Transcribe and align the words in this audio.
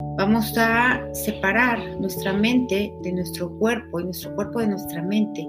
Vamos 0.00 0.52
a 0.58 1.00
separar 1.12 1.78
nuestra 2.00 2.32
mente 2.32 2.92
de 3.02 3.12
nuestro 3.12 3.48
cuerpo 3.58 4.00
y 4.00 4.04
nuestro 4.04 4.34
cuerpo 4.34 4.58
de 4.58 4.66
nuestra 4.66 5.00
mente, 5.02 5.46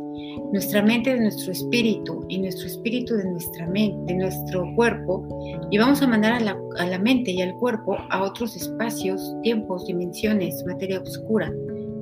nuestra 0.52 0.84
mente 0.84 1.16
de 1.16 1.20
nuestro 1.22 1.52
espíritu 1.52 2.24
y 2.30 2.38
nuestro 2.38 2.68
espíritu 2.68 3.16
de 3.16 3.26
nuestra 3.26 3.66
mente, 3.66 4.14
de 4.14 4.20
nuestro 4.20 4.72
cuerpo, 4.76 5.28
y 5.72 5.80
vamos 5.80 6.04
a 6.04 6.08
mandar 6.08 6.34
a 6.34 6.40
la, 6.42 6.60
a 6.78 6.86
la 6.86 7.00
mente 7.00 7.32
y 7.32 7.42
al 7.42 7.56
cuerpo 7.56 7.98
a 8.12 8.22
otros 8.22 8.56
espacios, 8.56 9.36
tiempos, 9.42 9.88
dimensiones, 9.88 10.64
materia 10.68 11.00
oscura, 11.00 11.52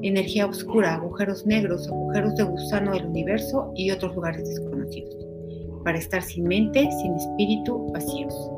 energía 0.01 0.45
oscura, 0.45 0.95
agujeros 0.95 1.45
negros, 1.45 1.87
agujeros 1.87 2.35
de 2.35 2.43
gusano 2.43 2.91
del 2.91 3.05
universo 3.05 3.71
y 3.75 3.89
otros 3.91 4.15
lugares 4.15 4.49
desconocidos, 4.49 5.15
para 5.85 5.97
estar 5.97 6.21
sin 6.21 6.43
mente, 6.43 6.89
sin 7.01 7.15
espíritu, 7.15 7.89
vacíos. 7.93 8.52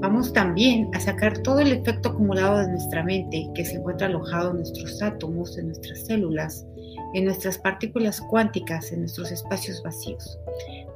Vamos 0.00 0.32
también 0.32 0.88
a 0.94 1.00
sacar 1.00 1.38
todo 1.38 1.60
el 1.60 1.72
efecto 1.72 2.08
acumulado 2.08 2.58
de 2.58 2.68
nuestra 2.68 3.04
mente 3.04 3.50
que 3.54 3.66
se 3.66 3.76
encuentra 3.76 4.06
alojado 4.06 4.50
en 4.50 4.56
nuestros 4.56 5.02
átomos, 5.02 5.58
en 5.58 5.66
nuestras 5.66 6.06
células, 6.06 6.66
en 7.12 7.26
nuestras 7.26 7.58
partículas 7.58 8.20
cuánticas, 8.20 8.92
en 8.92 9.00
nuestros 9.00 9.30
espacios 9.30 9.82
vacíos. 9.82 10.38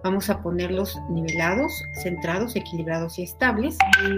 Vamos 0.03 0.31
a 0.31 0.43
ponerlos 0.43 0.99
nivelados, 1.11 1.71
centrados, 2.03 2.57
equilibrados 2.57 3.19
y 3.19 3.25
estables 3.25 3.77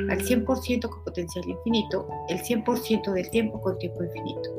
al 0.09 0.19
100% 0.21 0.89
con 0.89 1.05
potencial 1.05 1.49
infinito, 1.49 2.09
el 2.29 2.39
100% 2.39 3.13
del 3.13 3.29
tiempo 3.31 3.61
con 3.61 3.79
tiempo 3.79 4.05
infinito. 4.05 4.51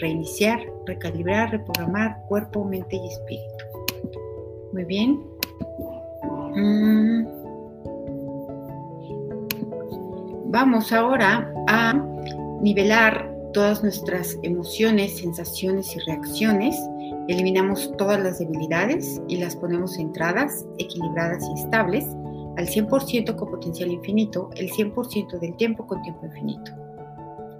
Reiniciar, 0.00 0.60
recalibrar, 0.86 1.50
reprogramar 1.50 2.22
cuerpo, 2.26 2.64
mente 2.64 2.96
y 2.96 3.08
espíritu. 3.08 3.64
Muy 4.72 4.84
bien. 4.84 5.22
Mm. 6.54 7.41
Vamos 10.52 10.92
ahora 10.92 11.50
a 11.66 11.94
nivelar 12.60 13.34
todas 13.54 13.82
nuestras 13.82 14.36
emociones, 14.42 15.16
sensaciones 15.16 15.96
y 15.96 16.00
reacciones. 16.00 16.76
Eliminamos 17.28 17.90
todas 17.96 18.22
las 18.22 18.38
debilidades 18.38 19.22
y 19.28 19.38
las 19.38 19.56
ponemos 19.56 19.96
centradas, 19.96 20.66
equilibradas 20.76 21.42
y 21.48 21.58
estables 21.58 22.04
al 22.58 22.66
100% 22.66 23.34
con 23.34 23.50
potencial 23.50 23.90
infinito, 23.90 24.50
el 24.56 24.70
100% 24.70 25.38
del 25.40 25.56
tiempo 25.56 25.86
con 25.86 26.02
tiempo 26.02 26.26
infinito. 26.26 26.70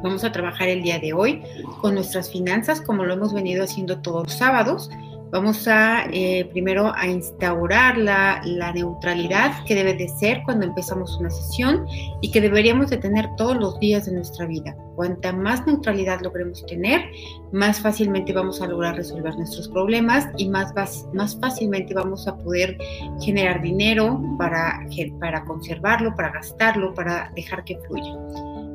Vamos 0.02 0.22
a 0.22 0.30
trabajar 0.30 0.69
el 0.69 0.83
día 0.83 0.98
de 0.98 1.14
hoy 1.14 1.42
con 1.80 1.95
nuestras 1.95 2.30
finanzas 2.30 2.83
como 2.83 3.06
lo 3.06 3.14
hemos 3.14 3.33
venido 3.33 3.64
haciendo 3.64 4.02
todos 4.02 4.24
los 4.24 4.34
sábados 4.34 4.91
Vamos 5.33 5.66
a 5.66 6.05
eh, 6.12 6.47
primero 6.52 6.92
a 6.94 7.06
instaurar 7.06 7.97
la, 7.97 8.42
neutralidad 8.75 9.64
que 9.64 9.74
debe 9.74 9.94
de 9.94 10.06
ser 10.06 10.42
cuando 10.44 10.66
empezamos 10.66 11.16
una 11.19 11.30
sesión 11.30 11.86
y 12.20 12.30
que 12.30 12.42
deberíamos 12.42 12.91
de 12.91 12.98
tener 12.98 13.27
todos 13.39 13.56
los 13.56 13.80
días 13.80 14.05
de 14.05 14.12
nuestra 14.12 14.44
vida. 14.44 14.77
Cuanta 14.94 15.33
más 15.33 15.66
neutralidad 15.66 16.20
logremos 16.20 16.66
tener, 16.66 17.00
más 17.50 17.80
fácilmente 17.80 18.34
vamos 18.34 18.61
a 18.61 18.66
lograr 18.66 18.94
resolver 18.94 19.34
nuestros 19.36 19.70
problemas 19.70 20.28
y 20.36 20.50
más, 20.50 20.74
más 21.14 21.39
fácilmente 21.41 21.94
vamos 21.94 22.28
a 22.28 22.36
poder 22.36 22.77
generar 23.19 23.62
dinero 23.62 24.22
para, 24.36 24.86
para 25.19 25.46
conservarlo, 25.46 26.14
para 26.14 26.30
gastarlo, 26.33 26.92
para 26.92 27.33
dejar 27.34 27.64
que 27.64 27.78
fluya. 27.89 28.19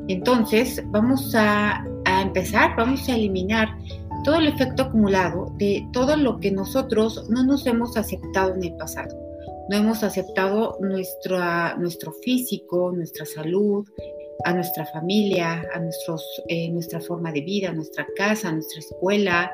Entonces, 0.08 0.82
vamos 0.88 1.36
a, 1.36 1.86
a 2.06 2.22
empezar, 2.22 2.76
vamos 2.76 3.08
a 3.10 3.16
eliminar 3.16 3.78
todo 4.24 4.36
el 4.36 4.48
efecto 4.48 4.84
acumulado 4.84 5.54
de 5.58 5.88
todo 5.94 6.16
lo 6.18 6.40
que 6.40 6.52
nosotros 6.52 7.30
no 7.30 7.44
nos 7.44 7.66
hemos 7.66 7.98
aceptado 7.98 8.54
en 8.56 8.64
el 8.64 8.76
pasado. 8.76 9.16
No 9.70 9.78
hemos 9.78 10.04
aceptado 10.04 10.78
nuestra, 10.80 11.76
nuestro 11.78 12.14
físico, 12.14 12.92
nuestra 12.94 13.26
salud, 13.26 13.86
a 14.46 14.54
nuestra 14.54 14.86
familia, 14.86 15.64
a 15.74 15.80
nuestros, 15.80 16.24
eh, 16.48 16.70
nuestra 16.70 17.02
forma 17.02 17.32
de 17.32 17.42
vida, 17.42 17.72
nuestra 17.74 18.06
casa, 18.16 18.52
nuestra 18.52 18.80
escuela, 18.80 19.52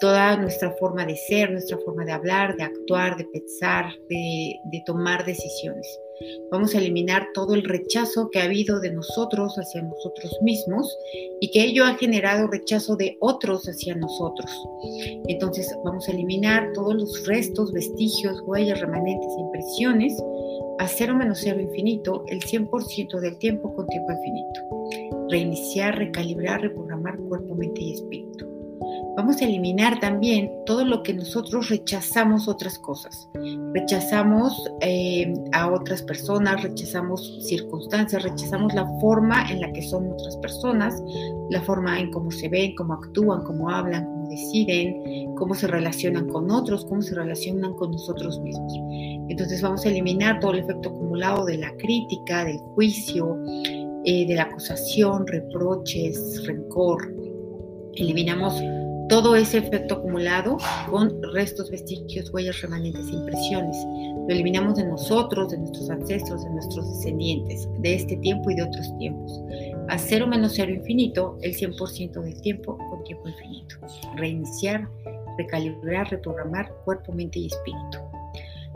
toda 0.00 0.36
nuestra 0.36 0.70
forma 0.78 1.04
de 1.04 1.16
ser, 1.16 1.50
nuestra 1.50 1.78
forma 1.78 2.04
de 2.04 2.12
hablar, 2.12 2.56
de 2.56 2.64
actuar, 2.64 3.16
de 3.16 3.24
pensar, 3.24 3.86
de, 4.08 4.60
de 4.64 4.82
tomar 4.86 5.24
decisiones. 5.24 5.98
Vamos 6.50 6.74
a 6.74 6.78
eliminar 6.78 7.28
todo 7.34 7.54
el 7.54 7.64
rechazo 7.64 8.30
que 8.30 8.40
ha 8.40 8.44
habido 8.44 8.80
de 8.80 8.90
nosotros 8.90 9.54
hacia 9.56 9.82
nosotros 9.82 10.36
mismos 10.42 10.96
y 11.40 11.50
que 11.50 11.64
ello 11.64 11.84
ha 11.84 11.94
generado 11.94 12.46
rechazo 12.46 12.96
de 12.96 13.16
otros 13.20 13.64
hacia 13.68 13.94
nosotros. 13.94 14.50
Entonces 15.28 15.72
vamos 15.84 16.08
a 16.08 16.12
eliminar 16.12 16.72
todos 16.74 16.94
los 16.94 17.26
restos, 17.26 17.72
vestigios, 17.72 18.42
huellas, 18.46 18.80
remanentes 18.80 19.30
impresiones 19.38 20.16
a 20.78 20.88
cero 20.88 21.14
menos 21.14 21.40
cero 21.42 21.60
infinito 21.60 22.24
el 22.28 22.40
100% 22.40 23.20
del 23.20 23.36
tiempo 23.38 23.74
con 23.74 23.86
tiempo 23.86 24.12
infinito. 24.12 25.28
Reiniciar, 25.30 25.98
recalibrar, 25.98 26.62
reprogramar 26.62 27.18
cuerpo, 27.18 27.54
mente 27.54 27.82
y 27.82 27.92
espíritu 27.92 28.47
vamos 29.18 29.42
a 29.42 29.46
eliminar 29.46 29.98
también 29.98 30.48
todo 30.64 30.84
lo 30.84 31.02
que 31.02 31.12
nosotros 31.12 31.70
rechazamos 31.70 32.46
otras 32.46 32.78
cosas. 32.78 33.28
Rechazamos 33.74 34.54
eh, 34.80 35.34
a 35.50 35.72
otras 35.72 36.02
personas, 36.02 36.62
rechazamos 36.62 37.40
circunstancias, 37.42 38.22
rechazamos 38.22 38.72
la 38.74 38.86
forma 39.00 39.50
en 39.50 39.60
la 39.60 39.72
que 39.72 39.82
son 39.82 40.12
otras 40.12 40.36
personas, 40.36 41.02
la 41.50 41.60
forma 41.62 41.98
en 41.98 42.12
cómo 42.12 42.30
se 42.30 42.48
ven, 42.48 42.76
cómo 42.76 42.94
actúan, 42.94 43.42
cómo 43.42 43.68
hablan, 43.68 44.04
cómo 44.04 44.28
deciden, 44.28 45.34
cómo 45.34 45.52
se 45.56 45.66
relacionan 45.66 46.28
con 46.28 46.48
otros, 46.52 46.84
cómo 46.84 47.02
se 47.02 47.16
relacionan 47.16 47.74
con 47.74 47.90
nosotros 47.90 48.38
mismos. 48.42 48.72
Entonces 49.28 49.60
vamos 49.60 49.84
a 49.84 49.88
eliminar 49.88 50.38
todo 50.38 50.52
el 50.52 50.60
efecto 50.60 50.90
acumulado 50.90 51.44
de 51.44 51.58
la 51.58 51.76
crítica, 51.76 52.44
del 52.44 52.58
juicio, 52.58 53.36
eh, 54.04 54.28
de 54.28 54.34
la 54.36 54.44
acusación, 54.44 55.26
reproches, 55.26 56.46
rencor. 56.46 57.12
Eliminamos 57.96 58.54
todo 59.08 59.36
ese 59.36 59.58
efecto 59.58 59.94
acumulado 59.94 60.58
con 60.90 61.22
restos, 61.32 61.70
vestigios, 61.70 62.30
huellas, 62.30 62.60
remanentes, 62.60 63.08
impresiones. 63.08 63.76
Lo 63.86 64.28
eliminamos 64.28 64.76
de 64.76 64.84
nosotros, 64.84 65.50
de 65.50 65.58
nuestros 65.58 65.88
ancestros, 65.88 66.44
de 66.44 66.50
nuestros 66.50 66.88
descendientes, 66.94 67.66
de 67.78 67.94
este 67.94 68.16
tiempo 68.16 68.50
y 68.50 68.56
de 68.56 68.64
otros 68.64 68.98
tiempos. 68.98 69.40
A 69.88 69.96
cero 69.96 70.26
menos 70.26 70.52
cero 70.54 70.72
infinito, 70.72 71.38
el 71.40 71.56
100% 71.56 72.20
del 72.22 72.40
tiempo 72.42 72.76
con 72.90 73.02
tiempo 73.04 73.28
infinito. 73.28 73.76
Reiniciar, 74.16 74.86
recalibrar, 75.38 76.10
reprogramar 76.10 76.70
cuerpo, 76.84 77.12
mente 77.12 77.38
y 77.38 77.46
espíritu. 77.46 77.98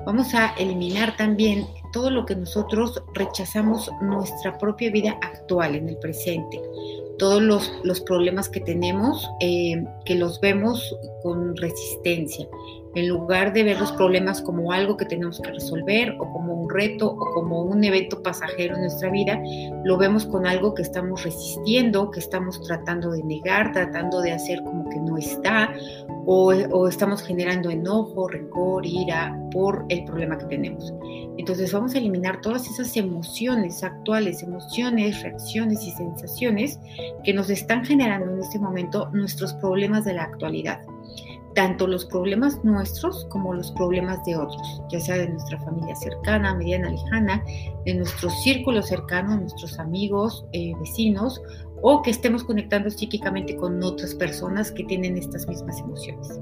Vamos 0.06 0.34
a 0.34 0.54
eliminar 0.54 1.16
también 1.16 1.66
todo 1.92 2.10
lo 2.10 2.24
que 2.24 2.34
nosotros 2.34 3.02
rechazamos 3.14 3.90
nuestra 4.00 4.56
propia 4.56 4.90
vida 4.90 5.18
actual, 5.22 5.74
en 5.74 5.90
el 5.90 5.98
presente 5.98 6.60
todos 7.22 7.70
los, 7.84 8.00
problemas 8.00 8.48
que 8.48 8.58
tenemos, 8.58 9.30
eh, 9.38 9.84
que 10.04 10.16
los 10.16 10.40
vemos 10.40 10.98
con 11.22 11.56
resistencia, 11.56 12.48
en 12.94 13.08
lugar 13.08 13.52
de 13.52 13.62
ver 13.64 13.80
los 13.80 13.92
problemas 13.92 14.42
como 14.42 14.72
algo 14.72 14.96
que 14.96 15.04
tenemos 15.04 15.40
que 15.40 15.50
resolver 15.50 16.14
o 16.18 16.30
como 16.30 16.54
un 16.54 16.70
reto 16.70 17.10
o 17.10 17.34
como 17.34 17.62
un 17.62 17.82
evento 17.84 18.22
pasajero 18.22 18.74
en 18.74 18.82
nuestra 18.82 19.10
vida, 19.10 19.40
lo 19.84 19.96
vemos 19.96 20.26
con 20.26 20.46
algo 20.46 20.74
que 20.74 20.82
estamos 20.82 21.24
resistiendo, 21.24 22.10
que 22.10 22.20
estamos 22.20 22.60
tratando 22.62 23.12
de 23.12 23.22
negar, 23.22 23.72
tratando 23.72 24.20
de 24.20 24.32
hacer 24.32 24.62
como 24.62 24.88
que 24.88 25.00
no 25.00 25.16
está, 25.16 25.72
o, 26.26 26.52
o 26.70 26.88
estamos 26.88 27.22
generando 27.22 27.70
enojo, 27.70 28.28
rencor, 28.28 28.84
ira 28.84 29.36
por 29.50 29.84
el 29.88 30.04
problema 30.04 30.38
que 30.38 30.46
tenemos. 30.46 30.92
Entonces 31.38 31.72
vamos 31.72 31.94
a 31.94 31.98
eliminar 31.98 32.40
todas 32.42 32.68
esas 32.68 32.94
emociones 32.96 33.82
actuales, 33.82 34.42
emociones, 34.42 35.22
reacciones 35.22 35.82
y 35.86 35.90
sensaciones 35.92 36.78
que 37.24 37.32
nos 37.32 37.48
están 37.48 37.84
generando 37.84 38.32
en 38.32 38.40
este 38.40 38.58
momento 38.58 39.08
nuestros 39.12 39.54
problemas 39.54 40.04
de 40.04 40.12
la 40.14 40.24
actualidad 40.24 40.82
tanto 41.54 41.86
los 41.86 42.04
problemas 42.06 42.62
nuestros 42.64 43.26
como 43.26 43.54
los 43.54 43.70
problemas 43.72 44.24
de 44.24 44.36
otros, 44.36 44.82
ya 44.90 45.00
sea 45.00 45.18
de 45.18 45.28
nuestra 45.28 45.60
familia 45.60 45.94
cercana, 45.96 46.54
mediana, 46.54 46.90
lejana, 46.90 47.44
de 47.84 47.94
nuestro 47.94 48.30
círculo 48.30 48.82
cercano, 48.82 49.36
nuestros 49.36 49.78
amigos, 49.78 50.44
eh, 50.52 50.72
vecinos, 50.80 51.40
o 51.82 52.00
que 52.00 52.10
estemos 52.10 52.44
conectando 52.44 52.90
psíquicamente 52.90 53.56
con 53.56 53.82
otras 53.82 54.14
personas 54.14 54.70
que 54.70 54.84
tienen 54.84 55.18
estas 55.18 55.46
mismas 55.48 55.80
emociones. 55.80 56.40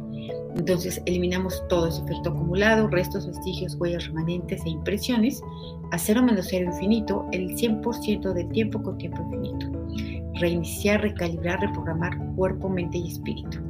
Entonces 0.57 1.01
eliminamos 1.07 1.63
todo 1.69 1.87
ese 1.87 2.03
efecto 2.03 2.31
acumulado, 2.31 2.89
restos, 2.89 3.27
vestigios, 3.27 3.77
huellas 3.77 4.07
remanentes 4.07 4.63
e 4.65 4.71
impresiones, 4.71 5.43
a 5.93 5.99
cero 5.99 6.23
menos 6.23 6.47
cero 6.51 6.67
infinito, 6.67 7.27
el 7.33 7.57
100% 7.57 8.33
del 8.35 8.49
tiempo 8.51 8.83
con 8.83 8.99
tiempo 8.99 9.23
infinito. 9.23 9.67
Reiniciar, 10.41 11.01
recalibrar, 11.01 11.61
reprogramar 11.61 12.17
cuerpo, 12.35 12.69
mente 12.69 12.99
y 12.99 13.09
espíritu. 13.09 13.70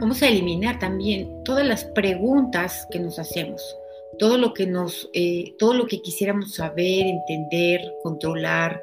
Vamos 0.00 0.22
a 0.22 0.28
eliminar 0.28 0.78
también 0.78 1.42
todas 1.44 1.66
las 1.66 1.84
preguntas 1.84 2.86
que 2.90 2.98
nos 2.98 3.18
hacemos, 3.18 3.76
todo 4.18 4.38
lo 4.38 4.52
que 4.52 4.66
nos, 4.66 5.08
eh, 5.12 5.54
todo 5.58 5.74
lo 5.74 5.86
que 5.86 6.00
quisiéramos 6.02 6.54
saber, 6.54 7.06
entender, 7.06 7.80
controlar. 8.02 8.80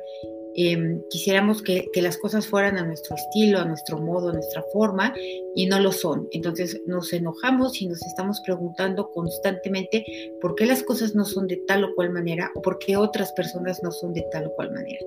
Em, 0.53 1.01
quisiéramos 1.09 1.61
que, 1.61 1.87
que, 1.93 2.01
las 2.01 2.17
cosas 2.17 2.45
fueran 2.45 2.77
a 2.77 2.85
nuestro 2.85 3.15
estilo, 3.15 3.59
a 3.59 3.65
nuestro 3.65 3.99
modo, 3.99 4.29
a 4.29 4.33
nuestra 4.33 4.63
forma, 4.73 5.13
y 5.55 5.65
no 5.65 5.79
lo 5.79 5.93
son. 5.93 6.27
Entonces 6.31 6.81
nos 6.85 7.13
enojamos 7.13 7.81
y 7.81 7.87
nos 7.87 8.01
estamos 8.05 8.41
preguntando 8.45 9.11
constantemente 9.11 10.05
por 10.41 10.55
qué 10.55 10.65
las 10.65 10.83
cosas 10.83 11.15
no 11.15 11.23
son 11.23 11.47
de 11.47 11.57
tal 11.67 11.85
o 11.85 11.95
cual 11.95 12.09
manera 12.09 12.51
o 12.55 12.61
por 12.61 12.79
qué 12.79 12.97
otras 12.97 13.31
personas 13.31 13.81
no 13.81 13.91
son 13.91 14.13
de 14.13 14.25
tal 14.31 14.47
o 14.47 14.53
cual 14.55 14.71
manera. 14.71 14.99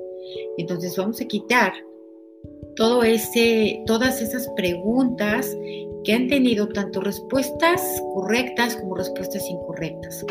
Entonces 0.57 0.97
vamos 0.97 1.21
a 1.21 1.27
quitar 1.27 1.73
todo 2.76 3.03
ese, 3.03 3.82
todas 3.87 4.21
esas 4.21 4.49
preguntas 4.56 5.56
que 6.05 6.12
han 6.12 6.29
tenido 6.29 6.69
tanto 6.69 7.01
respuestas 7.01 7.81
correctas 8.15 8.77
como 8.77 8.95
respuestas 8.95 9.43
incorrectas. 9.51 10.25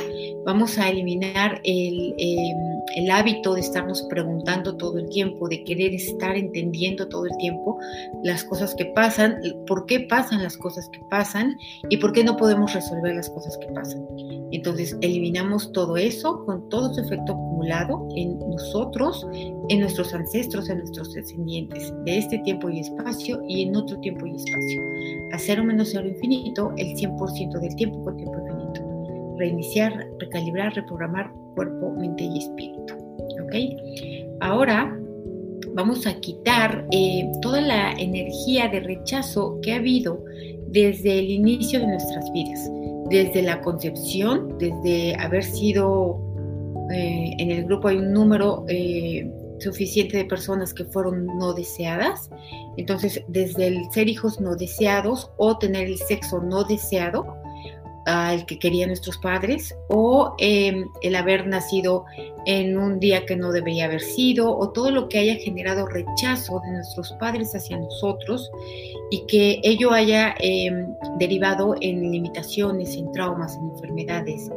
Vamos 0.45 0.77
a 0.77 0.89
eliminar 0.89 1.59
el, 1.63 2.13
em, 2.17 2.57
el, 2.95 3.09
hábito 3.09 3.53
de 3.53 3.61
estarnos 3.61 4.03
preguntando 4.09 4.75
todo 4.77 4.99
el 4.99 5.09
tiempo, 5.09 5.47
de 5.47 5.63
querer 5.63 5.93
estar 5.93 6.35
entendiendo 6.35 7.07
todo 7.07 7.25
el 7.25 7.35
tiempo 7.37 7.77
las 8.23 8.43
cosas 8.43 8.75
que 8.75 8.85
pasan, 8.87 9.39
por 9.67 9.85
qué 9.85 10.01
pasan 10.01 10.43
las 10.43 10.57
cosas 10.57 10.89
que 10.89 10.99
pasan 11.09 11.57
y 11.89 11.97
por 11.97 12.13
qué 12.13 12.23
no 12.23 12.37
podemos 12.37 12.73
resolver 12.73 13.15
las 13.15 13.29
cosas 13.29 13.57
que 13.57 13.67
pasan. 13.67 14.05
Entonces, 14.51 14.95
eliminamos 15.01 15.71
todo 15.71 15.97
eso 15.97 16.45
con 16.45 16.69
todo 16.69 16.93
su 16.93 17.01
efecto 17.01 17.33
acumulado 17.33 18.07
en 18.15 18.37
nosotros, 18.37 19.25
en 19.69 19.79
nuestros 19.79 20.13
ancestros, 20.13 20.69
en 20.69 20.79
nuestros 20.79 21.13
descendientes, 21.13 21.91
de 22.05 22.17
este 22.19 22.37
tiempo 22.39 22.69
y 22.69 22.81
espacio 22.81 23.41
y 23.47 23.63
en 23.63 23.75
otro 23.75 23.99
tiempo 24.01 24.27
y 24.27 24.35
espacio. 24.35 24.81
Hacer 25.33 25.62
menos 25.63 25.89
cero 25.91 26.07
infinito 26.07 26.73
el 26.77 26.95
100% 26.95 27.59
del 27.59 27.75
tiempo 27.75 28.03
con 28.03 28.17
tiempo 28.17 28.37
infinito. 28.39 29.35
Reiniciar, 29.37 30.07
recalibrar, 30.19 30.73
reprogramar 30.73 31.31
cuerpo, 31.55 31.91
mente 31.91 32.23
y 32.23 32.37
espíritu. 32.39 32.93
¿Ok? 33.43 33.55
Ahora 34.41 34.97
vamos 35.75 36.05
a 36.05 36.19
quitar 36.19 36.85
eh, 36.91 37.31
toda 37.41 37.61
la 37.61 37.93
energía 37.93 38.67
de 38.67 38.79
rechazo 38.81 39.59
que 39.61 39.73
ha 39.73 39.77
habido 39.77 40.23
desde 40.67 41.19
el 41.19 41.29
inicio 41.29 41.79
de 41.79 41.87
nuestras 41.87 42.31
vidas, 42.31 42.69
desde 43.09 43.41
la 43.41 43.61
concepción, 43.61 44.57
desde 44.59 45.15
haber 45.15 45.43
sido 45.43 46.19
eh, 46.91 47.35
en 47.37 47.51
el 47.51 47.65
grupo 47.65 47.87
hay 47.87 47.97
un 47.97 48.11
número 48.11 48.65
eh, 48.67 49.29
suficiente 49.63 50.17
de 50.17 50.25
personas 50.25 50.73
que 50.73 50.85
fueron 50.85 51.25
no 51.37 51.53
deseadas. 51.53 52.29
Entonces, 52.77 53.23
desde 53.27 53.67
el 53.67 53.91
ser 53.91 54.09
hijos 54.09 54.39
no 54.39 54.55
deseados 54.55 55.31
o 55.37 55.57
tener 55.57 55.87
el 55.87 55.97
sexo 55.97 56.41
no 56.41 56.63
deseado, 56.63 57.25
al 58.05 58.45
que 58.45 58.59
querían 58.59 58.89
nuestros 58.89 59.17
padres, 59.17 59.75
o 59.87 60.35
em, 60.37 60.85
el 61.01 61.15
haber 61.15 61.47
nacido 61.47 62.05
en 62.45 62.77
un 62.77 62.99
día 62.99 63.25
que 63.25 63.35
no 63.35 63.51
debería 63.51 63.85
haber 63.85 64.01
sido, 64.01 64.57
o 64.57 64.71
todo 64.71 64.91
lo 64.91 65.07
que 65.07 65.19
haya 65.19 65.35
generado 65.35 65.87
rechazo 65.87 66.59
de 66.65 66.71
nuestros 66.71 67.13
padres 67.13 67.55
hacia 67.55 67.77
nosotros 67.77 68.51
y 69.09 69.25
que 69.27 69.61
ello 69.63 69.91
haya 69.91 70.35
em, 70.39 70.93
derivado 71.17 71.75
en 71.79 72.11
limitaciones, 72.11 72.95
en 72.95 73.11
traumas, 73.11 73.55
en 73.55 73.69
enfermedades, 73.69 74.49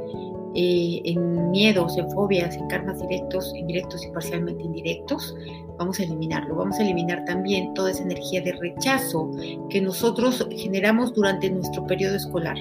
eh, 0.57 1.03
en 1.05 1.51
miedos, 1.51 1.99
en 1.99 2.11
fobias, 2.11 2.57
en 2.57 2.67
karmas 2.69 2.99
directos, 3.01 3.53
indirectos 3.55 4.05
y 4.07 4.11
parcialmente 4.11 4.63
indirectos, 4.63 5.35
vamos 5.79 6.01
a 6.01 6.05
eliminarlo. 6.05 6.57
Vamos 6.57 6.79
a 6.79 6.83
eliminar 6.83 7.25
también 7.27 7.75
toda 7.75 7.91
esa 7.91 8.03
energía 8.03 8.41
de 8.41 8.53
rechazo 8.53 9.31
que 9.69 9.83
nosotros 9.83 10.47
generamos 10.51 11.13
durante 11.13 11.51
nuestro 11.51 11.87
periodo 11.87 12.17
escolar. 12.17 12.57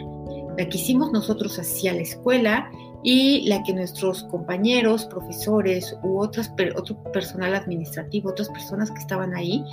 La 0.57 0.67
que 0.67 0.77
hicimos 0.77 1.13
nosotros 1.13 1.57
hacia 1.57 1.93
la 1.93 2.01
escuela 2.01 2.69
y 3.01 3.47
la 3.47 3.63
que 3.63 3.73
nuestros 3.73 4.23
compañeros, 4.25 5.05
profesores 5.05 5.95
u 6.03 6.19
otras, 6.19 6.51
otro 6.75 7.01
personal 7.13 7.55
administrativo, 7.55 8.31
otras 8.31 8.49
personas 8.49 8.91
que 8.91 8.99
estaban 8.99 9.33
ahí, 9.35 9.63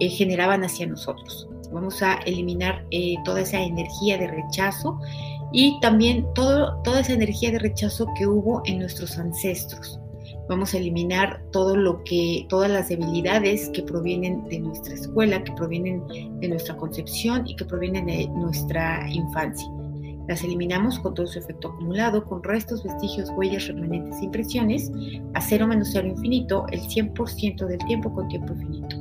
eh, 0.00 0.08
generaban 0.08 0.64
hacia 0.64 0.86
nosotros. 0.86 1.48
Vamos 1.72 2.02
a 2.02 2.14
eliminar 2.24 2.86
eh, 2.92 3.16
toda 3.24 3.40
esa 3.42 3.60
energía 3.60 4.16
de 4.16 4.28
rechazo 4.28 4.98
y 5.52 5.78
también 5.80 6.26
toda 6.34 7.00
esa 7.00 7.12
energía 7.12 7.50
de 7.50 7.58
rechazo 7.58 8.06
que 8.16 8.26
hubo 8.26 8.62
en 8.66 8.80
nuestros 8.80 9.18
ancestros. 9.18 9.98
Vamos 10.48 10.72
a 10.72 10.78
eliminar 10.78 11.42
todo 11.52 11.76
lo 11.76 12.02
que, 12.04 12.46
todas 12.48 12.70
las 12.70 12.88
debilidades 12.88 13.68
que 13.70 13.82
provienen 13.82 14.48
de 14.48 14.60
nuestra 14.60 14.94
escuela, 14.94 15.44
que 15.44 15.52
provienen 15.52 16.02
de 16.40 16.48
nuestra 16.48 16.74
concepción 16.76 17.46
y 17.46 17.54
que 17.54 17.66
provienen 17.66 18.06
de 18.06 18.28
nuestra 18.28 19.10
infancia. 19.10 19.68
Las 20.26 20.44
eliminamos 20.44 20.98
con 20.98 21.14
todo 21.14 21.26
su 21.26 21.38
efecto 21.38 21.68
acumulado, 21.68 22.24
con 22.24 22.42
restos, 22.42 22.82
vestigios, 22.84 23.30
huellas, 23.36 23.66
remanentes 23.68 24.22
impresiones, 24.22 24.90
a 25.34 25.40
cero 25.40 25.66
menos 25.66 25.88
cero 25.92 26.08
infinito, 26.08 26.66
el 26.70 26.80
100% 26.80 27.66
del 27.66 27.78
tiempo 27.86 28.12
con 28.12 28.28
tiempo 28.28 28.52
infinito. 28.52 28.96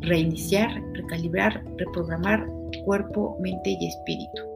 Reiniciar, 0.00 0.82
recalibrar, 0.94 1.64
reprogramar 1.76 2.46
cuerpo, 2.84 3.36
mente 3.40 3.76
y 3.78 3.88
espíritu. 3.88 4.53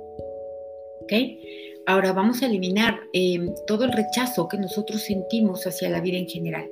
Ahora 1.86 2.12
vamos 2.12 2.42
a 2.42 2.46
eliminar 2.46 3.00
em, 3.14 3.54
todo 3.66 3.84
el 3.84 3.92
rechazo 3.92 4.46
que 4.46 4.58
nosotros 4.58 5.00
sentimos 5.02 5.66
hacia 5.66 5.88
la 5.88 6.02
vida 6.02 6.18
en 6.18 6.28
general. 6.28 6.70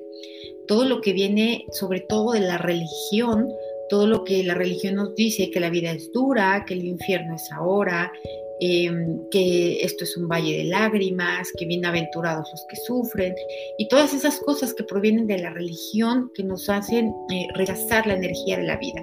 Todo 0.68 0.84
lo 0.84 1.00
que 1.00 1.14
viene 1.14 1.64
sobre 1.72 2.00
todo 2.00 2.32
de 2.32 2.40
la 2.40 2.58
religión, 2.58 3.48
todo 3.88 4.06
lo 4.06 4.24
que 4.24 4.42
la 4.42 4.52
religión 4.52 4.96
nos 4.96 5.14
dice, 5.14 5.50
que 5.50 5.60
la 5.60 5.70
vida 5.70 5.90
es 5.92 6.12
dura, 6.12 6.64
que 6.66 6.74
el 6.74 6.84
infierno 6.84 7.34
es 7.34 7.50
ahora, 7.50 8.12
em, 8.60 9.26
que 9.30 9.78
esto 9.80 10.04
es 10.04 10.18
un 10.18 10.28
valle 10.28 10.58
de 10.58 10.64
lágrimas, 10.64 11.50
que 11.56 11.64
bienaventurados 11.64 12.50
los 12.50 12.66
que 12.68 12.76
sufren, 12.76 13.34
y 13.78 13.88
todas 13.88 14.12
esas 14.12 14.38
cosas 14.40 14.74
que 14.74 14.84
provienen 14.84 15.26
de 15.26 15.38
la 15.38 15.50
religión 15.50 16.30
que 16.34 16.42
nos 16.42 16.68
hacen 16.68 17.14
eh, 17.32 17.46
rechazar 17.54 18.06
la 18.06 18.16
energía 18.16 18.58
de 18.58 18.64
la 18.64 18.76
vida. 18.76 19.02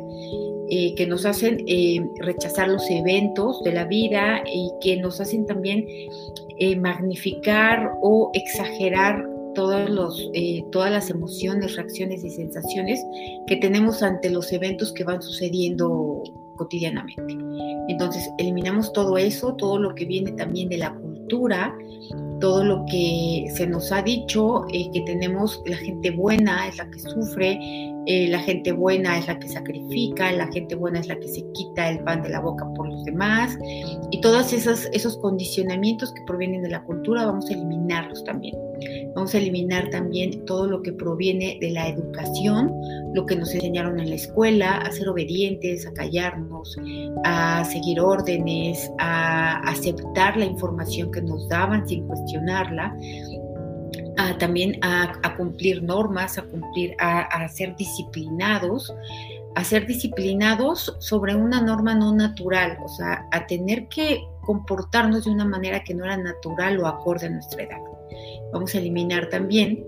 Eh, 0.69 0.95
que 0.95 1.05
nos 1.05 1.25
hacen 1.25 1.63
eh, 1.67 1.99
rechazar 2.19 2.69
los 2.69 2.89
eventos 2.89 3.61
de 3.63 3.73
la 3.73 3.85
vida 3.85 4.41
y 4.45 4.71
que 4.81 4.97
nos 4.97 5.19
hacen 5.19 5.45
también 5.45 5.85
eh, 6.57 6.75
magnificar 6.77 7.91
o 8.01 8.31
exagerar 8.33 9.27
todos 9.55 9.89
los, 9.89 10.31
todas 10.71 10.89
las 10.89 11.11
emociones, 11.11 11.75
reacciones 11.75 12.23
y 12.23 12.31
sensaciones 12.31 13.05
que 13.45 13.57
tenemos 13.57 14.01
ante 14.01 14.31
los 14.31 14.51
eventos 14.51 14.91
que 14.93 15.03
van 15.03 15.21
sucediendo 15.21 16.23
cotidianamente. 16.55 17.37
Entonces, 17.87 18.27
eliminamos 18.39 18.91
todo 18.93 19.17
eso, 19.17 19.53
todo 19.53 19.77
lo 19.77 19.93
que 19.93 20.05
viene 20.05 20.31
también 20.31 20.69
de 20.69 20.77
la 20.79 20.95
cultura, 20.95 21.77
todo 22.39 22.63
lo 22.63 22.85
que 22.89 23.45
se 23.55 23.67
nos 23.67 23.91
ha 23.91 24.01
dicho, 24.01 24.65
que 24.71 25.01
tenemos 25.05 25.61
la 25.65 25.77
gente 25.77 26.11
buena 26.11 26.67
es 26.67 26.77
la 26.77 26.89
que 26.89 26.99
sufre, 26.99 27.59
eh, 28.05 28.27
la 28.27 28.39
gente 28.39 28.73
buena 28.73 29.17
es 29.17 29.27
la 29.27 29.39
que 29.39 29.47
sacrifica, 29.47 30.29
la 30.33 30.51
gente 30.51 30.75
buena 30.75 30.99
es 30.99 31.07
la 31.07 31.17
que 31.17 31.27
se 31.29 31.45
quita 31.53 31.89
el 31.89 31.99
pan 32.03 32.21
de 32.21 32.29
la 32.29 32.41
boca 32.41 32.67
por 32.75 32.89
los 32.89 33.05
demás 33.05 33.57
y 34.11 34.19
todos 34.19 34.51
esos, 34.51 35.17
condicionamientos 35.17 36.11
que 36.11 36.21
provienen 36.23 36.63
de 36.63 36.69
la 36.69 36.83
cultura 36.83 37.25
vamos 37.25 37.49
a 37.49 37.53
eliminarlos 37.53 38.23
también. 38.25 38.55
Vamos 39.15 39.33
a 39.33 39.37
eliminar 39.37 39.89
también 39.89 40.43
todo 40.45 40.67
lo 40.67 40.81
que 40.81 40.91
proviene 40.91 41.57
de 41.61 41.71
la 41.71 41.87
educación, 41.87 42.73
lo 43.13 43.25
que 43.25 43.35
nos 43.35 43.53
enseñaron 43.53 43.99
en 43.99 44.09
la 44.09 44.15
escuela, 44.15 44.79
a 44.79 44.91
ser 44.91 45.07
obedientes, 45.07 45.87
a 45.87 45.93
callarnos, 45.93 46.75
a 47.23 47.63
seguir 47.63 48.01
órdenes, 48.01 48.91
a 48.99 49.59
aceptar 49.69 50.35
la 50.35 50.45
información 50.45 51.11
que 51.11 51.21
nos 51.21 51.47
daban 51.47 51.87
sin 51.87 52.05
también 54.39 54.77
a, 54.81 55.35
cumplir 55.37 55.83
normas, 55.83 56.37
a 56.37 56.43
cumplir, 56.43 56.95
a, 56.99 57.47
ser 57.49 57.75
disciplinados, 57.75 58.93
a 59.55 59.63
ser 59.63 59.85
disciplinados 59.85 60.95
sobre 60.99 61.35
una 61.35 61.61
norma 61.61 61.95
no 61.95 62.13
natural, 62.13 62.77
o 62.83 62.87
sea, 62.87 63.27
a 63.31 63.45
tener 63.47 63.87
que 63.87 64.23
comportarnos 64.41 65.25
de 65.25 65.31
una 65.31 65.45
manera 65.45 65.83
que 65.83 65.93
no 65.93 66.05
era 66.05 66.17
natural 66.17 66.79
o 66.79 66.87
acorde 66.87 67.27
a 67.27 67.29
nuestra 67.29 67.63
edad. 67.63 67.79
Vamos 68.51 68.75
a 68.75 68.79
eliminar 68.79 69.29
también 69.29 69.85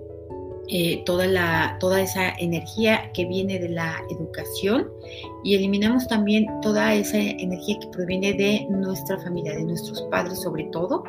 eh, 0.67 1.03
toda, 1.05 1.27
la, 1.27 1.77
toda 1.79 2.01
esa 2.01 2.29
energía 2.29 3.11
que 3.13 3.25
viene 3.25 3.59
de 3.59 3.69
la 3.69 4.01
educación 4.09 4.89
y 5.45 5.53
eliminamos 5.53 6.07
también 6.07 6.47
toda 6.61 6.95
esa 6.95 7.19
energía 7.19 7.77
que 7.79 7.87
proviene 7.89 8.33
de 8.33 8.65
nuestra 8.71 9.19
familia, 9.19 9.53
de 9.53 9.63
nuestros 9.63 10.01
padres 10.09 10.41
sobre 10.41 10.63
todo, 10.71 11.03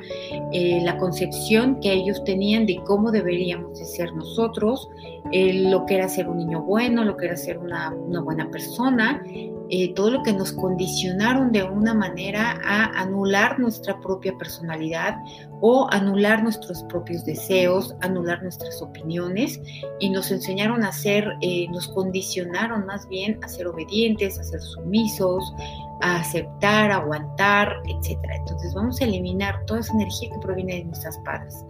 eh, 0.52 0.82
la 0.84 0.98
concepción 0.98 1.80
que 1.80 1.90
ellos 1.90 2.22
tenían 2.24 2.66
de 2.66 2.76
cómo 2.84 3.10
deberíamos 3.10 3.78
de 3.78 3.86
ser 3.86 4.12
nosotros, 4.12 4.90
eh, 5.32 5.70
lo 5.70 5.86
que 5.86 5.94
era 5.94 6.06
ser 6.10 6.28
un 6.28 6.36
niño 6.36 6.62
bueno, 6.62 7.02
lo 7.02 7.16
que 7.16 7.26
era 7.26 7.36
ser 7.36 7.56
una, 7.56 7.94
una 7.94 8.20
buena 8.20 8.50
persona, 8.50 9.22
eh, 9.68 9.92
todo 9.94 10.10
lo 10.10 10.22
que 10.22 10.32
nos 10.32 10.52
condicionaron 10.52 11.50
de 11.50 11.64
una 11.64 11.92
manera 11.92 12.60
a 12.64 12.84
anular 13.00 13.58
nuestra 13.58 13.98
propia 14.00 14.36
personalidad 14.38 15.16
o 15.60 15.88
anular 15.90 16.42
nuestros 16.44 16.84
propios 16.84 17.24
deseos, 17.24 17.96
anular 18.00 18.42
nuestras 18.42 18.80
opiniones 18.80 19.60
y 19.98 20.10
nos 20.10 20.30
enseñaron 20.30 20.84
a 20.84 20.92
ser, 20.92 21.32
eh, 21.40 21.66
nos 21.70 21.88
condicionaron 21.88 22.86
más 22.86 23.08
bien 23.08 23.40
a 23.42 23.48
ser 23.48 23.66
obedientes, 23.66 24.25
a 24.26 24.44
ser 24.44 24.60
sumisos, 24.60 25.54
a 26.02 26.16
aceptar, 26.16 26.90
aguantar, 26.90 27.72
etc. 27.88 28.18
Entonces 28.38 28.74
vamos 28.74 29.00
a 29.00 29.04
eliminar 29.04 29.64
toda 29.66 29.80
esa 29.80 29.94
energía 29.94 30.30
que 30.30 30.38
proviene 30.40 30.76
de 30.76 30.84
nuestras 30.84 31.18
padres. 31.18 31.64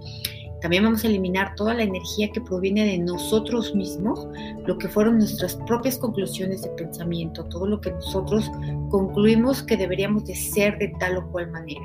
También 0.60 0.84
vamos 0.84 1.04
a 1.04 1.08
eliminar 1.08 1.54
toda 1.54 1.74
la 1.74 1.82
energía 1.82 2.30
que 2.32 2.40
proviene 2.40 2.84
de 2.86 2.98
nosotros 2.98 3.74
mismos, 3.74 4.26
lo 4.66 4.78
que 4.78 4.88
fueron 4.88 5.18
nuestras 5.18 5.54
propias 5.66 5.98
conclusiones 5.98 6.62
de 6.62 6.70
pensamiento, 6.70 7.44
todo 7.44 7.66
lo 7.66 7.80
que 7.80 7.92
nosotros 7.92 8.50
concluimos 8.90 9.62
que 9.62 9.76
deberíamos 9.76 10.24
de 10.24 10.34
ser 10.34 10.78
de 10.78 10.88
tal 10.98 11.18
o 11.18 11.30
cual 11.30 11.50
manera. 11.50 11.84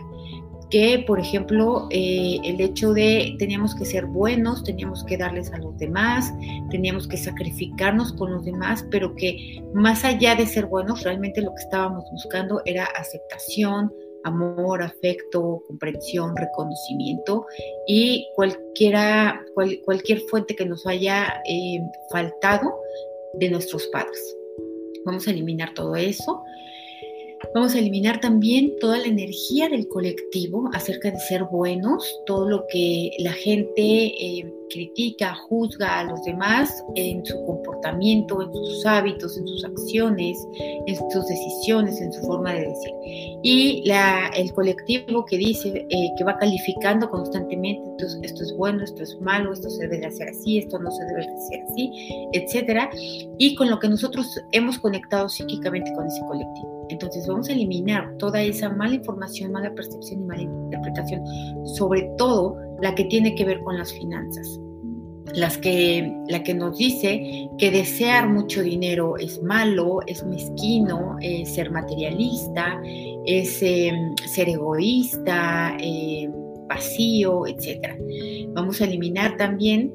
Que, 0.72 1.04
por 1.06 1.20
ejemplo, 1.20 1.88
eh, 1.92 2.40
el 2.44 2.60
hecho 2.62 2.94
de 2.94 3.36
teníamos 3.38 3.76
que 3.76 3.86
ser 3.86 4.06
buenos, 4.06 4.64
teníamos 4.64 5.04
que 5.04 5.18
darles 5.18 5.52
a 5.52 5.58
los 5.58 5.78
demás, 5.78 6.34
teníamos 6.72 7.08
que 7.08 7.18
sacrificarnos 7.18 8.14
con 8.14 8.32
los 8.32 8.46
demás, 8.46 8.86
pero 8.90 9.14
que 9.16 9.62
más 9.74 10.06
allá 10.06 10.34
de 10.34 10.48
ser 10.48 10.66
buenos, 10.66 11.04
realmente 11.04 11.42
lo 11.42 11.54
que 11.54 11.62
estábamos 11.62 12.06
buscando 12.12 12.62
era 12.66 12.86
aceptación, 12.86 13.94
amor, 14.24 14.82
afecto, 14.82 15.62
comprensión, 15.68 16.36
reconocimiento 16.38 17.46
y 17.86 18.26
cualquiera, 18.36 19.44
cualquier 19.84 20.22
fuente 20.30 20.56
que 20.56 20.66
nos 20.66 20.88
haya 20.88 21.42
eh, 21.50 21.82
faltado 22.12 22.74
de 23.34 23.50
nuestros 23.50 23.88
padres. 23.88 24.38
Vamos 25.06 25.28
a 25.28 25.32
eliminar 25.32 25.74
todo 25.74 25.96
eso 25.96 26.42
Vamos 27.54 27.76
a 27.76 27.80
eliminar 27.80 28.22
también 28.22 28.78
toda 28.80 28.98
la 28.98 29.08
energía 29.08 29.68
del 29.68 29.88
colectivo 29.88 30.70
acerca 30.74 31.12
de 31.12 31.20
ser 31.20 31.44
buenos, 31.46 32.22
todo 32.26 32.48
lo 32.48 32.66
que 32.68 33.12
la 33.20 33.34
gente 33.34 33.82
eh, 33.82 34.54
critica, 34.72 35.36
juzga 35.48 36.00
a 36.00 36.04
los 36.04 36.22
demás 36.24 36.84
en 36.96 37.26
su 37.26 37.36
comportamiento, 37.46 38.42
en 38.42 38.52
sus 38.54 38.86
hábitos, 38.86 39.38
en 39.38 39.48
sus 39.48 39.66
acciones, 39.66 40.48
en 40.88 40.96
sus 40.96 41.28
decisiones, 41.28 42.00
en 42.02 42.12
su 42.14 42.22
forma 42.22 42.54
de 42.54 42.68
decir. 42.68 42.92
Y 43.44 43.84
el 44.36 44.54
colectivo 44.54 45.26
que 45.26 45.38
dice, 45.38 45.86
eh, 45.90 46.12
que 46.18 46.24
va 46.24 46.38
calificando 46.38 47.10
constantemente, 47.10 47.82
entonces 47.90 48.20
esto 48.24 48.44
es 48.44 48.56
bueno, 48.58 48.84
esto 48.84 49.04
es 49.04 49.18
malo, 49.22 49.54
esto 49.54 49.70
se 49.70 49.84
debe 49.84 50.00
de 50.00 50.08
hacer 50.08 50.30
así, 50.30 50.60
esto 50.60 50.80
no 50.80 50.92
se 50.92 51.04
debe 51.06 51.22
de 51.22 51.34
hacer 51.34 51.62
así, 51.70 51.92
etcétera, 52.34 52.90
y 53.38 53.56
con 53.56 53.70
lo 53.70 53.80
que 53.80 53.90
nosotros 53.90 54.28
hemos 54.52 54.80
conectado 54.80 55.30
psíquicamente 55.30 55.92
con 55.94 56.08
ese 56.08 56.22
colectivo. 56.22 56.88
Entonces 56.90 57.26
vamos 57.26 57.50
a 57.50 57.54
eliminar 57.54 58.18
toda 58.18 58.42
esa 58.42 58.70
mala 58.70 58.96
información, 58.96 59.52
mala 59.52 59.74
percepción 59.74 60.22
y 60.22 60.26
mala 60.26 60.42
interpretación, 60.42 61.24
sobre 61.66 62.12
todo 62.18 62.58
la 62.82 62.96
que 62.96 63.06
tiene 63.06 63.36
que 63.36 63.46
ver 63.46 63.60
con 63.62 63.78
las 63.78 63.94
finanzas. 63.94 64.60
Las 65.34 65.58
que, 65.58 66.14
la 66.28 66.44
que 66.44 66.54
nos 66.54 66.78
dice 66.78 67.48
que 67.58 67.72
desear 67.72 68.28
mucho 68.28 68.64
dinero 68.64 69.18
es 69.18 69.42
malo, 69.42 70.00
es 70.08 70.26
mezquino, 70.26 71.16
es 71.22 71.54
ser 71.54 71.72
materialista, 71.72 72.82
es 73.26 73.62
em, 73.62 74.16
ser 74.28 74.50
egoísta, 74.50 75.78
em, 75.80 76.32
vacío, 76.68 77.48
etc. 77.48 77.98
Vamos 78.54 78.82
a 78.82 78.86
eliminar 78.86 79.38
también 79.38 79.94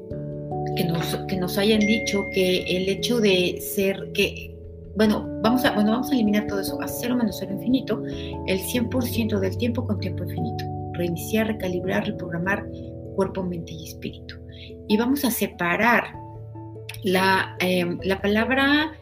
que 0.75 0.85
nos, 0.85 1.15
que 1.27 1.35
nos 1.35 1.57
hayan 1.57 1.79
dicho 1.79 2.23
que 2.33 2.63
el 2.63 2.89
hecho 2.89 3.19
de 3.19 3.59
ser, 3.61 4.11
que 4.13 4.55
bueno, 4.95 5.27
vamos 5.43 5.63
a, 5.65 5.73
bueno, 5.73 5.91
vamos 5.91 6.09
a 6.09 6.15
eliminar 6.15 6.47
todo 6.47 6.61
eso 6.61 6.81
a 6.81 6.87
cero 6.87 7.15
menos 7.15 7.37
cero 7.39 7.53
infinito, 7.53 8.01
el 8.47 8.59
100% 8.59 9.39
del 9.39 9.55
tiempo 9.57 9.85
con 9.85 9.99
tiempo 9.99 10.23
infinito. 10.23 10.76
Reiniciar, 10.97 11.47
recalibrar, 11.47 12.05
reprogramar 12.05 12.65
cuerpo, 13.15 13.43
mente 13.43 13.73
y 13.73 13.87
espíritu. 13.87 14.35
Y 14.87 14.97
vamos 14.97 15.25
a 15.25 15.31
separar 15.31 16.13
la, 17.03 17.55
em, 17.59 17.99
la 18.03 18.21
palabra 18.21 18.93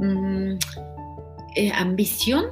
mm, 0.00 0.58
eh, 1.56 1.72
ambición 1.74 2.46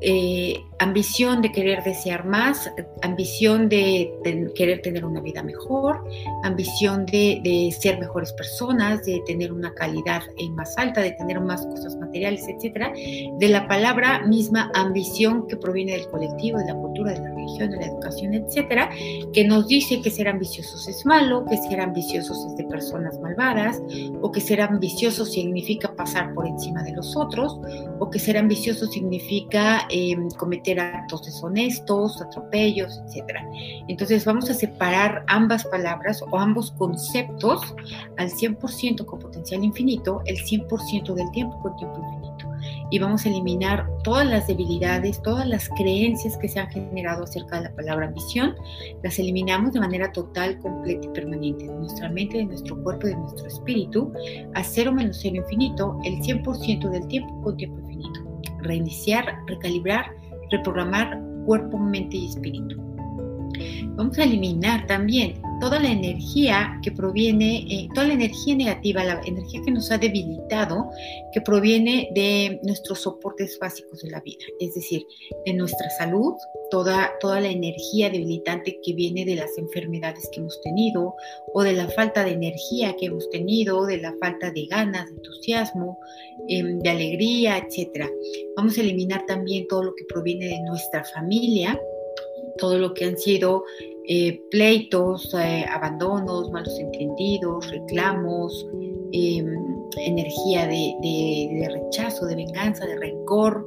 eh, 0.00 0.64
ambición 0.78 1.42
de 1.42 1.52
querer 1.52 1.84
desear 1.84 2.24
más, 2.24 2.70
ambición 3.02 3.68
de, 3.68 4.12
querer 4.54 4.82
tener 4.82 5.04
una 5.04 5.20
vida 5.20 5.42
mejor, 5.42 6.02
ambición 6.42 7.06
de, 7.06 7.74
ser 7.78 7.98
mejores 7.98 8.32
personas, 8.32 9.04
de 9.04 9.22
tener 9.26 9.52
una 9.52 9.72
calidad 9.74 10.22
más 10.52 10.76
alta, 10.78 11.00
de 11.00 11.12
tener 11.12 11.40
más 11.40 11.66
cosas 11.66 11.96
materiales, 11.96 12.46
etcétera, 12.48 12.92
de 12.94 13.48
la 13.48 13.68
palabra 13.68 14.20
misma 14.26 14.70
ambición 14.74 15.46
que 15.46 15.56
proviene 15.56 15.92
del 15.92 16.08
colectivo, 16.08 16.58
de 16.58 16.66
la 16.66 16.74
cultura, 16.74 17.12
de 17.12 17.20
la 17.20 17.33
de 17.58 17.76
la 17.76 17.86
educación, 17.86 18.34
etcétera, 18.34 18.90
que 19.32 19.44
nos 19.44 19.68
dice 19.68 20.00
que 20.00 20.10
ser 20.10 20.28
ambiciosos 20.28 20.88
es 20.88 21.04
malo, 21.06 21.44
que 21.44 21.56
ser 21.56 21.80
ambiciosos 21.80 22.36
es 22.46 22.56
de 22.56 22.64
personas 22.64 23.18
malvadas, 23.20 23.80
o 24.22 24.32
que 24.32 24.40
ser 24.40 24.60
ambicioso 24.60 25.24
significa 25.24 25.94
pasar 25.94 26.34
por 26.34 26.46
encima 26.46 26.82
de 26.82 26.92
los 26.92 27.16
otros, 27.16 27.58
o 27.98 28.10
que 28.10 28.18
ser 28.18 28.36
ambicioso 28.36 28.86
significa 28.86 29.86
eh, 29.90 30.16
cometer 30.38 30.80
actos 30.80 31.24
deshonestos, 31.24 32.20
atropellos, 32.20 33.00
etc. 33.06 33.38
Entonces 33.88 34.24
vamos 34.24 34.50
a 34.50 34.54
separar 34.54 35.24
ambas 35.28 35.64
palabras 35.64 36.22
o 36.30 36.38
ambos 36.38 36.70
conceptos 36.72 37.74
al 38.16 38.30
100% 38.30 39.04
con 39.04 39.18
potencial 39.18 39.62
infinito, 39.64 40.22
el 40.26 40.36
100% 40.38 41.14
del 41.14 41.30
tiempo 41.30 41.60
con 41.60 41.76
tiempo 41.76 41.98
infinito. 41.98 42.13
Y 42.94 43.00
vamos 43.00 43.26
a 43.26 43.28
eliminar 43.28 43.88
todas 44.04 44.24
las 44.24 44.46
debilidades, 44.46 45.20
todas 45.22 45.48
las 45.48 45.68
creencias 45.70 46.36
que 46.36 46.48
se 46.48 46.60
han 46.60 46.70
generado 46.70 47.24
acerca 47.24 47.56
de 47.56 47.64
la 47.64 47.74
palabra 47.74 48.06
ambición, 48.06 48.54
las 49.02 49.18
eliminamos 49.18 49.72
de 49.72 49.80
manera 49.80 50.12
total, 50.12 50.60
completa 50.60 51.04
y 51.04 51.10
permanente 51.10 51.66
de 51.66 51.74
nuestra 51.74 52.08
mente, 52.08 52.38
de 52.38 52.44
nuestro 52.44 52.80
cuerpo 52.84 53.08
de 53.08 53.16
nuestro 53.16 53.48
espíritu, 53.48 54.12
a 54.54 54.62
cero 54.62 54.92
menos 54.92 55.18
cero 55.20 55.34
infinito, 55.34 55.98
el 56.04 56.20
100% 56.20 56.88
del 56.88 57.08
tiempo 57.08 57.42
con 57.42 57.56
tiempo 57.56 57.80
infinito 57.80 58.20
reiniciar, 58.60 59.24
recalibrar, 59.48 60.06
reprogramar 60.52 61.20
cuerpo, 61.46 61.76
mente 61.76 62.16
y 62.16 62.28
espíritu. 62.28 62.93
Vamos 63.96 64.18
a 64.18 64.24
eliminar 64.24 64.86
también 64.86 65.40
toda 65.60 65.78
la 65.78 65.90
energía 65.90 66.78
que 66.82 66.92
proviene, 66.92 67.66
eh, 67.70 67.88
toda 67.94 68.08
la 68.08 68.14
energía 68.14 68.54
negativa, 68.54 69.04
la 69.04 69.20
energía 69.24 69.62
que 69.64 69.70
nos 69.70 69.90
ha 69.90 69.98
debilitado, 69.98 70.90
que 71.32 71.40
proviene 71.40 72.10
de 72.14 72.60
nuestros 72.64 73.00
soportes 73.00 73.58
básicos 73.58 74.02
de 74.02 74.10
la 74.10 74.20
vida, 74.20 74.44
es 74.60 74.74
decir, 74.74 75.06
de 75.46 75.54
nuestra 75.54 75.88
salud, 75.90 76.34
toda, 76.70 77.12
toda 77.20 77.40
la 77.40 77.48
energía 77.48 78.10
debilitante 78.10 78.78
que 78.82 78.92
viene 78.94 79.24
de 79.24 79.36
las 79.36 79.56
enfermedades 79.58 80.28
que 80.32 80.40
hemos 80.40 80.60
tenido 80.60 81.14
o 81.52 81.62
de 81.62 81.72
la 81.72 81.88
falta 81.88 82.24
de 82.24 82.32
energía 82.32 82.94
que 82.98 83.06
hemos 83.06 83.28
tenido, 83.30 83.86
de 83.86 83.98
la 83.98 84.14
falta 84.20 84.50
de 84.50 84.66
ganas, 84.66 85.06
de 85.06 85.16
entusiasmo, 85.16 85.98
em, 86.48 86.78
de 86.80 86.90
alegría, 86.90 87.58
etc. 87.58 88.10
Vamos 88.56 88.76
a 88.76 88.80
eliminar 88.80 89.24
también 89.26 89.66
todo 89.68 89.84
lo 89.84 89.94
que 89.94 90.04
proviene 90.04 90.46
de 90.46 90.60
nuestra 90.62 91.04
familia, 91.04 91.80
todo 92.58 92.78
lo 92.78 92.94
que 92.94 93.04
han 93.04 93.18
sido 93.18 93.64
eh, 94.06 94.42
pleitos, 94.50 95.32
eh, 95.34 95.64
abandonos, 95.70 96.50
malos 96.50 96.78
entendidos, 96.78 97.70
reclamos, 97.70 98.66
em, 99.12 99.46
energía 99.96 100.66
de, 100.66 101.68
rechazo, 101.72 102.26
de 102.26 102.36
venganza, 102.36 102.84
de 102.84 102.96
rencor, 102.98 103.64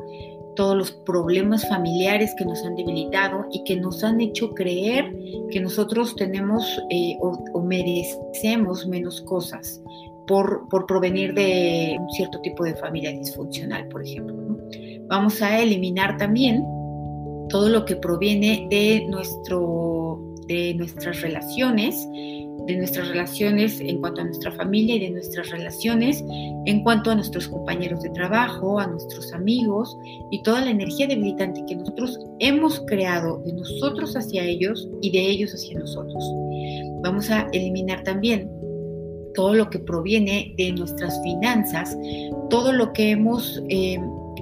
todos 0.55 0.75
los 0.75 0.91
problemas 0.91 1.67
familiares 1.67 2.33
que 2.37 2.45
nos 2.45 2.63
han 2.63 2.75
debilitado 2.75 3.45
y 3.51 3.63
que 3.63 3.77
nos 3.77 4.03
han 4.03 4.21
hecho 4.21 4.51
creer 4.51 5.15
que 5.49 5.59
nosotros 5.59 6.15
tenemos 6.15 6.65
eh, 6.89 7.15
o, 7.19 7.61
merecemos 7.61 8.85
menos 8.87 9.21
cosas 9.21 9.81
por, 10.27 10.67
por, 10.69 10.85
provenir 10.85 11.33
de 11.33 11.95
un 11.99 12.09
cierto 12.11 12.39
tipo 12.41 12.63
de 12.63 12.75
familia 12.75 13.11
disfuncional, 13.11 13.87
por 13.87 14.03
ejemplo. 14.03 14.35
Vamos 15.07 15.41
a 15.41 15.59
eliminar 15.59 16.17
también 16.17 16.63
todo 17.49 17.69
lo 17.69 17.85
que 17.85 17.95
proviene 17.95 18.67
de, 18.69 19.05
nuestro, 19.07 20.19
de 20.47 20.73
nuestras 20.75 21.21
relaciones, 21.21 22.07
de 22.67 22.75
nuestras 22.75 23.07
relaciones 23.07 23.79
en 23.79 24.01
cuanto 24.01 24.21
a 24.21 24.25
nuestra 24.25 24.51
familia 24.51 24.95
y 24.95 24.99
de 24.99 25.09
nuestras 25.11 25.49
relaciones 25.49 26.23
en 26.65 26.83
cuanto 26.83 27.11
a 27.11 27.15
nuestros 27.15 27.47
compañeros 27.47 28.01
de 28.01 28.09
trabajo, 28.09 28.79
a 28.79 28.87
nuestros 28.87 29.31
amigos 29.33 29.97
y 30.31 30.43
toda 30.43 30.61
la 30.61 30.71
energía 30.71 31.07
debilitante 31.07 31.63
que 31.65 31.77
nosotros 31.77 32.19
hemos 32.39 32.81
creado 32.81 33.41
de 33.45 33.53
nosotros 33.53 34.15
hacia 34.17 34.43
ellos 34.43 34.89
y 35.01 35.11
de 35.11 35.19
ellos 35.19 35.53
hacia 35.53 35.79
nosotros. 35.79 36.23
Vamos 37.03 37.29
a 37.29 37.47
eliminar 37.53 38.03
también 38.03 38.51
todo 39.33 39.53
lo 39.53 39.69
que 39.69 39.79
proviene 39.79 40.53
de 40.57 40.73
nuestras 40.73 41.21
finanzas, 41.21 41.95
todo 42.49 42.73
lo 42.73 42.91
que 42.91 43.11
hemos 43.11 43.63
eh, 43.69 43.97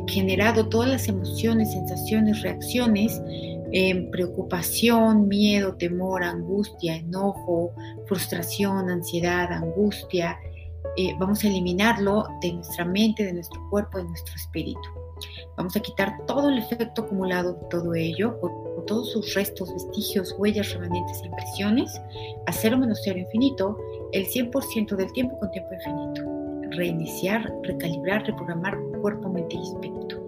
generado 0.07 0.67
todas 0.69 0.89
las 0.89 1.07
emociones, 1.07 1.71
sensaciones, 1.71 2.41
reacciones, 2.41 3.21
eh, 3.71 4.09
preocupación, 4.11 5.27
miedo, 5.27 5.75
temor, 5.75 6.23
angustia, 6.23 6.95
enojo, 6.95 7.73
frustración, 8.07 8.89
ansiedad, 8.89 9.51
angustia. 9.51 10.37
Eh, 10.97 11.13
vamos 11.19 11.43
a 11.43 11.47
eliminarlo 11.47 12.25
de 12.41 12.53
nuestra 12.53 12.85
mente, 12.85 13.25
de 13.25 13.33
nuestro 13.33 13.59
cuerpo, 13.69 13.97
de 13.97 14.05
nuestro 14.05 14.35
espíritu. 14.35 14.79
Vamos 15.57 15.75
a 15.75 15.79
quitar 15.79 16.13
todo 16.27 16.49
el 16.49 16.57
efecto 16.57 17.03
acumulado 17.03 17.53
de 17.53 17.67
todo 17.69 17.93
ello, 17.95 18.37
o, 18.41 18.83
todos 18.85 19.11
sus 19.13 19.33
restos, 19.33 19.73
vestigios, 19.73 20.35
huellas, 20.37 20.71
remanentes 20.73 21.21
e 21.23 21.25
impresiones, 21.25 22.01
a 22.45 22.51
cero 22.51 22.77
menos 22.77 23.01
cero 23.03 23.17
infinito, 23.17 23.77
el 24.11 24.27
100% 24.27 24.95
del 24.95 25.11
tiempo 25.13 25.39
con 25.39 25.49
tiempo 25.49 25.73
infinito 25.73 26.44
reiniciar, 26.75 27.51
recalibrar, 27.63 28.25
reprogramar 28.25 28.77
cuerpo, 29.01 29.29
mente 29.29 29.55
y 29.55 29.62
espíritu. 29.62 30.25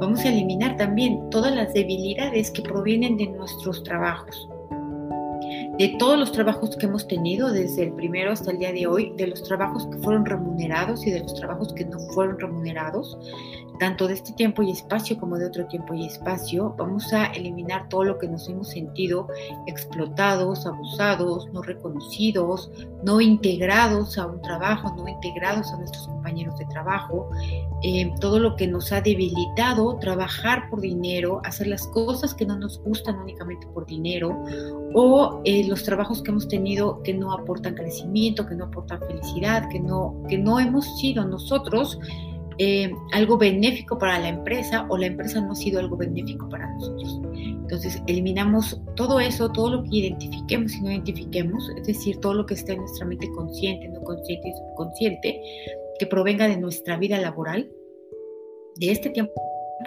Vamos 0.00 0.20
a 0.20 0.28
eliminar 0.28 0.76
también 0.76 1.28
todas 1.30 1.54
las 1.54 1.72
debilidades 1.72 2.50
que 2.50 2.62
provienen 2.62 3.16
de 3.16 3.28
nuestros 3.28 3.82
trabajos, 3.82 4.48
de 5.78 5.96
todos 5.98 6.18
los 6.18 6.32
trabajos 6.32 6.76
que 6.76 6.86
hemos 6.86 7.06
tenido 7.06 7.52
desde 7.52 7.84
el 7.84 7.92
primero 7.92 8.32
hasta 8.32 8.50
el 8.50 8.58
día 8.58 8.72
de 8.72 8.86
hoy, 8.86 9.12
de 9.16 9.28
los 9.28 9.42
trabajos 9.42 9.86
que 9.86 9.98
fueron 9.98 10.24
remunerados 10.24 11.06
y 11.06 11.10
de 11.10 11.20
los 11.20 11.34
trabajos 11.34 11.72
que 11.74 11.84
no 11.84 11.98
fueron 12.14 12.38
remunerados, 12.38 13.18
tanto 13.78 14.06
de 14.06 14.14
este 14.14 14.32
tiempo 14.32 14.62
y 14.62 14.70
espacio 14.70 15.18
como 15.18 15.36
de 15.36 15.46
otro 15.46 15.66
tiempo 15.66 15.94
y 15.94 16.06
espacio. 16.06 16.74
Vamos 16.78 17.12
a 17.12 17.26
eliminar 17.26 17.88
todo 17.88 18.04
lo 18.04 18.18
que 18.18 18.28
nos 18.28 18.48
hemos 18.48 18.68
sentido 18.68 19.28
explotados, 19.66 20.66
abusados, 20.66 21.48
no 21.52 21.62
reconocidos, 21.62 22.70
no 23.04 23.20
integrados 23.20 24.16
a 24.18 24.26
un 24.26 24.40
trabajo, 24.42 24.94
no 24.96 25.08
integrados 25.08 25.72
a 25.72 25.78
nuestros 25.78 26.06
compañeros 26.06 26.56
de 26.58 26.66
trabajo, 26.66 27.28
eh, 27.82 28.12
todo 28.20 28.38
lo 28.38 28.56
que 28.56 28.66
nos 28.66 28.92
ha 28.92 29.00
debilitado, 29.00 29.98
trabajar 29.98 30.70
por 30.70 30.80
dinero, 30.80 31.40
hacer 31.44 31.66
las 31.66 31.86
cosas 31.88 32.34
que 32.34 32.46
no 32.46 32.56
nos 32.56 32.80
gustan 32.82 33.18
únicamente 33.18 33.66
por 33.68 33.86
dinero, 33.86 34.44
o 34.94 35.42
eh, 35.44 35.66
los 35.66 35.82
trabajos 35.82 36.22
que 36.22 36.30
hemos 36.30 36.48
tenido 36.48 37.02
que 37.02 37.12
no 37.12 37.32
aportan 37.32 37.74
crecimiento, 37.74 38.46
que 38.46 38.54
no 38.54 38.66
aportan 38.66 39.00
felicidad, 39.00 39.68
que 39.68 39.80
no, 39.80 40.22
que 40.28 40.38
no 40.38 40.60
hemos 40.60 40.98
sido 40.98 41.24
nosotros 41.24 41.98
eh, 42.58 42.92
algo 43.12 43.36
benéfico 43.36 43.98
para 43.98 44.18
la 44.18 44.28
empresa 44.28 44.86
o 44.88 44.96
la 44.96 45.06
empresa 45.06 45.40
no 45.40 45.52
ha 45.52 45.56
sido 45.56 45.80
algo 45.80 45.96
benéfico 45.96 46.48
para 46.48 46.70
nosotros. 46.74 47.20
Entonces, 47.34 48.02
eliminamos 48.06 48.80
todo 48.96 49.20
eso, 49.20 49.50
todo 49.50 49.76
lo 49.76 49.82
que 49.84 49.96
identifiquemos 49.96 50.74
y 50.74 50.80
no 50.82 50.90
identifiquemos, 50.90 51.70
es 51.76 51.86
decir, 51.86 52.18
todo 52.20 52.34
lo 52.34 52.46
que 52.46 52.54
está 52.54 52.72
en 52.72 52.80
nuestra 52.80 53.06
mente 53.06 53.28
consciente, 53.32 53.88
no 53.88 54.00
consciente 54.02 54.48
y 54.48 54.52
subconsciente, 54.52 55.42
que 55.98 56.06
provenga 56.06 56.48
de 56.48 56.56
nuestra 56.56 56.96
vida 56.98 57.18
laboral, 57.18 57.70
de 58.76 58.90
este 58.90 59.10
tiempo 59.10 59.32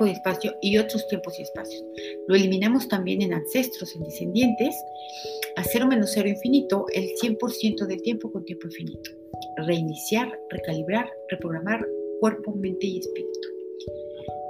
de 0.06 0.12
espacio 0.12 0.56
y 0.62 0.78
otros 0.78 1.08
tiempos 1.08 1.40
y 1.40 1.44
espacios. 1.44 1.84
Lo 2.28 2.36
eliminamos 2.36 2.88
también 2.88 3.22
en 3.22 3.34
ancestros, 3.34 3.96
en 3.96 4.04
descendientes, 4.04 4.76
a 5.56 5.64
cero 5.64 5.88
menos 5.88 6.12
cero 6.14 6.30
infinito, 6.30 6.86
el 6.94 7.10
100% 7.22 7.86
del 7.86 8.02
tiempo 8.02 8.32
con 8.32 8.46
tiempo 8.46 8.68
infinito. 8.68 9.12
Reiniciar, 9.58 10.40
recalibrar, 10.50 11.10
reprogramar, 11.30 11.86
cuerpo, 12.20 12.54
mente 12.56 12.86
y 12.86 13.00
espíritu. 13.00 13.48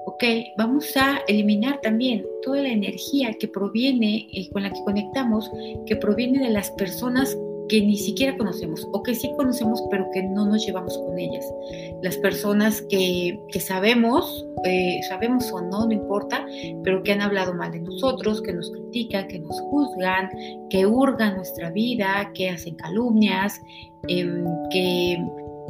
Ok, 0.06 0.24
vamos 0.58 0.96
a 0.98 1.20
eliminar 1.28 1.80
también 1.82 2.26
toda 2.42 2.62
la 2.62 2.70
energía 2.70 3.34
que 3.40 3.48
proviene, 3.48 4.28
eh, 4.34 4.50
con 4.52 4.64
la 4.64 4.72
que 4.72 4.84
conectamos, 4.84 5.52
que 5.86 5.96
proviene 5.96 6.40
de 6.40 6.50
las 6.50 6.72
personas 6.72 7.38
que 7.68 7.82
ni 7.82 7.98
siquiera 7.98 8.38
conocemos 8.38 8.88
o 8.94 9.04
que 9.04 9.14
sí 9.14 9.30
conocemos 9.36 9.84
pero 9.92 10.10
que 10.12 10.24
no 10.24 10.46
nos 10.46 10.66
llevamos 10.66 10.98
con 10.98 11.20
ellas. 11.20 11.46
Las 12.02 12.18
personas 12.18 12.82
que, 12.90 13.40
que 13.52 13.60
sabemos, 13.60 14.48
eh, 14.64 15.00
sabemos 15.08 15.52
o 15.52 15.62
no, 15.62 15.86
no 15.86 15.92
importa, 15.92 16.46
pero 16.84 17.04
que 17.04 17.12
han 17.12 17.22
hablado 17.22 17.54
mal 17.54 17.72
de 17.72 17.80
nosotros, 17.80 18.42
que 18.42 18.54
nos 18.54 18.72
critican, 18.72 19.28
que 19.28 19.40
nos 19.40 19.60
juzgan, 19.62 20.30
que 20.70 20.86
hurgan 20.86 21.36
nuestra 21.36 21.70
vida, 21.72 22.32
que 22.34 22.50
hacen 22.50 22.76
calumnias, 22.76 23.62
em, 24.08 24.46
que 24.72 25.18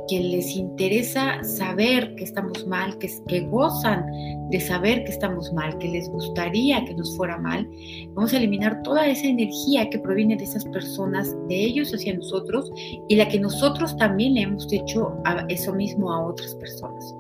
que 0.08 0.20
les 0.20 0.56
interesa 0.56 1.44
saber 1.44 2.16
que 2.16 2.24
estamos 2.24 2.66
mal, 2.66 2.98
que, 2.98 3.42
gozan 3.42 4.06
de 4.50 4.60
saber 4.60 5.04
que 5.04 5.12
estamos 5.12 5.52
mal, 5.54 5.78
que 5.78 5.90
les 5.90 6.10
gustaría 6.10 6.84
que 6.86 6.94
nos 6.94 7.16
fuera 7.18 7.38
mal, 7.38 7.70
vamos 8.14 8.34
a 8.34 8.38
eliminar 8.38 8.82
toda 8.84 9.06
esa 9.08 9.28
energía 9.28 9.90
que 9.90 10.00
proviene 10.00 10.38
de 10.38 10.46
esas 10.46 10.66
personas, 10.66 11.36
de 11.50 11.56
ellos 11.56 11.94
hacia 11.94 12.16
nosotros 12.16 12.72
y 13.10 13.16
la 13.16 13.28
que 13.28 13.40
nosotros 13.40 13.96
también 13.98 14.36
le 14.36 14.42
hemos 14.42 14.72
hecho 14.72 15.14
a 15.26 15.46
eso 15.50 15.74
mismo 15.74 16.12
a 16.12 16.28
otras 16.28 16.56
personas. 16.56 17.16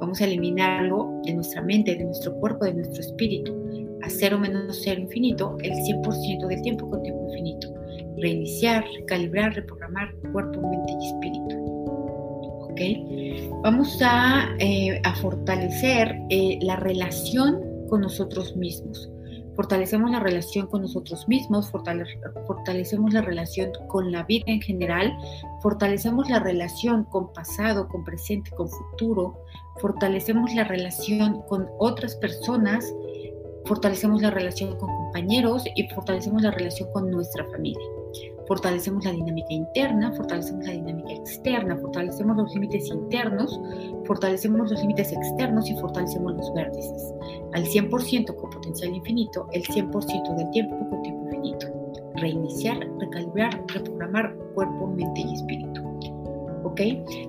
Vamos 0.00 0.20
a 0.20 0.24
eliminarlo 0.24 1.10
de 1.24 1.34
nuestra 1.34 1.62
mente, 1.62 1.96
de 1.96 2.04
nuestro 2.04 2.34
cuerpo, 2.38 2.64
de 2.64 2.74
nuestro 2.74 3.00
espíritu, 3.00 3.54
a 4.02 4.10
cero 4.10 4.38
menos 4.38 4.80
cero 4.82 5.00
infinito, 5.00 5.56
el 5.62 5.72
100% 5.72 6.46
del 6.46 6.62
tiempo 6.62 6.88
con 6.88 7.02
tiempo 7.02 7.26
infinito. 7.28 7.68
Reiniciar, 8.18 8.84
recalibrar, 9.00 9.54
reprogramar 9.54 10.14
cuerpo, 10.32 10.60
mente 10.60 10.92
y 11.00 11.06
espíritu. 11.06 11.67
Vamos 13.62 13.98
a, 14.02 14.54
eh, 14.58 15.00
fortalecer 15.20 16.16
eh, 16.30 16.58
la 16.62 16.76
relación 16.76 17.60
con 17.88 18.02
nosotros 18.02 18.56
mismos. 18.56 19.10
Fortalecemos 19.56 20.12
la 20.12 20.20
relación 20.20 20.68
con 20.68 20.82
nosotros 20.82 21.26
mismos, 21.26 21.72
fortalecemos 21.72 23.12
la 23.12 23.22
relación 23.22 23.72
con 23.88 24.12
la 24.12 24.22
vida 24.22 24.44
en 24.46 24.60
general, 24.62 25.12
fortalecemos 25.60 26.30
la 26.30 26.38
relación 26.38 27.02
con 27.04 27.32
pasado, 27.32 27.88
con 27.88 28.04
presente, 28.04 28.52
con 28.52 28.68
futuro, 28.68 29.42
fortalecemos 29.80 30.54
la 30.54 30.62
relación 30.62 31.42
con 31.48 31.66
otras 31.80 32.14
personas, 32.14 32.94
fortalecemos 33.64 34.22
la 34.22 34.30
relación 34.30 34.76
con 34.76 34.94
compañeros 34.96 35.64
y 35.74 35.88
fortalecemos 35.88 36.42
la 36.42 36.52
relación 36.52 36.88
con 36.92 37.10
nuestra 37.10 37.44
familia 37.46 37.84
fortalecemos 38.48 39.04
la 39.04 39.12
dinámica 39.12 39.52
interna, 39.52 40.12
fortalecemos 40.12 40.66
la 40.66 40.72
dinámica 40.72 41.12
externa, 41.12 41.76
fortalecemos 41.76 42.36
los 42.36 42.54
límites 42.54 42.88
internos, 42.88 43.60
fortalecemos 44.06 44.70
los 44.70 44.80
límites 44.80 45.12
externos 45.12 45.70
y 45.70 45.76
fortalecemos 45.76 46.34
los 46.34 46.54
vértices. 46.54 47.14
Al 47.52 47.64
100% 47.64 48.34
con 48.34 48.50
potencial 48.50 48.94
infinito, 48.94 49.46
el 49.52 49.62
100% 49.62 50.36
del 50.36 50.50
tiempo 50.50 50.76
con 50.88 51.02
tiempo 51.02 51.24
infinito. 51.26 51.66
Reiniciar, 52.16 52.78
recalibrar, 52.98 53.62
reprogramar 53.68 54.34
cuerpo, 54.54 54.88
mente 54.88 55.20
y 55.20 55.34
espíritu. 55.34 55.77
¿Ok? 56.64 56.80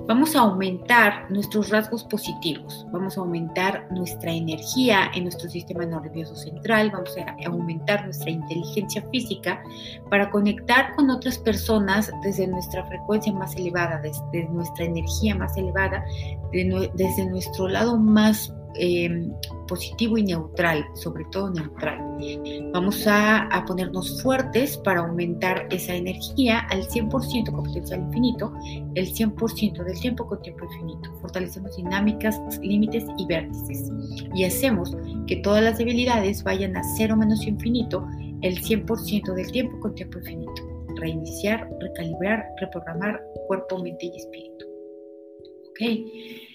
Vamos 0.08 0.36
a 0.36 0.40
aumentar 0.40 1.30
nuestros 1.32 1.70
rasgos 1.70 2.04
positivos, 2.04 2.86
vamos 2.92 3.18
a 3.18 3.22
aumentar 3.22 3.88
nuestra 3.92 4.32
energía 4.32 5.12
en 5.16 5.24
nuestro 5.24 5.50
sistema 5.50 5.86
nervioso 5.86 6.36
central, 6.36 6.92
vamos 6.92 7.16
a 7.18 7.48
aumentar 7.48 8.06
nuestra 8.06 8.30
inteligencia 8.30 9.04
física 9.12 9.62
para 10.10 10.30
conectar 10.30 10.96
con 10.96 11.10
otras 11.10 11.38
personas 11.38 12.12
desde 12.24 12.48
nuestra 12.48 12.86
frecuencia 12.86 13.34
más 13.34 13.56
elevada, 13.56 14.00
desde 14.02 14.50
nuestra 14.50 14.86
energía 14.86 15.36
más 15.36 15.56
elevada, 15.58 16.04
desde 16.52 17.26
nuestro 17.28 17.68
lado 17.68 17.98
más 17.98 18.54
Em, 18.76 19.32
positivo 19.68 20.18
y 20.18 20.24
neutral, 20.24 20.86
sobre 20.94 21.26
todo 21.32 21.50
neutral. 21.50 22.00
Vamos 22.72 23.06
a, 23.08 23.50
ponernos 23.68 24.22
fuertes 24.22 24.78
para 24.78 25.02
aumentar 25.02 25.68
esa 25.72 25.96
energía 25.96 26.60
al 26.70 26.84
100% 26.84 27.52
con 27.52 27.64
potencial 27.64 28.00
infinito, 28.02 28.54
el 28.96 29.08
100% 29.08 29.84
del 29.84 30.00
tiempo 30.00 30.26
con 30.28 30.42
tiempo 30.42 30.66
infinito. 30.66 31.12
Fortalecemos 31.22 31.76
dinámicas, 31.78 32.40
límites 32.62 33.06
y 33.18 33.26
vértices. 33.26 33.92
Y 34.36 34.44
hacemos 34.44 34.96
que 35.28 35.38
todas 35.38 35.64
las 35.64 35.78
debilidades 35.78 36.44
vayan 36.44 36.78
a 36.78 36.84
cero 36.98 37.16
menos 37.18 37.46
infinito, 37.46 38.08
el 38.42 38.62
100% 38.62 39.34
del 39.34 39.52
tiempo 39.52 39.80
con 39.80 39.96
tiempo 39.96 40.20
infinito. 40.20 40.86
Reiniciar, 40.96 41.70
recalibrar, 41.80 42.46
reprogramar 42.60 43.22
cuerpo, 43.48 43.80
mente 43.80 44.08
y 44.08 44.16
espíritu. 44.16 44.66
¿Ok? 45.70 46.49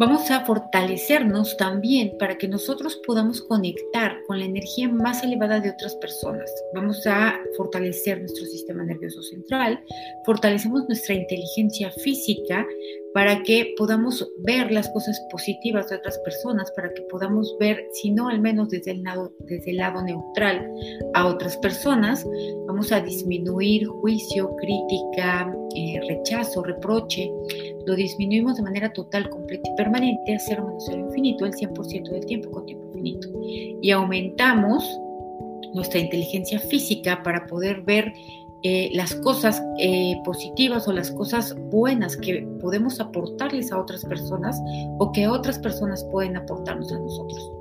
Vamos 0.00 0.30
a 0.30 0.46
fortalecernos 0.46 1.58
también 1.58 2.16
para 2.18 2.38
que 2.38 2.48
nosotros 2.48 2.98
podamos 3.06 3.42
conectar 3.42 4.16
con 4.26 4.38
la 4.38 4.46
energía 4.46 4.88
más 4.88 5.22
elevada 5.22 5.60
de 5.60 5.68
otras 5.68 5.94
personas. 5.96 6.50
Vamos 6.74 7.06
a 7.06 7.38
fortalecer 7.54 8.18
nuestro 8.18 8.46
sistema 8.46 8.82
nervioso 8.82 9.22
central, 9.22 9.78
fortalecemos 10.24 10.86
nuestra 10.88 11.16
inteligencia 11.16 11.90
física 11.90 12.66
para 13.14 13.42
que 13.42 13.74
podamos 13.76 14.26
ver 14.38 14.70
las 14.70 14.88
cosas 14.90 15.20
positivas 15.30 15.88
de 15.88 15.96
otras 15.96 16.18
personas, 16.18 16.70
para 16.72 16.92
que 16.92 17.02
podamos 17.02 17.56
ver, 17.58 17.86
si 17.92 18.10
no 18.10 18.28
al 18.28 18.40
menos 18.40 18.70
desde 18.70 18.92
el 18.92 19.02
lado, 19.02 19.32
desde 19.40 19.72
el 19.72 19.78
lado 19.78 20.02
neutral, 20.02 20.66
a 21.14 21.26
otras 21.26 21.56
personas. 21.56 22.26
Vamos 22.66 22.92
a 22.92 23.00
disminuir 23.00 23.86
juicio, 23.86 24.54
crítica, 24.56 25.52
eh, 25.74 26.00
rechazo, 26.08 26.62
reproche. 26.62 27.30
Lo 27.86 27.94
disminuimos 27.94 28.56
de 28.56 28.62
manera 28.62 28.92
total, 28.92 29.28
completa 29.28 29.68
y 29.70 29.76
permanente 29.76 30.34
a 30.34 30.38
cero 30.38 30.64
menos 30.66 30.84
cero 30.86 31.06
infinito, 31.06 31.46
el 31.46 31.52
100% 31.52 32.10
del 32.10 32.26
tiempo 32.26 32.50
con 32.50 32.66
tiempo 32.66 32.86
infinito. 32.88 33.28
Y 33.82 33.90
aumentamos 33.90 34.84
nuestra 35.74 36.00
inteligencia 36.00 36.58
física 36.58 37.22
para 37.22 37.46
poder 37.46 37.82
ver 37.82 38.12
eh, 38.62 38.90
las 38.92 39.14
cosas 39.14 39.62
eh, 39.78 40.20
positivas 40.24 40.86
o 40.86 40.92
las 40.92 41.10
cosas 41.12 41.56
buenas 41.70 42.16
que 42.16 42.46
podemos 42.60 43.00
aportarles 43.00 43.72
a 43.72 43.80
otras 43.80 44.04
personas 44.04 44.60
o 44.98 45.12
que 45.12 45.28
otras 45.28 45.58
personas 45.58 46.04
pueden 46.10 46.36
aportarnos 46.36 46.92
a 46.92 46.98
nosotros. 46.98 47.52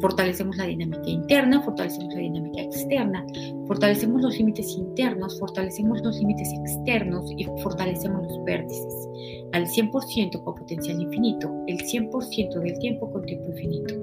Fortalecemos 0.00 0.56
la 0.56 0.66
dinámica 0.66 1.08
interna, 1.08 1.62
fortalecemos 1.62 2.12
la 2.14 2.20
dinámica 2.20 2.62
externa, 2.62 3.26
fortalecemos 3.66 4.22
los 4.22 4.36
límites 4.36 4.76
internos, 4.76 5.38
fortalecemos 5.40 6.00
los 6.02 6.18
límites 6.18 6.52
externos 6.52 7.32
y 7.36 7.44
fortalecemos 7.62 8.22
los 8.22 8.44
vértices. 8.44 9.08
Al 9.52 9.66
100% 9.66 10.44
con 10.44 10.54
potencial 10.54 11.00
infinito, 11.00 11.50
el 11.68 11.78
100% 11.78 12.60
del 12.60 12.78
tiempo 12.80 13.10
con 13.10 13.24
tiempo 13.24 13.48
infinito. 13.50 13.94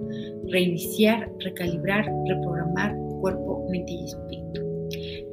Reiniciar, 0.47 1.31
recalibrar, 1.39 2.09
reprogramar 2.27 2.97
cuerpo, 3.21 3.67
mente 3.69 3.91
y 3.91 4.05
espíritu. 4.05 4.60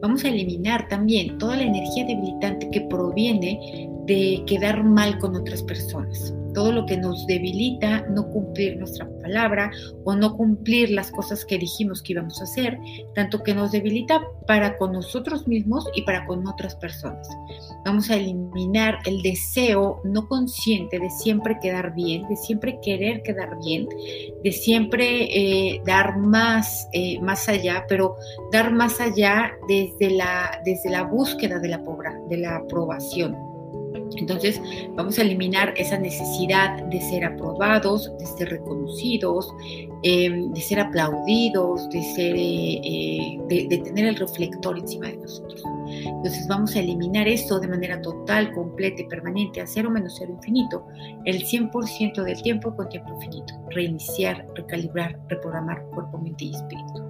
Vamos 0.01 0.25
a 0.25 0.29
eliminar 0.29 0.89
también 0.89 1.39
toda 1.39 1.57
la 1.57 1.65
energía 1.65 2.05
debilitante 2.07 2.71
que 2.71 2.83
proviene 2.83 3.89
de 4.07 4.43
quedar 4.47 4.85
mal 4.85 5.19
con 5.19 5.35
otras 5.35 5.63
personas 5.63 6.35
todo 6.59 6.73
lo 6.73 6.87
que 6.87 6.97
nos 6.97 7.25
debilita 7.29 8.05
no 8.11 8.29
cumplir 8.31 8.79
nuestra 8.79 9.09
palabra 9.23 9.71
o 10.03 10.17
no 10.17 10.37
cumplir 10.37 10.91
las 10.91 11.13
cosas 11.13 11.45
que 11.45 11.57
dijimos 11.57 12.03
que 12.03 12.15
íbamos 12.15 12.41
a 12.41 12.45
hacer, 12.45 12.81
tanto 13.15 13.45
que 13.45 13.55
nos 13.55 13.71
debilita 13.71 14.27
para 14.49 14.77
con 14.77 14.91
nosotros 14.91 15.47
mismos 15.47 15.89
y 15.95 16.03
para 16.03 16.27
con 16.27 16.45
otras 16.49 16.75
personas. 16.75 17.29
Vamos 17.85 18.11
a 18.11 18.17
eliminar 18.17 18.99
el 19.07 19.23
deseo 19.23 20.01
no 20.03 20.27
consciente 20.27 20.99
de 20.99 21.09
siempre 21.11 21.61
quedar 21.63 21.95
bien, 21.95 22.27
de 22.29 22.35
siempre 22.35 22.81
querer 22.83 23.23
quedar 23.23 23.57
bien, 23.65 23.87
de 24.43 24.51
siempre 24.51 25.29
eh, 25.31 25.81
dar 25.87 26.19
más, 26.19 26.89
eh, 26.93 27.21
más 27.21 27.49
allá, 27.49 27.85
pero 27.89 28.17
dar 28.51 28.73
más 28.73 29.01
allá 29.01 29.53
desde 29.69 30.11
la, 30.11 30.61
desde 30.65 30.91
la 30.91 31.05
búsqueda 31.05 31.61
de 31.61 31.69
la, 31.69 31.81
de 32.29 32.37
la 32.37 32.57
aprobación 32.57 33.48
entonces 34.17 34.61
vamos 34.95 35.19
a 35.19 35.23
eliminar 35.23 35.75
esa 35.77 35.99
necesidad 35.99 36.83
de 36.85 37.01
ser 37.01 37.25
aprobados, 37.25 38.11
de 38.19 38.27
ser 38.27 38.49
reconocidos, 38.51 39.53
em, 40.03 40.53
de 40.53 40.61
ser 40.61 40.81
aplaudidos, 40.81 41.89
de, 41.91 42.03
ser, 42.15 42.35
eh, 42.37 42.81
eh, 42.83 43.67
de, 43.69 43.79
tener 43.79 44.07
el 44.07 44.17
reflector 44.17 44.79
encima 44.79 45.09
de 45.09 45.17
nosotros. 45.19 45.63
Entonces 46.05 46.47
vamos 46.49 46.75
a 46.77 46.81
eliminar 46.81 47.29
eso 47.29 47.59
de 47.61 47.69
manera 47.69 48.01
total, 48.03 48.53
completa 48.53 49.03
y 49.03 49.07
permanente, 49.07 49.61
a 49.61 49.67
cero 49.67 49.91
menos 49.91 50.17
cero 50.19 50.33
infinito, 50.35 50.85
el 51.25 51.45
100% 51.45 52.23
del 52.23 52.41
tiempo 52.43 52.75
con 52.75 52.89
tiempo 52.89 53.15
infinito. 53.15 53.55
Reiniciar, 53.71 54.47
recalibrar, 54.55 55.19
reprogramar 55.29 55.83
cuerpo, 55.95 56.19
mente 56.19 56.47
y 56.47 56.55
espíritu. 56.55 57.03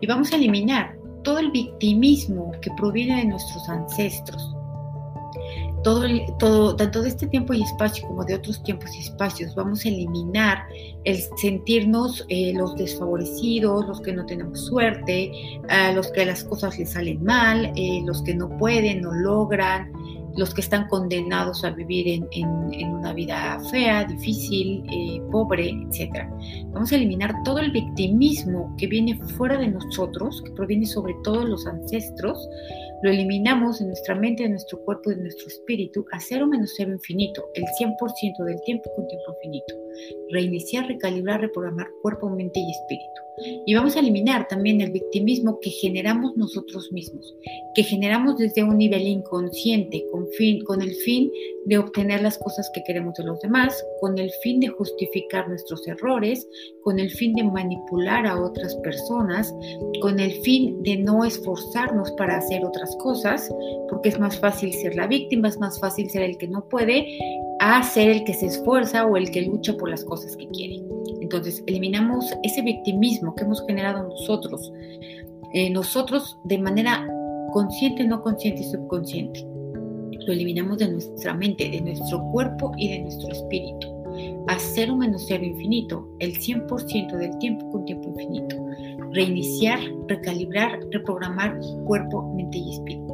Y 0.00 0.06
vamos 0.06 0.32
a 0.32 0.36
eliminar 0.36 0.96
todo 1.22 1.38
el 1.38 1.50
victimismo 1.50 2.50
que 2.60 2.70
proviene 2.76 3.18
de 3.18 3.24
nuestros 3.26 3.68
ancestros, 3.68 4.54
todo, 5.82 6.06
todo, 6.38 6.76
tanto 6.76 7.02
de 7.02 7.08
este 7.08 7.26
tiempo 7.26 7.52
y 7.52 7.62
espacio 7.62 8.06
como 8.06 8.24
de 8.24 8.34
otros 8.34 8.62
tiempos 8.62 8.94
y 8.96 9.00
espacios, 9.00 9.54
vamos 9.54 9.84
a 9.84 9.88
eliminar 9.88 10.64
el 11.04 11.18
sentirnos 11.36 12.24
eh, 12.28 12.52
los 12.54 12.76
desfavorecidos, 12.76 13.86
los 13.86 14.00
que 14.00 14.12
no 14.12 14.24
tenemos 14.26 14.66
suerte, 14.66 15.32
los 15.94 16.10
que 16.12 16.24
las 16.24 16.44
cosas 16.44 16.78
les 16.78 16.92
salen 16.92 17.22
mal, 17.24 17.72
eh, 17.76 18.02
los 18.04 18.22
que 18.22 18.34
no 18.34 18.56
pueden, 18.58 19.02
no 19.02 19.12
logran, 19.12 19.92
los 20.36 20.54
que 20.54 20.60
están 20.60 20.88
condenados 20.88 21.64
a 21.64 21.70
vivir 21.70 22.26
en, 22.32 22.88
una 22.88 23.12
vida 23.12 23.60
fea, 23.70 24.04
difícil, 24.04 24.84
eh, 24.90 25.20
pobre, 25.30 25.70
etc. 25.70 26.26
Vamos 26.68 26.92
a 26.92 26.96
eliminar 26.96 27.34
todo 27.44 27.58
el 27.58 27.70
victimismo 27.70 28.74
que 28.78 28.86
viene 28.86 29.16
fuera 29.36 29.58
de 29.58 29.68
nosotros, 29.68 30.42
que 30.44 30.52
proviene 30.52 30.86
sobre 30.86 31.14
todo 31.22 31.40
de 31.40 31.48
los 31.48 31.66
ancestros, 31.66 32.48
lo 33.02 33.10
eliminamos 33.10 33.80
en 33.80 33.88
nuestra 33.88 34.14
mente, 34.14 34.44
en 34.44 34.52
nuestro 34.52 34.78
cuerpo 34.84 35.10
en 35.10 35.22
nuestro 35.22 35.48
espíritu 35.48 36.06
a 36.12 36.20
cero 36.20 36.46
menos 36.46 36.72
cero 36.76 36.92
infinito, 36.92 37.44
el 37.54 37.64
100% 37.80 38.44
del 38.44 38.60
tiempo 38.64 38.90
con 38.94 39.08
tiempo 39.08 39.34
infinito. 39.34 39.81
Reiniciar, 40.30 40.86
recalibrar, 40.86 41.40
reprogramar 41.40 41.88
cuerpo, 42.02 42.28
mente 42.30 42.60
y 42.60 42.70
espíritu. 42.70 43.22
Y 43.66 43.74
vamos 43.74 43.96
a 43.96 44.00
eliminar 44.00 44.46
también 44.46 44.80
el 44.80 44.92
victimismo 44.92 45.58
que 45.60 45.70
generamos 45.70 46.36
nosotros 46.36 46.92
mismos, 46.92 47.34
que 47.74 47.82
generamos 47.82 48.36
desde 48.36 48.62
un 48.62 48.76
nivel 48.76 49.02
inconsciente, 49.02 50.04
con, 50.12 50.28
fin, 50.28 50.62
con 50.64 50.82
el 50.82 50.94
fin 50.94 51.30
de 51.64 51.78
obtener 51.78 52.22
las 52.22 52.38
cosas 52.38 52.70
que 52.74 52.82
queremos 52.84 53.14
de 53.14 53.24
los 53.24 53.40
demás, 53.40 53.82
con 54.00 54.18
el 54.18 54.30
fin 54.42 54.60
de 54.60 54.68
justificar 54.68 55.48
nuestros 55.48 55.86
errores, 55.88 56.46
con 56.82 56.98
el 56.98 57.10
fin 57.10 57.32
de 57.34 57.44
manipular 57.44 58.26
a 58.26 58.40
otras 58.40 58.74
personas, 58.76 59.52
con 60.00 60.20
el 60.20 60.32
fin 60.42 60.82
de 60.82 60.98
no 60.98 61.24
esforzarnos 61.24 62.12
para 62.12 62.36
hacer 62.36 62.64
otras 62.64 62.94
cosas, 62.96 63.48
porque 63.88 64.10
es 64.10 64.20
más 64.20 64.38
fácil 64.38 64.72
ser 64.74 64.94
la 64.94 65.06
víctima, 65.06 65.48
es 65.48 65.58
más 65.58 65.80
fácil 65.80 66.10
ser 66.10 66.22
el 66.22 66.36
que 66.36 66.48
no 66.48 66.68
puede, 66.68 67.06
a 67.64 67.80
ser 67.84 68.10
el 68.10 68.24
que 68.24 68.34
se 68.34 68.46
esfuerza 68.46 69.06
o 69.06 69.16
el 69.16 69.30
que 69.30 69.42
lucha 69.42 69.76
por 69.76 69.88
las 69.88 70.04
cosas 70.04 70.36
que 70.36 70.48
quiere. 70.48 70.82
Entonces, 71.20 71.62
eliminamos 71.68 72.34
ese 72.42 72.60
victimismo 72.60 73.36
que 73.36 73.44
hemos 73.44 73.64
generado 73.64 74.02
nosotros, 74.02 74.72
eh, 75.54 75.70
nosotros 75.70 76.38
de 76.42 76.58
manera 76.58 77.06
consciente, 77.52 78.02
no 78.04 78.20
consciente 78.20 78.62
y 78.62 78.64
subconsciente. 78.64 79.46
Lo 80.26 80.32
eliminamos 80.32 80.78
de 80.78 80.90
nuestra 80.90 81.34
mente, 81.34 81.70
de 81.70 81.80
nuestro 81.80 82.20
cuerpo 82.32 82.72
y 82.76 82.88
de 82.88 82.98
nuestro 83.02 83.30
espíritu. 83.30 83.86
A 84.48 84.58
cero 84.58 84.96
menos 84.96 85.24
cero 85.28 85.44
infinito, 85.44 86.08
el 86.18 86.32
100% 86.32 87.16
del 87.16 87.38
tiempo 87.38 87.70
con 87.70 87.84
tiempo 87.84 88.08
infinito. 88.08 88.56
Reiniciar, 89.12 89.78
recalibrar, 90.08 90.80
reprogramar 90.90 91.60
cuerpo, 91.84 92.34
mente 92.34 92.58
y 92.58 92.72
espíritu. 92.72 93.12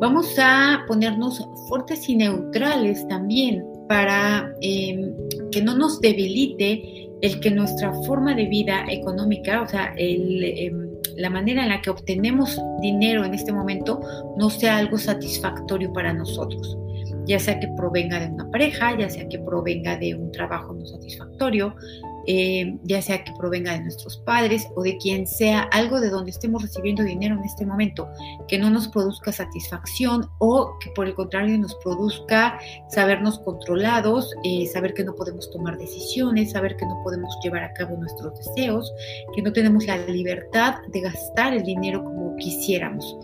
Vamos 0.00 0.34
a 0.38 0.84
ponernos 0.86 1.46
fuertes 1.68 2.08
y 2.08 2.16
neutrales 2.16 3.06
también 3.08 3.64
para 3.88 4.52
em, 4.60 5.14
que 5.50 5.62
no 5.62 5.76
nos 5.76 6.00
debilite 6.00 7.10
el 7.22 7.40
que 7.40 7.50
nuestra 7.50 7.92
forma 8.02 8.34
de 8.34 8.46
vida 8.46 8.84
económica, 8.88 9.62
o 9.62 9.68
sea, 9.68 9.94
em, 9.96 10.88
la 11.16 11.30
manera 11.30 11.62
en 11.62 11.68
la 11.68 11.80
que 11.80 11.90
obtenemos 11.90 12.60
dinero 12.80 13.24
en 13.24 13.34
este 13.34 13.52
momento 13.52 14.00
no 14.36 14.50
sea 14.50 14.78
algo 14.78 14.98
satisfactorio 14.98 15.92
para 15.92 16.12
nosotros, 16.12 16.76
ya 17.26 17.38
sea 17.38 17.60
que 17.60 17.68
provenga 17.76 18.18
de 18.20 18.26
una 18.26 18.50
pareja, 18.50 18.98
ya 18.98 19.08
sea 19.08 19.28
que 19.28 19.38
provenga 19.38 19.96
de 19.96 20.14
un 20.16 20.32
trabajo 20.32 20.74
no 20.74 20.84
satisfactorio, 20.86 21.74
eh, 22.26 22.78
ya 22.84 23.02
sea 23.02 23.22
que 23.24 23.32
provenga 23.38 23.72
de 23.72 23.80
nuestros 23.80 24.18
padres 24.18 24.66
o 24.76 24.82
de 24.82 24.96
quien 24.98 25.26
sea, 25.26 25.62
algo 25.72 26.00
de 26.00 26.10
donde 26.10 26.30
estemos 26.30 26.62
recibiendo 26.62 27.02
dinero 27.02 27.36
en 27.36 27.44
este 27.44 27.66
momento, 27.66 28.08
que 28.48 28.58
no 28.58 28.70
nos 28.70 28.88
produzca 28.88 29.32
satisfacción 29.32 30.28
o 30.38 30.78
que 30.80 30.90
por 30.90 31.06
el 31.06 31.14
contrario 31.14 31.58
nos 31.58 31.74
produzca 31.76 32.58
sabernos 32.88 33.38
controlados, 33.40 34.32
eh, 34.44 34.66
saber 34.66 34.94
que 34.94 35.04
no 35.04 35.14
podemos 35.14 35.50
tomar 35.50 35.76
decisiones, 35.78 36.52
saber 36.52 36.76
que 36.76 36.86
no 36.86 37.00
podemos 37.02 37.36
llevar 37.42 37.64
a 37.64 37.72
cabo 37.72 37.96
nuestros 37.96 38.34
deseos, 38.38 38.92
que 39.34 39.42
no 39.42 39.52
tenemos 39.52 39.86
la 39.86 39.96
libertad 39.98 40.76
de 40.92 41.00
gastar 41.00 41.54
el 41.54 41.62
dinero 41.62 42.04
como 42.04 42.36
quisiéramos. 42.36 43.16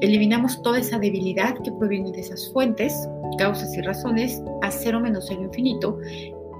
eliminamos 0.00 0.60
toda 0.62 0.78
esa 0.78 0.98
debilidad 0.98 1.54
que 1.62 1.70
proviene 1.72 2.10
de 2.10 2.20
esas 2.20 2.50
fuentes, 2.52 3.08
causas 3.38 3.76
y 3.76 3.82
razones 3.82 4.42
a 4.62 4.70
cero 4.70 5.00
menos 5.00 5.26
cero 5.28 5.42
infinito 5.42 5.98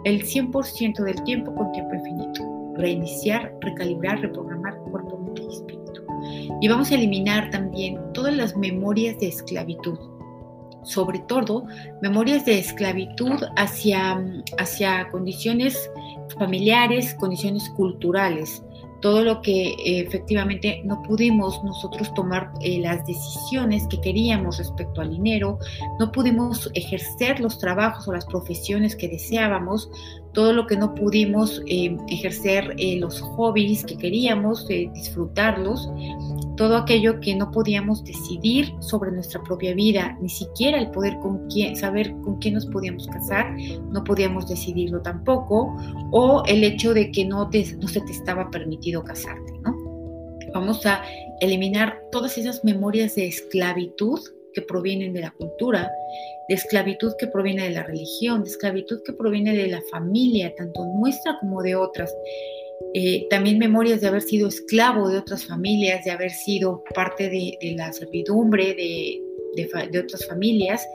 el 0.09 0.25
100% 0.25 1.03
del 1.05 1.23
tiempo 1.25 1.55
con 1.55 1.71
tiempo 1.73 1.95
infinito. 1.95 2.75
Reiniciar, 2.77 3.55
recalibrar, 3.61 4.21
reprogramar 4.21 4.77
cuerpo, 4.91 5.19
mente 5.19 5.43
y 5.43 5.49
espíritu. 5.49 6.03
Y 6.61 6.69
vamos 6.69 6.91
a 6.91 6.95
eliminar 6.95 7.51
también 7.51 7.99
todas 8.13 8.35
las 8.35 8.57
memorias 8.57 9.19
de 9.19 9.29
esclavitud, 9.29 9.99
sobre 10.83 11.19
todo 11.21 11.67
memorias 12.03 12.45
de 12.45 12.59
esclavitud 12.59 13.45
hacia, 13.57 14.25
hacia 14.59 15.09
condiciones 15.11 15.91
familiares, 16.39 17.15
condiciones 17.15 17.69
culturales, 17.71 18.63
todo 19.01 19.23
lo 19.23 19.41
que 19.43 19.69
eh, 19.71 20.01
efectivamente 20.01 20.83
no 20.85 21.03
pudimos 21.03 21.63
nosotros 21.63 22.13
tomar 22.15 22.53
eh, 22.61 22.81
las 22.81 23.07
decisiones 23.07 23.87
que 23.89 24.01
queríamos 24.01 24.59
respecto 24.59 25.01
al 25.01 25.11
dinero, 25.11 25.59
no 25.99 26.11
pudimos 26.11 26.71
ejercer 26.75 27.41
los 27.41 27.59
trabajos 27.59 28.09
o 28.09 28.13
las 28.13 28.27
profesiones 28.27 28.97
que 28.97 29.09
deseábamos, 29.09 29.91
todo 30.39 30.53
lo 30.53 30.69
que 30.69 30.77
no 30.77 30.95
pudimos 30.95 31.61
eh, 31.67 31.97
ejercer 32.07 32.77
los 33.01 33.21
hobbies 33.21 33.85
que 33.85 33.99
queríamos, 33.99 34.69
disfrutarlos, 34.69 35.91
todo 36.57 36.77
aquello 36.77 37.19
que 37.19 37.35
no 37.35 37.51
podíamos 37.51 38.05
decidir 38.05 38.73
sobre 38.79 39.11
nuestra 39.11 39.43
propia 39.43 39.75
vida, 39.75 40.17
ni 40.21 40.29
siquiera 40.29 40.79
el 40.79 40.93
poder 40.93 41.19
con 41.19 41.49
quién, 41.49 41.75
saber 41.75 42.13
con 42.23 42.39
quién 42.39 42.55
nos 42.55 42.67
podíamos 42.67 43.09
casar, 43.09 43.53
no 43.91 44.05
podíamos 44.05 44.49
decidirlo 44.49 45.03
tampoco, 45.03 45.77
o 46.13 46.45
el 46.47 46.63
hecho 46.63 46.95
de 46.95 47.11
que 47.11 47.25
no, 47.25 47.51
no 47.51 47.89
se 47.89 48.01
te 48.01 48.13
estaba 48.13 48.49
permitido 48.49 49.03
casarte, 49.03 49.53
¿no? 49.65 49.77
Vamos 50.55 50.87
a 50.87 51.03
eliminar 51.41 52.01
todas 52.13 52.39
esas 52.39 52.63
memorias 52.63 53.17
de 53.17 53.27
esclavitud 53.27 54.21
que 54.55 54.63
provienen 54.63 55.13
de 55.13 55.23
la 55.23 55.33
cultura, 55.33 55.91
de 56.49 56.55
esclavitud 56.55 57.13
que 57.19 57.27
proviene 57.27 57.65
de 57.65 57.71
la 57.71 57.83
religión, 57.83 58.43
de 58.43 58.51
esclavitud 58.51 59.03
que 59.05 59.13
proviene 59.13 59.55
de 59.55 59.69
la 59.69 59.83
familia, 59.91 60.55
tanto 60.57 60.85
nuestra 60.99 61.39
como 61.41 61.63
de 61.63 61.77
otras. 61.77 62.15
Eh, 62.95 63.27
también 63.29 63.59
memorias 63.59 64.01
de 64.01 64.09
haber 64.09 64.23
sido 64.23 64.49
esclavo 64.49 65.09
de 65.11 65.19
otras 65.19 65.45
familias, 65.45 66.05
de 66.05 66.11
haber 66.11 66.31
sido 66.31 66.83
parte 66.95 67.29
de, 67.29 67.75
la 67.77 67.93
servidumbre 67.93 68.75
de, 68.75 69.25
otras 70.01 70.27
familias 70.27 70.87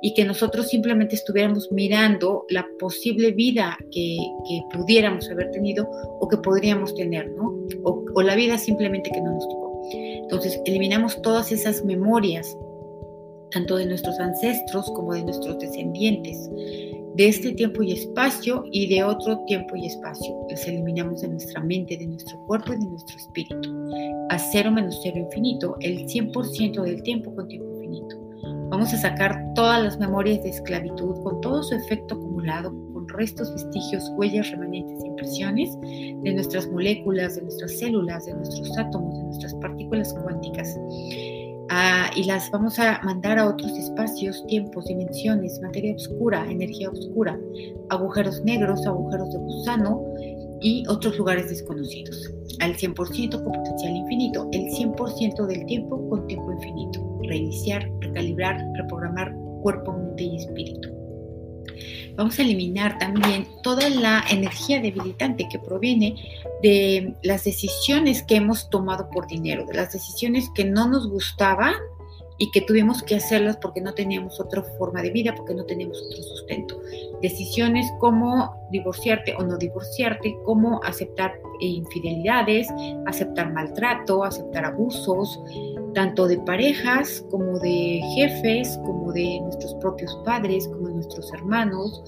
y 0.00 0.14
que 0.14 0.24
nosotros 0.24 0.68
simplemente 0.68 1.16
estuviéramos 1.16 1.70
mirando 1.72 2.46
la 2.48 2.66
posible 2.78 3.32
vida 3.32 3.76
que, 3.90 4.16
pudiéramos 4.72 5.28
haber 5.30 5.50
tenido 5.50 5.88
o 6.20 6.28
que 6.28 6.36
podríamos 6.38 6.94
tener, 6.94 7.30
¿no? 7.32 7.54
O, 7.82 8.04
o 8.14 8.22
la 8.22 8.34
vida 8.36 8.58
simplemente 8.58 9.10
que 9.10 9.20
no 9.20 9.32
nos 9.32 9.48
tocó. 9.48 9.82
Entonces, 9.92 10.60
eliminamos 10.64 11.20
todas 11.20 11.52
esas 11.52 11.84
memorias, 11.84 12.56
tanto 13.52 13.76
de 13.76 13.86
nuestros 13.86 14.18
ancestros 14.18 14.86
como 14.94 15.14
de 15.14 15.24
nuestros 15.24 15.58
descendientes 15.58 16.50
de 17.14 17.28
este 17.28 17.52
tiempo 17.52 17.82
y 17.82 17.92
espacio 17.92 18.64
y 18.72 18.88
de 18.88 19.04
otro 19.04 19.38
tiempo 19.46 19.76
y 19.76 19.86
espacio. 19.86 20.46
Los 20.48 20.66
eliminamos 20.66 21.20
de 21.20 21.28
nuestra 21.28 21.60
mente, 21.60 21.96
de 21.96 22.06
nuestro 22.06 22.38
cuerpo 22.46 22.72
y 22.72 22.78
de 22.78 22.86
nuestro 22.86 23.16
espíritu. 23.16 23.70
A 24.30 24.38
cero 24.38 24.70
menos 24.70 24.98
cero 25.02 25.18
infinito, 25.18 25.76
el 25.80 26.06
100% 26.06 26.82
del 26.82 27.02
tiempo 27.02 27.34
con 27.34 27.48
tiempo 27.48 27.68
infinito. 27.74 28.16
Vamos 28.70 28.94
a 28.94 28.98
sacar 28.98 29.38
todas 29.54 29.82
las 29.82 29.98
memorias 29.98 30.42
de 30.42 30.50
esclavitud 30.50 31.22
con 31.22 31.40
todo 31.42 31.62
su 31.62 31.74
efecto 31.74 32.14
acumulado 32.14 32.72
restos, 33.12 33.52
vestigios, 33.52 34.10
huellas, 34.16 34.50
remanentes, 34.50 35.04
impresiones 35.04 35.78
de 35.80 36.32
nuestras 36.34 36.68
moléculas, 36.68 37.36
de 37.36 37.42
nuestras 37.42 37.78
células, 37.78 38.26
de 38.26 38.34
nuestros 38.34 38.76
átomos, 38.78 39.16
de 39.18 39.24
nuestras 39.24 39.54
partículas 39.56 40.14
cuánticas. 40.22 40.78
Ah, 41.70 42.10
y 42.16 42.24
las 42.24 42.50
vamos 42.50 42.78
a 42.78 43.00
mandar 43.02 43.38
a 43.38 43.48
otros 43.48 43.72
espacios, 43.72 44.44
tiempos, 44.46 44.84
dimensiones, 44.86 45.60
materia 45.62 45.94
oscura, 45.94 46.50
energía 46.50 46.90
oscura, 46.90 47.38
agujeros 47.90 48.42
negros, 48.42 48.86
agujeros 48.86 49.30
de 49.32 49.38
gusano 49.38 50.02
y 50.60 50.84
otros 50.88 51.16
lugares 51.18 51.48
desconocidos. 51.48 52.30
Al 52.60 52.76
100% 52.76 53.42
con 53.42 53.52
potencial 53.52 53.96
infinito, 53.96 54.48
el 54.52 54.64
100% 54.66 55.46
del 55.46 55.64
tiempo 55.66 56.08
con 56.08 56.26
tiempo 56.26 56.52
infinito. 56.52 57.18
Reiniciar, 57.22 57.90
recalibrar, 58.00 58.60
reprogramar 58.76 59.34
cuerpo, 59.62 59.92
mente 59.92 60.24
y 60.24 60.36
espíritu. 60.36 60.81
Vamos 62.16 62.38
a 62.38 62.42
eliminar 62.42 62.98
también 62.98 63.46
toda 63.62 63.88
la 63.88 64.24
energía 64.30 64.80
debilitante 64.80 65.48
que 65.50 65.58
proviene 65.58 66.14
de 66.62 67.14
las 67.22 67.44
decisiones 67.44 68.22
que 68.22 68.36
hemos 68.36 68.68
tomado 68.70 69.08
por 69.10 69.26
dinero, 69.26 69.64
de 69.66 69.74
las 69.74 69.92
decisiones 69.92 70.50
que 70.54 70.64
no 70.64 70.88
nos 70.88 71.08
gustaban 71.08 71.74
y 72.38 72.50
que 72.50 72.60
tuvimos 72.62 73.02
que 73.02 73.14
hacerlas 73.14 73.56
porque 73.58 73.80
no 73.80 73.94
teníamos 73.94 74.40
otra 74.40 74.62
forma 74.76 75.00
de 75.00 75.10
vida, 75.10 75.32
porque 75.34 75.54
no 75.54 75.64
teníamos 75.64 76.02
otro 76.02 76.22
sustento. 76.22 76.80
Decisiones 77.20 77.86
como 78.00 78.66
divorciarte 78.70 79.34
o 79.36 79.42
no 79.44 79.56
divorciarte, 79.56 80.36
como 80.44 80.82
aceptar 80.82 81.38
infidelidades, 81.60 82.66
aceptar 83.06 83.52
maltrato, 83.52 84.24
aceptar 84.24 84.64
abusos, 84.64 85.40
tanto 85.94 86.26
de 86.26 86.38
parejas 86.38 87.24
como 87.30 87.58
de 87.58 88.00
jefes, 88.14 88.78
como 88.84 89.12
de 89.12 89.40
nuestros 89.42 89.74
propios 89.76 90.16
padres, 90.24 90.68
como 90.68 90.88
de 90.88 90.94
nuestros 90.94 91.32
hermanos 91.32 92.02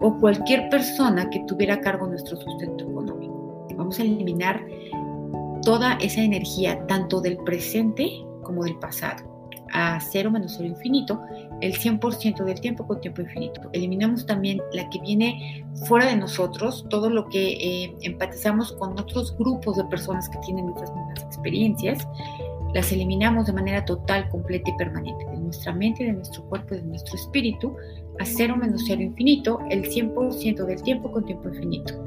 o 0.00 0.16
cualquier 0.18 0.68
persona 0.68 1.28
que 1.30 1.42
tuviera 1.46 1.74
a 1.74 1.80
cargo 1.80 2.06
nuestro 2.06 2.36
sustento 2.36 2.84
económico. 2.84 3.66
Vamos 3.76 3.98
a 3.98 4.02
eliminar 4.02 4.64
toda 5.62 5.94
esa 5.94 6.20
energía, 6.20 6.86
tanto 6.86 7.20
del 7.20 7.36
presente 7.38 8.10
como 8.42 8.64
del 8.64 8.78
pasado 8.78 9.38
a 9.72 10.00
cero 10.00 10.30
menos 10.30 10.54
cero 10.56 10.68
infinito 10.68 11.20
el 11.60 11.74
100% 11.74 12.44
del 12.44 12.60
tiempo 12.60 12.86
con 12.86 13.00
tiempo 13.00 13.22
infinito. 13.22 13.60
Eliminamos 13.72 14.24
también 14.26 14.60
la 14.72 14.88
que 14.90 15.00
viene 15.00 15.66
fuera 15.86 16.06
de 16.06 16.16
nosotros, 16.16 16.86
todo 16.88 17.10
lo 17.10 17.28
que 17.28 17.52
eh, 17.52 17.94
empatizamos 18.02 18.72
con 18.72 18.98
otros 18.98 19.36
grupos 19.36 19.76
de 19.76 19.84
personas 19.84 20.28
que 20.28 20.38
tienen 20.38 20.66
nuestras 20.66 20.94
mismas 20.94 21.22
experiencias, 21.24 22.06
las 22.74 22.92
eliminamos 22.92 23.46
de 23.46 23.52
manera 23.52 23.84
total, 23.84 24.28
completa 24.28 24.70
y 24.70 24.76
permanente, 24.76 25.24
de 25.24 25.38
nuestra 25.38 25.72
mente, 25.72 26.04
de 26.04 26.12
nuestro 26.12 26.44
cuerpo, 26.44 26.74
de 26.74 26.82
nuestro 26.82 27.16
espíritu, 27.16 27.74
a 28.18 28.24
cero 28.24 28.56
menos 28.56 28.84
cero 28.86 29.00
infinito, 29.00 29.60
el 29.70 29.84
100% 29.84 30.66
del 30.66 30.82
tiempo 30.82 31.10
con 31.10 31.24
tiempo 31.24 31.48
infinito. 31.48 32.04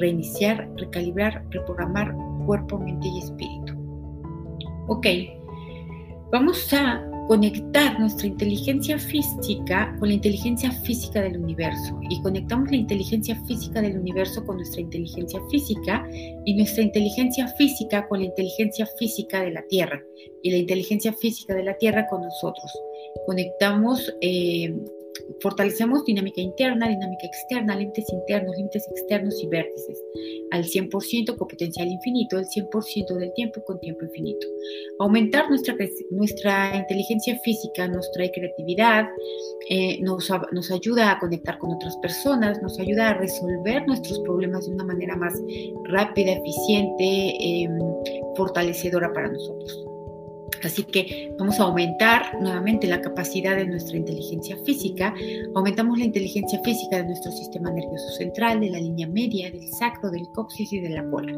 Reiniciar, 0.00 0.68
recalibrar, 0.76 1.44
reprogramar 1.50 2.14
cuerpo, 2.46 2.78
mente 2.78 3.08
y 3.08 3.18
espíritu. 3.18 3.74
Ok, 4.88 5.06
vamos 6.30 6.72
a 6.74 7.13
conectar 7.28 7.98
nuestra 7.98 8.26
inteligencia 8.26 8.98
física 8.98 9.96
con 9.98 10.08
la 10.08 10.14
inteligencia 10.14 10.70
física 10.70 11.22
del 11.22 11.38
universo 11.38 11.98
y 12.10 12.20
conectamos 12.22 12.70
la 12.70 12.76
inteligencia 12.76 13.40
física 13.46 13.80
del 13.80 13.98
universo 13.98 14.44
con 14.44 14.56
nuestra 14.56 14.82
inteligencia 14.82 15.40
física 15.50 16.06
y 16.44 16.54
nuestra 16.54 16.82
inteligencia 16.82 17.48
física 17.56 18.06
con 18.08 18.20
la 18.20 18.26
inteligencia 18.26 18.86
física 18.98 19.42
de 19.42 19.52
la 19.52 19.62
Tierra 19.68 20.02
y 20.42 20.50
la 20.50 20.58
inteligencia 20.58 21.12
física 21.14 21.54
de 21.54 21.64
la 21.64 21.76
Tierra 21.78 22.06
con 22.08 22.20
nosotros. 22.20 22.70
Conectamos 23.26 24.14
eh, 24.20 24.74
fortalecemos 25.40 26.04
dinámica 26.04 26.40
interna, 26.40 26.88
dinámica 26.88 27.26
externa, 27.26 27.76
límites 27.76 28.06
internos, 28.12 28.56
límites 28.56 28.86
externos 28.90 29.42
y 29.42 29.46
vértices. 29.48 30.02
Al 30.50 30.64
100% 30.64 31.36
con 31.36 31.48
potencial 31.48 31.88
infinito, 31.88 32.38
el 32.38 32.46
100% 32.46 33.14
del 33.16 33.32
tiempo 33.34 33.62
con 33.64 33.80
tiempo 33.80 34.04
infinito. 34.04 34.46
Aumentar 34.98 35.48
nuestra, 35.48 35.76
nuestra 36.10 36.76
inteligencia 36.76 37.38
física 37.40 37.88
nos 37.88 38.10
trae 38.12 38.30
creatividad, 38.30 39.06
eh, 39.68 40.00
nos, 40.00 40.30
nos, 40.52 40.70
ayuda 40.70 41.12
a 41.12 41.18
conectar 41.18 41.58
con 41.58 41.72
otras 41.72 41.96
personas, 41.98 42.60
nos 42.62 42.78
ayuda 42.78 43.10
a 43.10 43.14
resolver 43.14 43.86
nuestros 43.86 44.18
problemas 44.20 44.66
de 44.66 44.74
una 44.74 44.84
manera 44.84 45.16
más 45.16 45.34
rápida, 45.84 46.32
eficiente, 46.32 47.04
eh, 47.04 47.68
fortalecedora 48.36 49.12
para 49.12 49.30
nosotros. 49.30 49.93
Así 50.62 50.84
que 50.84 51.34
vamos 51.38 51.58
a 51.60 51.64
aumentar 51.64 52.38
nuevamente 52.40 52.86
la 52.86 53.00
capacidad 53.00 53.56
de 53.56 53.66
nuestra 53.66 53.96
inteligencia 53.96 54.56
física. 54.64 55.14
Aumentamos 55.54 55.98
la 55.98 56.04
inteligencia 56.04 56.60
física 56.62 56.98
de 56.98 57.04
nuestro 57.04 57.32
sistema 57.32 57.70
nervioso 57.70 58.08
central, 58.12 58.60
de 58.60 58.70
la 58.70 58.78
línea 58.78 59.06
media, 59.06 59.50
del 59.50 59.68
sacro, 59.68 60.10
del 60.10 60.26
coxis 60.34 60.72
y 60.72 60.80
de 60.80 60.90
la 60.90 61.04
cola. 61.10 61.32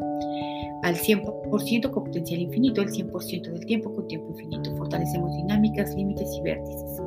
Al 0.83 0.95
100% 0.95 1.91
con 1.91 2.03
potencial 2.03 2.41
infinito, 2.41 2.81
el 2.81 2.89
100% 2.89 3.51
del 3.51 3.65
tiempo 3.65 3.93
con 3.95 4.07
tiempo 4.07 4.29
infinito. 4.31 4.75
Fortalecemos 4.77 5.35
dinámicas, 5.35 5.95
límites 5.95 6.29
y 6.37 6.41
vértices. 6.41 7.01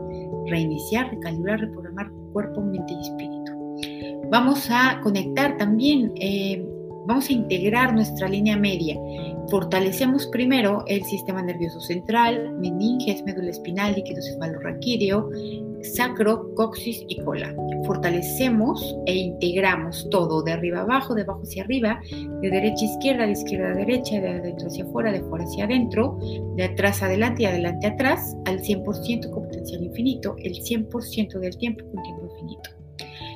Reiniciar, 0.47 1.11
recalibrar, 1.11 1.61
reprogramar 1.61 2.11
cuerpo, 2.33 2.61
mente 2.63 2.93
y 2.93 3.01
espíritu. 3.01 3.41
Vamos 4.31 4.69
a 4.71 5.01
conectar 5.03 5.57
también, 5.57 6.13
eh, 6.21 6.65
vamos 7.11 7.29
a 7.29 7.33
integrar 7.33 7.93
nuestra 7.93 8.29
línea 8.29 8.57
media 8.57 8.97
Fortalecemos 9.51 10.29
primero 10.29 10.85
el 10.87 11.03
sistema 11.03 11.43
nervioso 11.43 11.81
central, 11.81 12.53
meninges, 12.61 13.25
médula 13.25 13.51
espinal, 13.51 13.97
líquido 13.97 14.23
cefalorraquídeo, 14.23 15.29
sacro, 15.83 16.55
coxis 16.55 17.05
y 17.09 17.21
cola. 17.23 17.53
Fortalecemos 17.85 18.97
e 19.07 19.17
integramos 19.17 20.09
todo 20.11 20.43
de 20.45 20.53
arriba 20.53 20.83
abajo, 20.83 21.17
de 21.17 21.23
abajo 21.23 21.43
hacia 21.43 21.65
arriba, 21.65 22.01
de 22.43 22.49
derecha 22.49 22.85
a 22.85 22.95
izquierda, 22.95 23.27
de 23.27 23.33
izquierda 23.33 23.71
a 23.73 23.75
derecha, 23.75 24.21
de 24.21 24.29
adentro 24.29 24.69
hacia 24.69 24.85
afuera, 24.85 25.11
de 25.11 25.21
fuera 25.23 25.45
hacia 25.45 25.65
adentro, 25.65 26.17
de 26.55 26.65
atrás 26.65 27.03
adelante 27.03 27.43
y 27.43 27.47
adelante 27.47 27.89
atrás, 27.89 28.37
al 28.47 28.61
100% 28.61 29.31
con 29.31 29.43
potencial 29.45 29.83
infinito, 29.83 30.37
el 30.39 30.53
100% 30.53 31.41
del 31.41 31.57
tiempo 31.57 31.85
con 31.91 32.03
tiempo 32.05 32.29
infinito. 32.31 32.80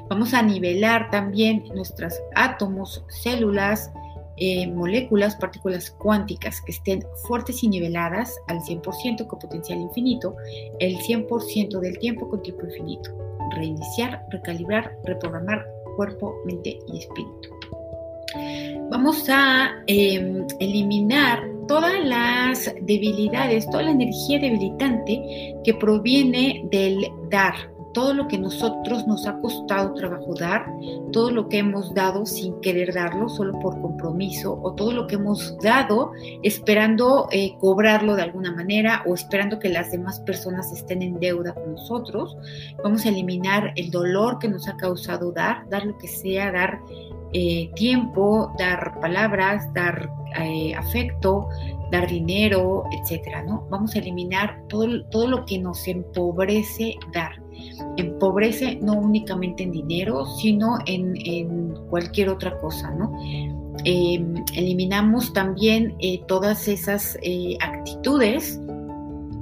Vamos 0.09 0.35
a 0.35 0.43
nivelar 0.43 1.11
también 1.11 1.65
nuestros 1.75 2.15
átomos, 2.35 3.05
células, 3.09 3.91
eh, 4.37 4.67
moléculas, 4.67 5.37
partículas 5.37 5.91
cuánticas 5.93 6.61
que 6.63 6.73
estén 6.73 7.05
fuertes 7.27 7.63
y 7.63 7.69
niveladas 7.69 8.37
al 8.49 8.61
100% 8.61 9.27
con 9.27 9.39
potencial 9.39 9.81
infinito, 9.81 10.37
el 10.81 10.99
100% 10.99 11.81
del 11.81 11.99
tiempo 11.99 12.29
con 12.29 12.43
tiempo 12.43 12.67
infinito. 12.67 13.11
Reiniciar, 13.55 14.25
recalibrar, 14.31 14.97
reprogramar 15.05 15.65
cuerpo, 15.97 16.35
mente 16.45 16.79
y 16.89 16.99
espíritu. 16.99 17.51
Vamos 18.91 19.29
a 19.29 19.83
em, 19.87 20.47
eliminar 20.59 21.49
todas 21.69 22.05
las 22.05 22.75
debilidades, 22.83 23.69
toda 23.71 23.85
la 23.85 23.93
energía 23.93 24.39
debilitante 24.39 25.55
que 25.65 25.75
proviene 25.75 26.67
del 26.71 27.07
dar, 27.31 27.55
todo 27.95 28.13
lo 28.13 28.29
que 28.29 28.39
nosotros 28.39 29.07
nos 29.07 29.27
ha 29.27 29.39
costado 29.39 29.95
trabajo 29.95 30.35
dar, 30.39 30.67
todo 31.13 31.31
lo 31.31 31.49
que 31.49 31.59
hemos 31.59 31.95
dado 31.95 32.27
sin 32.27 32.61
querer 32.61 32.93
darlo, 32.93 33.29
solo 33.29 33.59
por 33.61 33.81
compromiso, 33.81 34.61
o 34.63 34.75
todo 34.75 34.93
lo 34.93 35.07
que 35.07 35.15
hemos 35.15 35.57
dado 35.59 36.13
esperando 36.43 37.29
eh, 37.31 37.57
cobrarlo 37.61 38.17
de 38.17 38.23
alguna 38.23 38.53
manera 38.53 39.03
o 39.07 39.15
esperando 39.15 39.59
que 39.59 39.71
las 39.71 39.93
demás 39.93 40.21
personas 40.21 40.71
estén 40.73 41.03
en 41.03 41.19
deuda 41.21 41.55
con 41.55 41.73
nosotros. 41.73 42.37
Vamos 42.83 43.07
a 43.07 43.09
eliminar 43.09 43.73
el 43.77 43.91
dolor 43.91 44.39
que 44.39 44.49
nos 44.49 44.69
ha 44.69 44.77
causado 44.77 45.33
dar, 45.33 45.67
dar 45.71 45.87
lo 45.87 45.97
que 45.97 46.09
sea, 46.09 46.53
dar 46.53 46.81
eh, 47.33 47.71
tiempo, 47.75 48.53
dar 48.59 48.99
palabras, 49.01 49.73
dar 49.73 50.11
eh, 50.41 50.75
afecto, 50.75 51.49
dar 51.93 52.09
dinero, 52.09 52.85
etcétera, 52.91 53.43
¿no? 53.45 53.67
Vamos 53.71 53.95
a 53.95 54.01
eliminar 54.01 54.61
todo, 54.69 55.05
todo 55.11 55.29
lo 55.29 55.45
que 55.45 55.59
nos 55.59 55.87
empobrece 55.87 56.97
dar 57.13 57.44
empobrece 57.97 58.77
no 58.77 58.95
únicamente 58.95 59.63
en 59.63 59.73
dinero, 59.73 60.27
sino 60.41 60.79
en, 60.87 61.75
cualquier 61.91 62.29
otra 62.29 62.59
cosa, 62.59 62.91
¿no? 62.91 63.13
Em, 63.85 64.35
eliminamos 64.55 65.33
también 65.33 65.95
eh, 66.01 66.23
todas 66.27 66.69
esas 66.69 67.19
eh, 67.23 67.57
actitudes, 67.61 68.61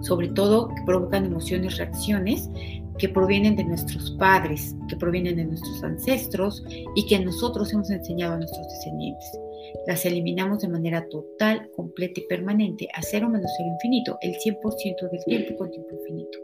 sobre 0.00 0.28
todo 0.28 0.68
que 0.68 0.82
provocan 0.84 1.26
emociones, 1.26 1.78
reacciones, 1.78 2.50
que 2.98 3.08
provienen 3.08 3.56
de 3.56 3.64
nuestros 3.64 4.10
padres, 4.12 4.74
que 4.88 4.96
provienen 4.96 5.36
de 5.36 5.44
nuestros 5.44 5.82
ancestros 5.82 6.64
y 6.94 7.06
que 7.06 7.18
nosotros 7.20 7.72
hemos 7.72 7.90
enseñado 7.90 8.34
a 8.34 8.38
nuestros 8.38 8.66
descendientes 8.68 9.41
las 9.86 10.04
eliminamos 10.04 10.60
de 10.60 10.68
manera 10.68 11.08
total, 11.08 11.70
completa 11.74 12.20
y 12.20 12.26
permanente 12.26 12.88
a 12.94 13.02
cero 13.02 13.28
menos 13.28 13.50
cero 13.56 13.70
infinito, 13.72 14.18
el 14.20 14.34
100% 14.36 15.10
del 15.10 15.24
tiempo 15.24 15.56
con 15.56 15.70
tiempo 15.70 15.96
infinito. 15.96 16.38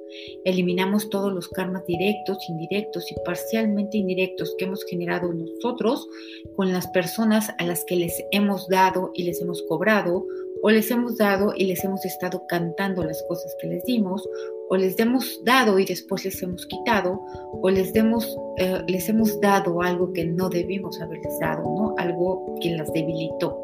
Eliminamos 0.44 1.10
todos 1.10 1.32
los 1.32 1.48
karmas 1.48 1.84
directos, 1.86 2.38
indirectos 2.48 3.10
y 3.10 3.14
parcialmente 3.24 3.98
indirectos 3.98 4.54
que 4.58 4.64
hemos 4.64 4.84
generado 4.84 5.32
nosotros 5.32 6.08
con 6.56 6.72
las 6.72 6.86
personas 6.88 7.50
a 7.58 7.64
las 7.64 7.84
que 7.84 7.96
les 7.96 8.22
hemos 8.32 8.68
dado 8.68 9.10
y 9.14 9.24
les 9.24 9.40
hemos 9.40 9.62
cobrado 9.62 10.26
o 10.62 10.70
les 10.70 10.90
hemos 10.90 11.16
dado 11.16 11.52
y 11.56 11.64
les 11.64 11.84
hemos 11.84 12.04
estado 12.04 12.42
cantando 12.48 13.04
las 13.04 13.22
cosas 13.28 13.54
que 13.60 13.68
les 13.68 13.84
dimos 13.84 14.28
o 14.70 14.76
les 14.76 14.96
demos 14.96 15.40
dado 15.44 15.78
y 15.78 15.84
después 15.84 16.24
les 16.24 16.42
hemos 16.42 16.66
quitado, 16.66 17.20
o 17.62 17.70
les, 17.70 17.92
demos, 17.92 18.36
eh, 18.58 18.82
les 18.86 19.08
hemos 19.08 19.40
dado 19.40 19.82
algo 19.82 20.12
que 20.12 20.24
no 20.24 20.48
debimos 20.48 21.00
haberles 21.00 21.38
dado, 21.40 21.62
¿no? 21.62 21.94
algo 21.98 22.54
que 22.60 22.70
las 22.70 22.92
debilitó. 22.92 23.58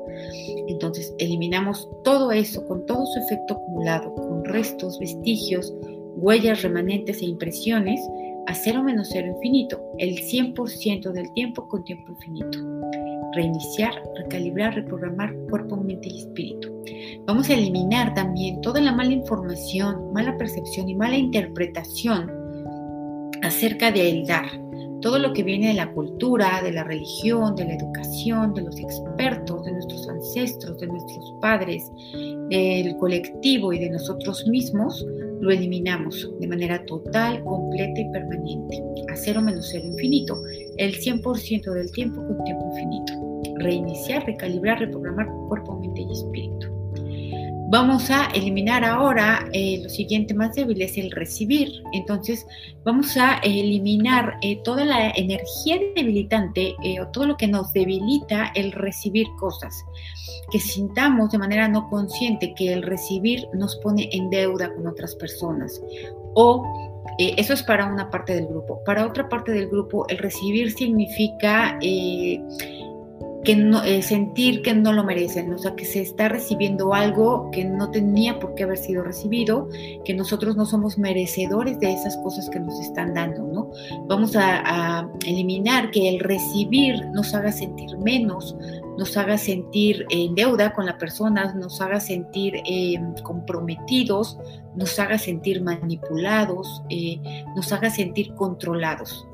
Entonces 0.69 1.15
eliminamos 1.19 1.89
todo 2.03 2.33
eso 2.33 2.67
con 2.67 2.87
todo 2.87 3.05
su 3.07 3.21
efecto 3.21 3.55
acumulado, 3.55 4.15
con 4.15 4.45
restos, 4.45 4.99
vestigios, 4.99 5.75
huellas 6.17 6.63
remanentes 6.63 7.21
e 7.21 7.27
impresiones 7.27 8.01
a 8.47 8.55
cero 8.55 8.83
menos 8.83 9.09
cero 9.11 9.29
infinito, 9.29 9.83
el 9.99 10.17
100% 10.17 11.13
del 11.13 11.33
tiempo 11.33 11.67
con 11.69 11.85
tiempo 11.85 12.13
infinito. 12.13 12.59
Reiniciar, 13.35 13.95
recalibrar, 14.17 14.75
reprogramar 14.75 15.35
cuerpo, 15.51 15.77
mente 15.77 16.09
y 16.09 16.21
espíritu. 16.21 16.73
Vamos 17.27 17.49
a 17.49 17.55
eliminar 17.55 18.15
también 18.15 18.61
toda 18.61 18.81
la 18.81 18.93
mala 18.93 19.13
información, 19.13 20.13
mala 20.13 20.37
percepción 20.37 20.89
y 20.89 20.95
mala 20.95 21.17
interpretación 21.17 22.31
acerca 23.43 23.91
del 23.91 24.27
dar. 24.27 24.47
Todo 25.01 25.19
lo 25.19 25.33
que 25.33 25.43
viene 25.43 25.69
de 25.69 25.75
la 25.75 25.93
cultura, 25.93 26.63
de 26.63 26.73
la 26.73 26.85
religión, 26.85 27.55
de 27.57 27.67
la 27.67 27.75
educación, 27.75 28.55
de 28.55 28.63
los 28.63 28.79
expertos, 28.79 29.65
de 29.65 29.73
nuestros 29.73 30.09
ancestros, 30.09 30.79
de 30.81 30.87
nuestros 30.87 31.35
padres, 31.41 31.91
del 32.49 32.97
colectivo 32.97 33.73
y 33.73 33.79
de 33.81 33.91
nosotros 33.91 34.47
mismos, 34.47 35.05
lo 35.41 35.51
eliminamos 35.51 36.31
de 36.41 36.47
manera 36.47 36.85
total, 36.87 37.45
completa 37.45 38.01
y 38.01 38.09
permanente, 38.11 38.83
a 39.13 39.17
cero 39.17 39.43
menos 39.43 39.69
cero 39.71 39.85
infinito, 39.87 40.41
el 40.79 40.95
100% 40.95 41.73
del 41.73 41.93
tiempo 41.93 42.25
con 42.27 42.43
tiempo 42.45 42.71
infinito. 42.73 43.24
Reiniciar, 43.59 44.25
recalibrar, 44.27 44.81
reprogramar 44.81 45.29
cuerpo, 45.49 45.79
mente 45.79 46.03
y 46.03 46.13
espíritu. 46.13 46.75
Vamos 47.77 48.09
a 48.09 48.27
eliminar 48.27 48.85
ahora 48.85 49.49
eh, 49.53 49.81
lo 49.83 49.89
siguiente 49.89 50.33
más 50.33 50.55
débil, 50.55 50.81
es 50.81 50.97
el 50.97 51.11
recibir. 51.11 51.83
Entonces 51.93 52.47
vamos 52.85 53.17
a 53.17 53.39
eliminar 53.39 54.37
eh, 54.43 54.61
toda 54.63 54.85
la 54.85 55.11
energía 55.11 55.81
debilitante 55.97 56.77
eh, 56.85 57.01
o 57.01 57.09
todo 57.09 57.27
lo 57.27 57.37
que 57.37 57.49
nos 57.49 57.73
debilita 57.73 58.53
el 58.55 58.71
recibir 58.71 59.27
cosas. 59.41 59.75
Que 60.53 60.61
sintamos 60.61 61.33
de 61.33 61.39
manera 61.39 61.67
no 61.67 61.89
consciente 61.89 62.55
que 62.55 62.73
el 62.73 62.85
recibir 62.85 63.49
nos 63.55 63.75
pone 63.77 64.09
en 64.13 64.31
deuda 64.31 64.73
con 64.73 64.87
otras 64.87 65.17
personas. 65.17 65.83
O 66.35 66.63
eso 67.19 67.55
es 67.55 67.63
para 67.65 67.87
una 67.87 68.09
parte 68.09 68.35
del 68.35 68.47
grupo. 68.47 68.85
Para 68.85 69.05
otra 69.05 69.29
parte 69.29 69.51
del 69.51 69.69
grupo, 69.69 70.07
el 70.09 70.19
recibir 70.19 70.71
significa 70.71 71.79
que 73.45 73.57
no, 73.57 73.83
sentir 74.03 74.63
que 74.63 74.75
no 74.75 74.93
lo 74.93 75.05
merecen, 75.05 75.53
o 75.53 75.59
sea, 75.59 75.77
que 75.77 75.85
se 75.85 76.01
está 76.01 76.29
recibiendo 76.29 76.95
algo 76.95 77.51
que 77.51 77.65
no 77.65 77.91
tenía 77.91 78.39
por 78.41 78.55
qué 78.55 78.65
haber 78.65 78.79
sido 78.79 79.05
recibido, 79.05 79.69
que 80.05 80.15
nosotros 80.15 80.57
no 80.57 80.65
somos 80.65 80.97
merecedores 80.97 81.79
de 81.79 81.93
esas 81.93 82.17
cosas 82.19 82.49
que 82.49 82.59
nos 82.59 82.81
están 82.81 83.13
dando, 83.13 83.43
¿no? 83.43 83.71
Vamos 84.07 84.35
a, 84.37 85.09
eliminar 85.27 85.91
que 85.91 86.09
el 86.09 86.21
recibir 86.21 87.07
nos 87.13 87.35
haga 87.35 87.53
sentir 87.53 87.97
menos, 87.99 88.57
nos 88.99 89.17
haga 89.17 89.37
sentir 89.37 90.07
en 90.11 90.35
deuda 90.35 90.73
con 90.73 90.87
la 90.87 90.99
persona, 90.99 91.55
nos 91.55 91.81
haga 91.81 92.01
sentir 92.01 92.55
eh, 92.67 93.01
comprometidos, 93.23 94.39
nos 94.75 94.99
haga 94.99 95.19
sentir 95.19 95.63
manipulados, 95.63 96.83
eh, 96.89 97.21
nos 97.55 97.73
haga 97.73 97.91
sentir 97.91 98.35
controlados. 98.35 99.27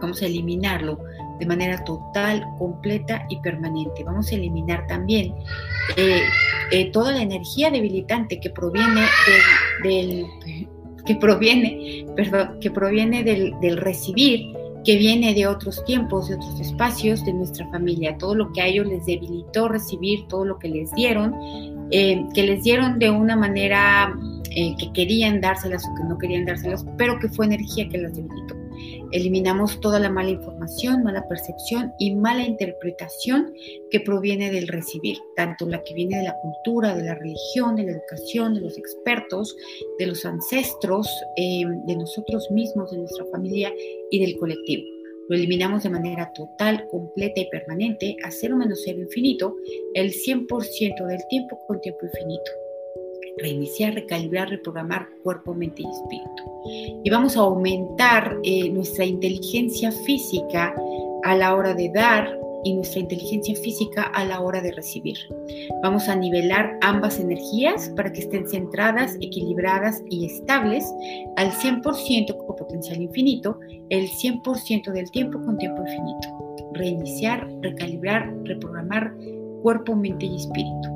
Vamos 0.00 0.22
a 0.22 0.26
eliminarlo 0.26 0.98
de 1.38 1.46
manera 1.46 1.84
total, 1.84 2.44
completa 2.58 3.26
y 3.28 3.38
permanente. 3.40 4.04
Vamos 4.04 4.30
a 4.30 4.34
eliminar 4.34 4.86
también 4.86 5.34
eh, 5.96 6.22
eh, 6.70 6.90
toda 6.90 7.12
la 7.12 7.22
energía 7.22 7.70
debilitante 7.70 8.40
que 8.40 8.50
proviene 8.50 9.02
del, 9.82 10.26
que 11.04 11.16
proviene, 11.16 12.06
perdón, 12.16 12.58
que 12.60 12.70
proviene 12.70 13.22
del, 13.22 13.76
recibir, 13.76 14.54
que 14.84 14.96
viene 14.96 15.34
de 15.34 15.46
otros 15.46 15.84
tiempos, 15.84 16.28
de 16.28 16.36
otros 16.36 16.60
espacios 16.60 17.24
de 17.24 17.32
nuestra 17.32 17.68
familia, 17.70 18.16
todo 18.18 18.34
lo 18.34 18.52
que 18.52 18.62
a 18.62 18.66
ellos 18.66 18.86
les 18.86 19.04
debilitó 19.04 19.68
recibir, 19.68 20.26
todo 20.28 20.44
lo 20.44 20.58
que 20.58 20.68
les 20.68 20.92
dieron, 20.92 21.34
eh, 21.90 22.24
que 22.34 22.42
les 22.44 22.62
dieron 22.62 22.98
de 22.98 23.10
una 23.10 23.36
manera 23.36 24.16
que 24.54 24.90
querían 24.94 25.42
dárselas 25.42 25.84
o 25.84 25.94
que 25.94 26.04
no 26.04 26.16
querían 26.16 26.46
dárselas, 26.46 26.86
pero 26.96 27.18
que 27.18 27.28
fue 27.28 27.44
energía 27.44 27.90
que 27.90 27.98
las 27.98 28.16
debilitó. 28.16 28.65
Eliminamos 29.12 29.80
toda 29.80 30.00
la 30.00 30.10
mala 30.10 30.30
información, 30.30 31.02
mala 31.02 31.26
percepción 31.28 31.92
y 31.98 32.14
mala 32.14 32.44
interpretación 32.44 33.54
que 33.90 34.00
proviene 34.00 34.50
del 34.50 34.68
recibir, 34.68 35.18
tanto 35.36 35.66
la 35.66 35.82
que 35.82 35.94
viene 35.94 36.18
de 36.18 36.24
la 36.24 36.36
cultura, 36.40 36.94
de 36.94 37.04
la 37.04 37.14
religión, 37.14 37.76
de 37.76 37.84
la 37.84 37.92
educación, 37.92 38.54
de 38.54 38.60
los 38.60 38.76
expertos, 38.76 39.56
de 39.98 40.06
los 40.06 40.24
ancestros, 40.24 41.08
em, 41.36 41.84
de 41.86 41.96
nosotros 41.96 42.50
mismos, 42.50 42.90
de 42.90 42.98
nuestra 42.98 43.24
familia 43.26 43.72
y 44.10 44.18
del 44.18 44.36
colectivo. 44.36 44.84
Lo 45.28 45.36
eliminamos 45.36 45.82
de 45.82 45.90
manera 45.90 46.32
total, 46.32 46.86
completa 46.88 47.40
y 47.40 47.48
permanente 47.50 48.16
a 48.24 48.30
cero 48.30 48.56
menos 48.56 48.82
cero 48.84 49.00
infinito, 49.00 49.56
el 49.94 50.12
100% 50.12 51.06
del 51.06 51.26
tiempo 51.28 51.58
con 51.66 51.80
tiempo 51.80 52.06
infinito 52.06 52.65
reiniciar, 53.38 53.94
recalibrar, 53.94 54.48
reprogramar 54.48 55.08
cuerpo, 55.22 55.54
mente 55.54 55.82
y 55.82 55.86
espíritu. 55.86 57.02
Y 57.04 57.10
vamos 57.10 57.36
a 57.36 57.40
aumentar 57.40 58.38
eh, 58.42 58.70
nuestra 58.70 59.04
inteligencia 59.04 59.92
física 59.92 60.74
a 61.24 61.36
la 61.36 61.54
hora 61.54 61.74
de 61.74 61.90
dar 61.94 62.38
y 62.64 62.74
nuestra 62.74 63.00
inteligencia 63.00 63.54
física 63.54 64.02
a 64.02 64.24
la 64.24 64.40
hora 64.40 64.60
de 64.60 64.72
recibir. 64.72 65.16
Vamos 65.82 66.08
a 66.08 66.16
nivelar 66.16 66.76
ambas 66.82 67.20
energías 67.20 67.90
para 67.90 68.12
que 68.12 68.20
estén 68.20 68.48
centradas, 68.48 69.16
equilibradas 69.20 70.02
y 70.10 70.26
estables 70.26 70.92
al 71.36 71.52
100% 71.52 72.36
con 72.36 72.56
potencial 72.56 73.00
infinito, 73.00 73.60
el 73.90 74.08
100% 74.08 74.92
del 74.92 75.10
tiempo 75.12 75.40
con 75.44 75.58
tiempo 75.58 75.82
infinito. 75.82 76.68
Reiniciar, 76.72 77.46
recalibrar, 77.60 78.34
reprogramar 78.44 79.14
cuerpo, 79.62 79.94
mente 79.94 80.26
y 80.26 80.36
espíritu. 80.36 80.95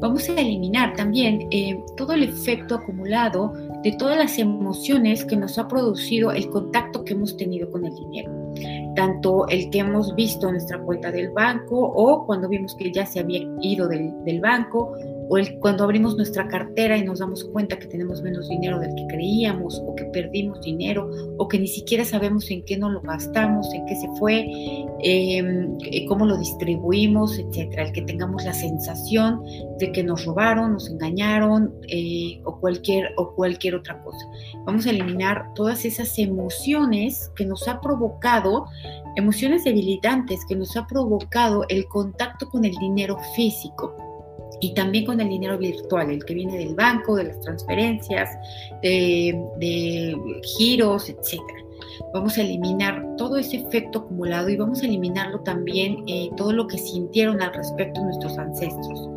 Vamos 0.00 0.28
a 0.28 0.40
eliminar 0.40 0.94
también 0.94 1.46
eh, 1.50 1.82
todo 1.96 2.12
el 2.12 2.24
efecto 2.24 2.74
acumulado 2.74 3.52
de 3.82 3.92
todas 3.92 4.16
las 4.16 4.38
emociones 4.38 5.24
que 5.24 5.36
nos 5.36 5.58
ha 5.58 5.68
producido 5.68 6.32
el 6.32 6.48
contacto 6.48 7.04
que 7.04 7.14
hemos 7.14 7.36
tenido 7.36 7.70
con 7.70 7.84
el 7.84 7.94
dinero. 7.94 8.32
Tanto 8.96 9.48
el 9.48 9.70
que 9.70 9.80
hemos 9.80 10.14
visto 10.14 10.46
en 10.46 10.54
nuestra 10.54 10.80
cuenta 10.80 11.10
del 11.10 11.30
banco 11.30 11.76
o 11.76 12.24
cuando 12.26 12.48
vimos 12.48 12.74
que 12.74 12.92
ya 12.92 13.04
se 13.06 13.20
había 13.20 13.40
ido 13.60 13.88
del, 13.88 14.12
del 14.24 14.40
banco 14.40 14.92
o 15.28 15.38
el, 15.38 15.58
cuando 15.58 15.84
abrimos 15.84 16.16
nuestra 16.16 16.48
cartera 16.48 16.96
y 16.96 17.04
nos 17.04 17.18
damos 17.18 17.44
cuenta 17.44 17.78
que 17.78 17.86
tenemos 17.86 18.22
menos 18.22 18.48
dinero 18.48 18.78
del 18.78 18.94
que 18.94 19.06
creíamos 19.06 19.82
o 19.86 19.94
que 19.94 20.04
perdimos 20.06 20.60
dinero 20.60 21.10
o 21.38 21.48
que 21.48 21.58
ni 21.58 21.66
siquiera 21.66 22.04
sabemos 22.04 22.50
en 22.50 22.64
qué 22.64 22.76
no 22.76 22.90
lo 22.90 23.00
gastamos, 23.00 23.72
en 23.72 23.86
qué 23.86 23.96
se 23.96 24.08
fue, 24.18 24.46
em, 25.00 25.76
eh, 25.90 26.06
cómo 26.06 26.26
lo 26.26 26.36
distribuimos, 26.36 27.38
etcétera. 27.38 27.84
El 27.84 27.92
que 27.92 28.02
tengamos 28.02 28.44
la 28.44 28.52
sensación 28.52 29.42
de 29.78 29.92
que 29.92 30.02
nos 30.02 30.24
robaron, 30.24 30.72
nos 30.72 30.88
engañaron 30.88 31.74
eh, 31.88 32.40
o, 32.44 32.58
cualquier, 32.60 33.12
o 33.16 33.34
cualquier 33.34 33.74
otra 33.76 34.02
cosa. 34.02 34.26
Vamos 34.66 34.86
a 34.86 34.90
eliminar 34.90 35.52
todas 35.54 35.84
esas 35.84 36.18
emociones 36.18 37.30
que 37.36 37.46
nos 37.46 37.66
ha 37.68 37.80
provocado, 37.80 38.66
emociones 39.16 39.64
debilitantes 39.64 40.44
que 40.46 40.56
nos 40.56 40.76
ha 40.76 40.86
provocado 40.86 41.64
el 41.68 41.86
contacto 41.86 42.48
con 42.48 42.64
el 42.64 42.74
dinero 42.76 43.18
físico 43.34 43.94
y 44.60 44.74
también 44.74 45.04
con 45.04 45.20
el 45.20 45.28
dinero 45.28 45.58
virtual, 45.58 46.10
el 46.10 46.24
que 46.24 46.34
viene 46.34 46.58
del 46.58 46.74
banco, 46.74 47.16
de 47.16 47.24
las 47.24 47.40
transferencias, 47.40 48.30
de, 48.82 50.16
giros, 50.56 51.08
etc. 51.08 51.40
Vamos 52.12 52.38
a 52.38 52.42
eliminar 52.42 53.04
todo 53.16 53.36
ese 53.36 53.58
efecto 53.58 54.00
acumulado 54.00 54.48
y 54.48 54.56
vamos 54.56 54.82
a 54.82 54.86
eliminarlo 54.86 55.40
también 55.40 56.04
eh, 56.06 56.30
todo 56.36 56.52
lo 56.52 56.66
que 56.66 56.78
sintieron 56.78 57.40
al 57.40 57.52
respecto 57.54 58.02
nuestros 58.02 58.36
ancestros 58.38 59.08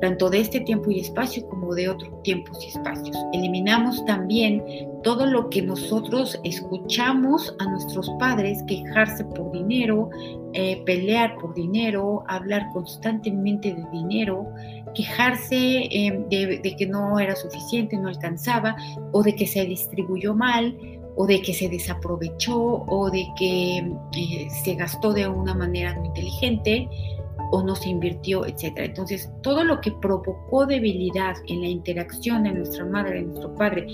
tanto 0.00 0.30
de 0.30 0.40
este 0.40 0.60
tiempo 0.60 0.90
y 0.90 1.00
espacio 1.00 1.46
como 1.48 1.74
de 1.74 1.88
otros 1.88 2.22
tiempos 2.22 2.64
y 2.64 2.68
espacios. 2.68 3.16
Eliminamos 3.32 4.04
también 4.06 4.62
todo 5.02 5.26
lo 5.26 5.48
que 5.50 5.62
nosotros 5.62 6.38
escuchamos 6.44 7.54
a 7.58 7.64
nuestros 7.66 8.10
padres 8.18 8.62
quejarse 8.66 9.24
por 9.24 9.52
dinero, 9.52 10.10
eh, 10.52 10.82
pelear 10.84 11.36
por 11.36 11.54
dinero, 11.54 12.24
hablar 12.28 12.68
constantemente 12.72 13.74
de 13.74 13.84
dinero, 13.90 14.46
quejarse 14.94 15.88
em, 15.90 16.28
de, 16.28 16.74
que 16.76 16.86
no 16.86 17.18
era 17.18 17.36
suficiente, 17.36 17.96
no 17.96 18.08
alcanzaba, 18.08 18.76
o 19.12 19.22
de 19.22 19.34
que 19.34 19.46
se 19.46 19.64
distribuyó 19.64 20.34
mal, 20.34 20.76
o 21.16 21.26
de 21.26 21.40
que 21.42 21.52
se 21.52 21.68
desaprovechó, 21.68 22.84
o 22.86 23.10
de 23.10 23.26
que 23.38 23.78
eh, 24.16 24.48
se 24.64 24.74
gastó 24.74 25.12
de 25.12 25.28
una 25.28 25.54
manera 25.54 25.94
no 25.94 26.06
inteligente 26.06 26.88
o 27.50 27.62
no 27.62 27.74
se 27.74 27.88
invirtió, 27.88 28.46
etcétera. 28.46 28.86
Entonces, 28.86 29.30
todo 29.42 29.64
lo 29.64 29.80
que 29.80 29.92
provocó 29.92 30.66
debilidad 30.66 31.34
en 31.48 31.62
la 31.62 31.68
interacción 31.68 32.44
de 32.44 32.52
nuestra 32.52 32.84
madre, 32.84 33.20
de 33.20 33.26
nuestro 33.26 33.54
padre, 33.54 33.86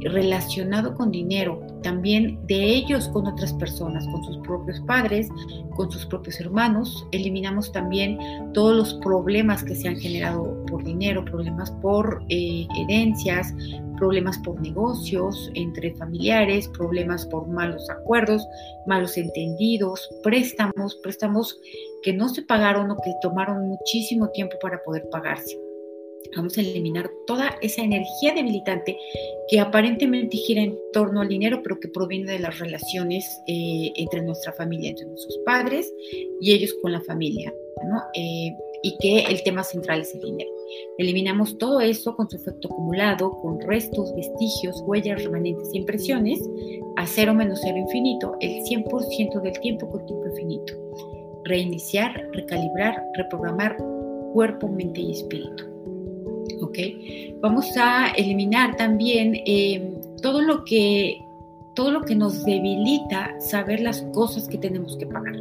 relacionado 0.00 0.94
con 0.94 1.10
dinero, 1.10 1.60
también 1.82 2.38
de 2.46 2.64
ellos 2.64 3.08
con 3.08 3.26
otras 3.26 3.52
personas, 3.54 4.06
con 4.06 4.22
sus 4.24 4.38
propios 4.38 4.80
padres, 4.82 5.28
con 5.76 5.90
sus 5.90 6.06
propios 6.06 6.40
hermanos. 6.40 7.06
Eliminamos 7.12 7.72
también 7.72 8.18
todos 8.52 8.76
los 8.76 8.94
problemas 8.94 9.64
que 9.64 9.74
se 9.74 9.88
han 9.88 9.96
generado 9.96 10.64
por 10.66 10.84
dinero, 10.84 11.24
problemas 11.24 11.70
por 11.82 12.22
eh, 12.28 12.66
herencias, 12.76 13.52
problemas 13.98 14.38
por 14.38 14.60
negocios 14.60 15.50
entre 15.54 15.94
familiares, 15.94 16.68
problemas 16.68 17.26
por 17.26 17.48
malos 17.48 17.88
acuerdos, 17.90 18.46
malos 18.86 19.16
entendidos, 19.16 20.08
préstamos, 20.22 20.96
préstamos 21.02 21.58
que 22.08 22.14
no 22.14 22.30
se 22.30 22.40
pagaron 22.40 22.90
o 22.90 22.96
que 22.96 23.12
tomaron 23.20 23.68
muchísimo 23.68 24.30
tiempo 24.30 24.56
para 24.62 24.82
poder 24.82 25.06
pagarse. 25.10 25.60
Vamos 26.34 26.56
a 26.56 26.62
eliminar 26.62 27.10
toda 27.26 27.58
esa 27.60 27.82
energía 27.82 28.32
debilitante 28.34 28.96
que 29.50 29.60
aparentemente 29.60 30.38
gira 30.38 30.62
en 30.62 30.74
torno 30.94 31.20
al 31.20 31.28
dinero, 31.28 31.60
pero 31.62 31.78
que 31.78 31.88
proviene 31.88 32.32
de 32.32 32.38
las 32.38 32.58
relaciones 32.60 33.26
eh, 33.46 33.92
entre 33.96 34.22
nuestra 34.22 34.54
familia, 34.54 34.88
entre 34.88 35.04
nuestros 35.04 35.38
padres 35.44 35.92
y 36.40 36.52
ellos 36.52 36.74
con 36.80 36.92
la 36.92 37.02
familia, 37.02 37.52
¿no? 37.86 38.02
Eh, 38.14 38.56
y 38.82 38.96
que 39.02 39.30
el 39.30 39.42
tema 39.42 39.62
central 39.62 40.00
es 40.00 40.14
el 40.14 40.22
dinero. 40.22 40.50
Eliminamos 40.96 41.58
todo 41.58 41.82
eso 41.82 42.16
con 42.16 42.30
su 42.30 42.36
efecto 42.36 42.68
acumulado, 42.68 43.32
con 43.42 43.60
restos, 43.60 44.14
vestigios, 44.16 44.82
huellas, 44.86 45.22
remanentes 45.22 45.68
e 45.74 45.76
impresiones, 45.76 46.40
a 46.96 47.06
cero 47.06 47.34
menos 47.34 47.60
cero 47.62 47.76
infinito, 47.76 48.34
el 48.40 48.62
100% 48.62 49.42
del 49.42 49.60
tiempo 49.60 49.90
con 49.90 50.06
tiempo 50.06 50.26
infinito. 50.26 50.87
Reiniciar, 51.48 52.28
recalibrar, 52.32 53.02
reprogramar 53.14 53.76
cuerpo, 54.32 54.68
mente 54.68 55.00
y 55.00 55.12
espíritu. 55.12 55.64
¿Ok? 56.60 56.78
Vamos 57.40 57.76
a 57.76 58.08
eliminar 58.16 58.76
también 58.76 59.34
eh, 59.46 60.00
todo 60.22 60.42
lo 60.42 60.64
que 60.64 61.18
todo 61.74 61.92
lo 61.92 62.00
que 62.02 62.16
nos 62.16 62.44
debilita 62.44 63.38
saber 63.38 63.78
las 63.78 64.02
cosas 64.12 64.48
que 64.48 64.58
tenemos 64.58 64.96
que 64.96 65.06
pagar. 65.06 65.36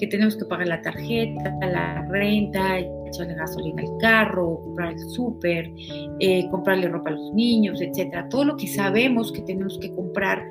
Que 0.00 0.08
tenemos 0.08 0.36
que 0.36 0.44
pagar 0.44 0.66
la 0.66 0.82
tarjeta, 0.82 1.56
la 1.60 2.04
renta, 2.10 2.80
echarle 3.08 3.34
gasolina 3.34 3.82
al 3.82 3.96
carro, 3.98 4.60
comprar 4.64 4.92
el 4.92 5.00
súper, 5.10 5.72
eh, 6.20 6.48
comprarle 6.50 6.88
ropa 6.88 7.10
a 7.10 7.12
los 7.14 7.32
niños, 7.32 7.80
etcétera. 7.80 8.28
Todo 8.28 8.44
lo 8.44 8.56
que 8.56 8.66
sabemos 8.66 9.32
que 9.32 9.42
tenemos 9.42 9.78
que 9.78 9.92
comprar 9.92 10.42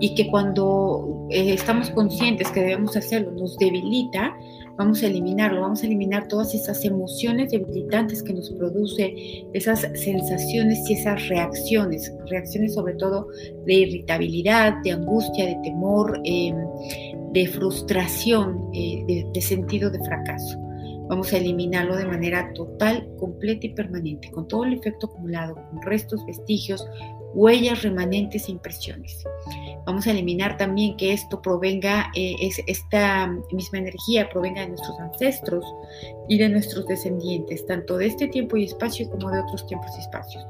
y 0.00 0.14
que 0.14 0.30
cuando 0.30 1.26
eh, 1.30 1.54
estamos 1.54 1.90
conscientes 1.90 2.50
que 2.50 2.60
debemos 2.60 2.96
hacerlo 2.96 3.32
nos 3.32 3.56
debilita, 3.58 4.36
vamos 4.76 5.02
a 5.02 5.06
eliminarlo, 5.06 5.60
vamos 5.60 5.82
a 5.82 5.86
eliminar 5.86 6.28
todas 6.28 6.54
esas 6.54 6.84
emociones 6.84 7.50
debilitantes 7.50 8.22
que 8.22 8.32
nos 8.32 8.50
produce, 8.50 9.44
esas 9.52 9.80
sensaciones 9.94 10.88
y 10.88 10.94
esas 10.94 11.28
reacciones, 11.28 12.12
reacciones 12.26 12.74
sobre 12.74 12.94
todo 12.94 13.28
de 13.66 13.74
irritabilidad, 13.74 14.74
de 14.82 14.92
angustia, 14.92 15.46
de 15.46 15.56
temor, 15.62 16.20
em, 16.24 16.56
de 17.32 17.46
frustración, 17.48 18.70
eh, 18.74 19.24
de 19.32 19.40
sentido 19.40 19.90
de 19.90 19.98
fracaso. 20.04 20.63
Vamos 21.14 21.32
a 21.32 21.36
eliminarlo 21.36 21.96
de 21.96 22.06
manera 22.06 22.52
total, 22.54 23.08
completa 23.20 23.66
y 23.66 23.68
permanente, 23.68 24.32
con 24.32 24.48
todo 24.48 24.64
el 24.64 24.72
efecto 24.72 25.06
acumulado, 25.06 25.54
con 25.54 25.80
restos, 25.82 26.26
vestigios, 26.26 26.84
huellas 27.34 27.84
remanentes 27.84 28.48
e 28.48 28.50
impresiones. 28.50 29.22
Vamos 29.86 30.08
a 30.08 30.10
eliminar 30.10 30.56
también 30.56 30.96
que 30.96 31.12
esto 31.12 31.40
provenga, 31.40 32.10
eh, 32.16 32.34
es, 32.40 32.60
esta 32.66 33.28
misma 33.52 33.78
energía 33.78 34.28
provenga 34.28 34.62
de 34.62 34.70
nuestros 34.70 34.98
ancestros 34.98 35.64
y 36.28 36.36
de 36.36 36.48
nuestros 36.48 36.84
descendientes, 36.88 37.64
tanto 37.64 37.96
de 37.96 38.06
este 38.06 38.26
tiempo 38.26 38.56
y 38.56 38.64
espacio 38.64 39.08
como 39.08 39.30
de 39.30 39.38
otros 39.38 39.64
tiempos 39.68 39.92
y 39.96 40.00
espacios. 40.00 40.44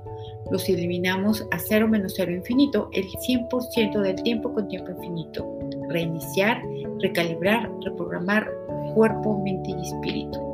Los 0.51 0.67
eliminamos 0.71 1.47
a 1.51 1.59
cero 1.59 1.89
menos 1.89 2.15
cero 2.17 2.33
infinito, 2.33 2.89
el 2.95 3.05
100% 3.05 4.01
del 4.01 4.23
tiempo 4.23 4.51
con 4.55 4.67
tiempo 4.69 4.93
infinito. 4.93 5.47
Reiniciar, 5.91 6.63
recalibrar, 7.01 7.71
reprogramar 7.83 8.51
cuerpo, 8.95 9.43
mente 9.45 9.71
y 9.71 9.83
espíritu. 9.83 10.54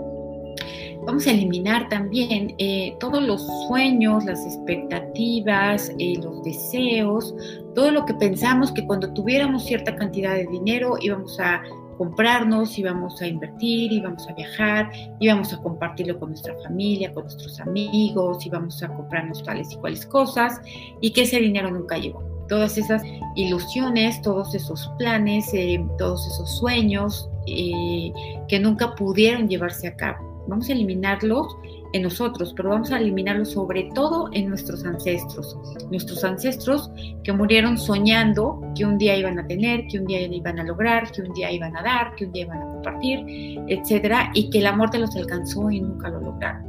Vamos 1.07 1.27
a 1.27 1.31
eliminar 1.31 1.89
también 1.89 2.55
eh, 2.59 2.95
todos 3.01 3.23
los 3.23 3.47
sueños, 3.67 4.25
las 4.27 4.45
expectativas, 4.45 5.91
eh, 5.99 6.15
los 6.23 6.43
deseos, 6.43 7.35
todo 7.75 7.91
lo 7.91 8.05
que 8.05 8.13
pensamos 8.15 8.71
que 8.71 8.87
cuando 8.87 9.11
tuviéramos 9.15 9.65
cierta 9.65 9.97
cantidad 9.97 10.35
de 10.35 10.47
dinero 10.47 10.97
íbamos 11.01 11.41
a 11.41 11.63
comprarnos, 11.97 12.79
íbamos 12.79 13.21
a 13.23 13.27
invertir, 13.27 13.93
íbamos 13.93 14.29
a 14.29 14.35
viajar, 14.35 14.91
íbamos 15.21 15.53
a 15.55 15.63
compartirlo 15.63 16.19
con 16.19 16.31
nuestra 16.31 16.55
familia, 16.63 17.13
con 17.15 17.25
nuestros 17.25 17.59
amigos, 17.61 18.45
íbamos 18.45 18.83
a 18.83 18.89
comprarnos 18.89 19.43
tales 19.43 19.73
y 19.73 19.77
cuales 19.77 20.05
cosas 20.05 20.61
y 21.01 21.13
que 21.13 21.23
ese 21.23 21.41
dinero 21.41 21.71
nunca 21.71 21.97
llegó. 21.97 22.23
Todas 22.47 22.77
esas 22.77 23.03
ilusiones, 23.37 24.21
todos 24.21 24.55
esos 24.55 24.91
planes, 24.99 25.53
eh, 25.55 25.83
todos 25.99 26.27
esos 26.27 26.59
sueños 26.59 27.31
que 27.47 28.61
nunca 28.61 28.95
pudieron 28.95 29.49
llevarse 29.49 29.89
a 29.89 29.97
cabo. 29.97 30.30
Vamos 30.51 30.69
a 30.69 30.73
eliminarlos 30.73 31.57
en 31.93 32.03
nosotros, 32.03 32.53
pero 32.57 32.71
vamos 32.71 32.91
a 32.91 32.99
eliminarlos 32.99 33.53
sobre 33.53 33.85
todo 33.95 34.29
en 34.33 34.49
nuestros 34.49 34.85
ancestros. 34.85 35.57
Nuestros 35.93 36.25
ancestros 36.25 36.91
que 37.23 37.33
murieron 37.33 37.79
soñando 37.79 38.61
que 38.75 38.85
un 38.85 38.99
día 38.99 39.17
iban 39.17 39.39
a 39.39 39.47
tener, 39.47 39.87
que 39.87 40.01
un 40.01 40.07
día 40.07 40.21
iban 40.23 40.59
a 40.59 40.65
lograr, 40.65 41.13
que 41.13 41.23
un 41.23 41.33
día 41.35 41.53
iban 41.53 41.77
a 41.77 41.83
dar, 41.83 42.17
que 42.17 42.27
un 42.27 42.33
día 42.33 42.43
iban 42.43 42.63
a 42.63 42.67
compartir, 42.67 43.25
etcétera, 43.69 44.33
y 44.35 44.51
que 44.51 44.61
la 44.61 44.73
muerte 44.73 44.99
los 44.99 45.15
alcanzó 45.15 45.71
y 45.71 45.81
nunca 45.81 46.09
lo 46.09 46.21
lograron. 46.21 46.65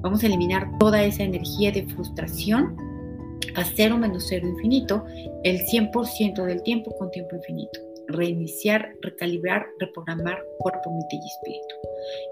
Vamos 0.00 0.24
a 0.24 0.26
eliminar 0.28 0.70
toda 0.78 1.02
esa 1.02 1.22
energía 1.22 1.70
de 1.72 1.86
frustración 1.88 2.74
a 3.54 3.64
cero 3.64 3.98
menos 3.98 4.24
cero 4.28 4.48
infinito, 4.48 5.04
el 5.44 5.60
100% 5.60 6.42
del 6.42 6.62
tiempo 6.62 6.90
con 6.96 7.10
tiempo 7.10 7.36
infinito 7.36 7.85
reiniciar, 8.08 8.92
recalibrar, 9.02 9.66
reprogramar 9.78 10.42
cuerpo, 10.58 10.90
mente 10.90 11.16
y 11.16 11.26
espíritu. 11.26 11.74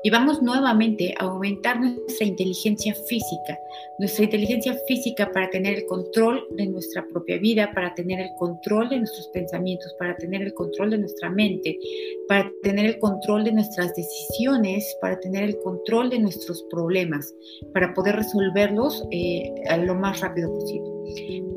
Y 0.02 0.10
vamos 0.10 0.42
nuevamente 0.42 1.14
a 1.18 1.24
aumentar 1.24 1.80
nuestra 1.80 2.26
inteligencia 2.26 2.94
física, 2.94 3.58
nuestra 3.98 4.24
inteligencia 4.24 4.76
física 4.86 5.30
para 5.32 5.50
tener 5.50 5.78
el 5.78 5.86
control 5.86 6.46
de 6.56 6.66
nuestra 6.66 7.06
propia 7.06 7.38
vida, 7.38 7.72
para 7.74 7.94
tener 7.94 8.20
el 8.20 8.30
control 8.38 8.88
de 8.88 8.98
nuestros 8.98 9.28
pensamientos, 9.28 9.94
para 9.98 10.16
tener 10.16 10.42
el 10.42 10.54
control 10.54 10.90
de 10.90 10.98
nuestra 10.98 11.30
mente, 11.30 11.78
para 12.28 12.50
tener 12.62 12.86
el 12.86 12.98
control 12.98 13.44
de 13.44 13.52
nuestras 13.52 13.94
decisiones, 13.94 14.96
para 15.00 15.18
tener 15.20 15.44
el 15.44 15.58
control 15.58 16.10
de 16.10 16.18
nuestros 16.18 16.62
problemas, 16.70 17.34
para 17.72 17.94
poder 17.94 18.16
resolverlos 18.16 19.04
eh, 19.10 19.52
lo 19.84 19.94
más 19.94 20.20
rápido 20.20 20.52
posible. 20.52 20.93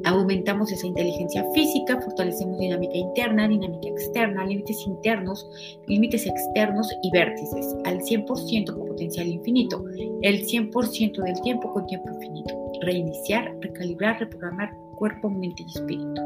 Aumentamos 0.06 0.72
esa 0.72 0.88
inteligencia 0.88 1.46
física, 1.54 2.00
fortalecemos 2.02 2.60
dinámica 2.60 2.96
interna, 2.96 3.48
dinámica 3.48 3.90
externa, 3.90 4.46
límites 4.46 4.86
internos, 4.86 5.50
límites 5.88 6.26
externos 6.26 6.90
y 7.04 7.12
vértices 7.12 7.76
al 7.86 8.00
100% 8.00 8.74
con 8.74 8.88
potencial 8.88 9.28
infinito, 9.28 9.84
el 10.22 10.46
100% 10.46 11.24
del 11.24 11.42
tiempo 11.42 11.74
con 11.74 11.86
tiempo 11.88 12.10
infinito. 12.10 12.54
Reiniciar, 12.82 13.56
recalibrar, 13.62 14.20
reprogramar 14.20 14.87
cuerpo, 14.98 15.30
mente 15.30 15.64
y 15.64 15.72
espíritu. 15.72 16.22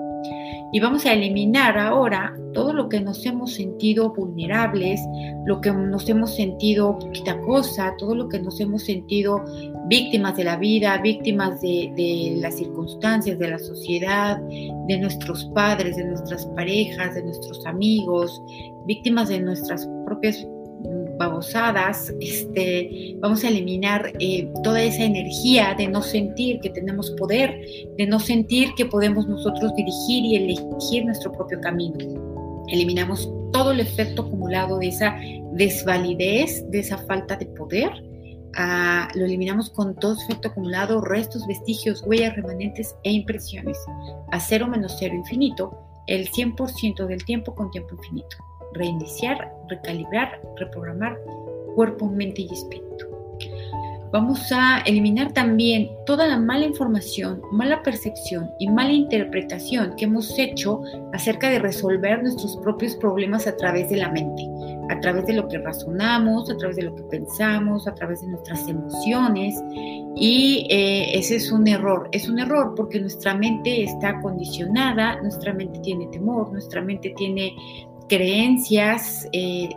Y 0.74 0.80
vamos 0.80 1.06
a 1.06 1.14
eliminar 1.14 1.78
ahora 1.78 2.34
todo 2.54 2.74
lo 2.74 2.88
que 2.88 3.02
nos 3.02 3.26
hemos 3.26 3.54
sentido 3.54 4.14
vulnerables, 4.14 5.02
lo 5.46 5.60
que 5.60 5.72
nos 5.72 6.08
hemos 6.08 6.36
sentido 6.36 6.98
poquita 6.98 7.40
cosa, 7.42 7.94
todo 7.98 8.16
lo 8.16 8.30
que 8.30 8.40
nos 8.40 8.60
hemos 8.60 8.84
sentido 8.84 9.44
víctimas 9.88 10.38
de 10.38 10.46
la 10.46 10.56
vida, 10.56 10.98
víctimas 11.00 11.60
de, 11.62 11.92
de 11.96 12.38
las 12.40 12.56
circunstancias, 12.58 13.38
de 13.38 13.50
la 13.50 13.60
sociedad, 13.60 14.40
de 14.88 14.98
nuestros 14.98 15.46
padres, 15.54 15.98
de 15.98 16.06
nuestras 16.06 16.46
parejas, 16.48 17.16
de 17.16 17.24
nuestros 17.24 17.66
amigos, 17.66 18.42
víctimas 18.86 19.28
de 19.28 19.42
nuestras 19.42 19.90
propias 20.06 20.48
babosadas, 21.22 22.12
este, 22.20 23.16
vamos 23.20 23.44
a 23.44 23.50
eliminar 23.50 24.12
eh, 24.20 24.52
toda 24.64 24.82
esa 24.82 25.04
energía 25.04 25.76
de 25.78 25.88
no 25.88 26.02
sentir 26.02 26.60
que 26.62 26.72
tenemos 26.72 27.12
poder, 27.12 27.62
de 27.98 28.08
no 28.08 28.20
sentir 28.20 28.74
que 28.76 28.88
podemos 28.88 29.28
nosotros 29.28 29.72
dirigir 29.76 30.26
y 30.26 30.36
elegir 30.36 31.06
nuestro 31.06 31.32
propio 31.32 31.62
camino. 31.62 31.96
Eliminamos 32.70 33.32
todo 33.54 33.72
el 33.72 33.82
efecto 33.82 34.24
acumulado 34.24 34.80
de 34.80 34.88
esa 34.88 35.16
desvalidez, 35.54 36.66
de 36.72 36.80
esa 36.80 36.98
falta 36.98 37.36
de 37.36 37.46
poder. 37.46 37.92
Ah, 38.56 39.08
lo 39.14 39.26
eliminamos 39.26 39.70
con 39.70 39.96
todo 39.96 40.16
efecto 40.24 40.48
acumulado, 40.48 41.02
restos, 41.02 41.46
vestigios, 41.48 42.02
huellas, 42.06 42.36
remanentes 42.36 42.96
e 43.04 43.12
impresiones. 43.12 43.78
A 44.32 44.40
cero 44.40 44.68
menos 44.68 44.96
cero 44.98 45.14
infinito, 45.14 45.78
el 46.08 46.32
100% 46.32 47.06
del 47.06 47.24
tiempo 47.26 47.54
con 47.54 47.70
tiempo 47.70 47.94
infinito 47.96 48.38
reiniciar, 48.74 49.54
recalibrar, 49.70 50.42
reprogramar 50.58 51.18
cuerpo, 51.76 52.08
mente 52.08 52.42
y 52.42 52.54
espíritu. 52.54 53.12
Vamos 54.12 54.52
a 54.52 54.82
eliminar 54.82 55.32
también 55.32 55.90
toda 56.06 56.28
la 56.28 56.38
mala 56.38 56.66
información, 56.66 57.42
mala 57.54 57.82
percepción 57.82 58.52
y 58.60 58.68
mala 58.68 58.92
interpretación 58.92 59.96
que 59.96 60.04
hemos 60.04 60.38
hecho 60.38 60.82
acerca 61.14 61.50
de 61.50 61.60
resolver 61.60 62.22
nuestros 62.22 62.58
propios 62.58 62.98
problemas 62.98 63.48
a 63.48 63.56
través 63.56 63.90
de 63.90 63.98
la 63.98 64.10
mente. 64.10 64.44
a 64.90 65.00
través 65.00 65.26
de 65.26 65.32
lo 65.32 65.48
que 65.48 65.58
razonamos, 65.58 66.50
a 66.50 66.58
través 66.58 66.76
de 66.76 66.82
lo 66.82 66.94
que 66.94 67.04
pensamos, 67.04 67.88
a 67.88 67.94
través 67.96 68.20
de 68.22 68.28
nuestras 68.28 68.68
emociones. 68.68 69.56
Y 70.18 70.68
eh, 70.70 71.18
ese 71.18 71.38
es 71.38 71.50
un 71.50 71.66
error, 71.66 72.10
es 72.12 72.28
un 72.28 72.40
error 72.40 72.74
porque 72.76 73.00
nuestra 73.00 73.34
mente 73.34 73.84
está 73.84 74.20
condicionada, 74.20 75.22
nuestra 75.22 75.54
mente 75.54 75.80
tiene 75.80 76.08
temor, 76.08 76.52
nuestra 76.52 76.82
mente 76.82 77.14
tiene 77.16 77.56
creencias 78.12 79.26
eh, 79.32 79.70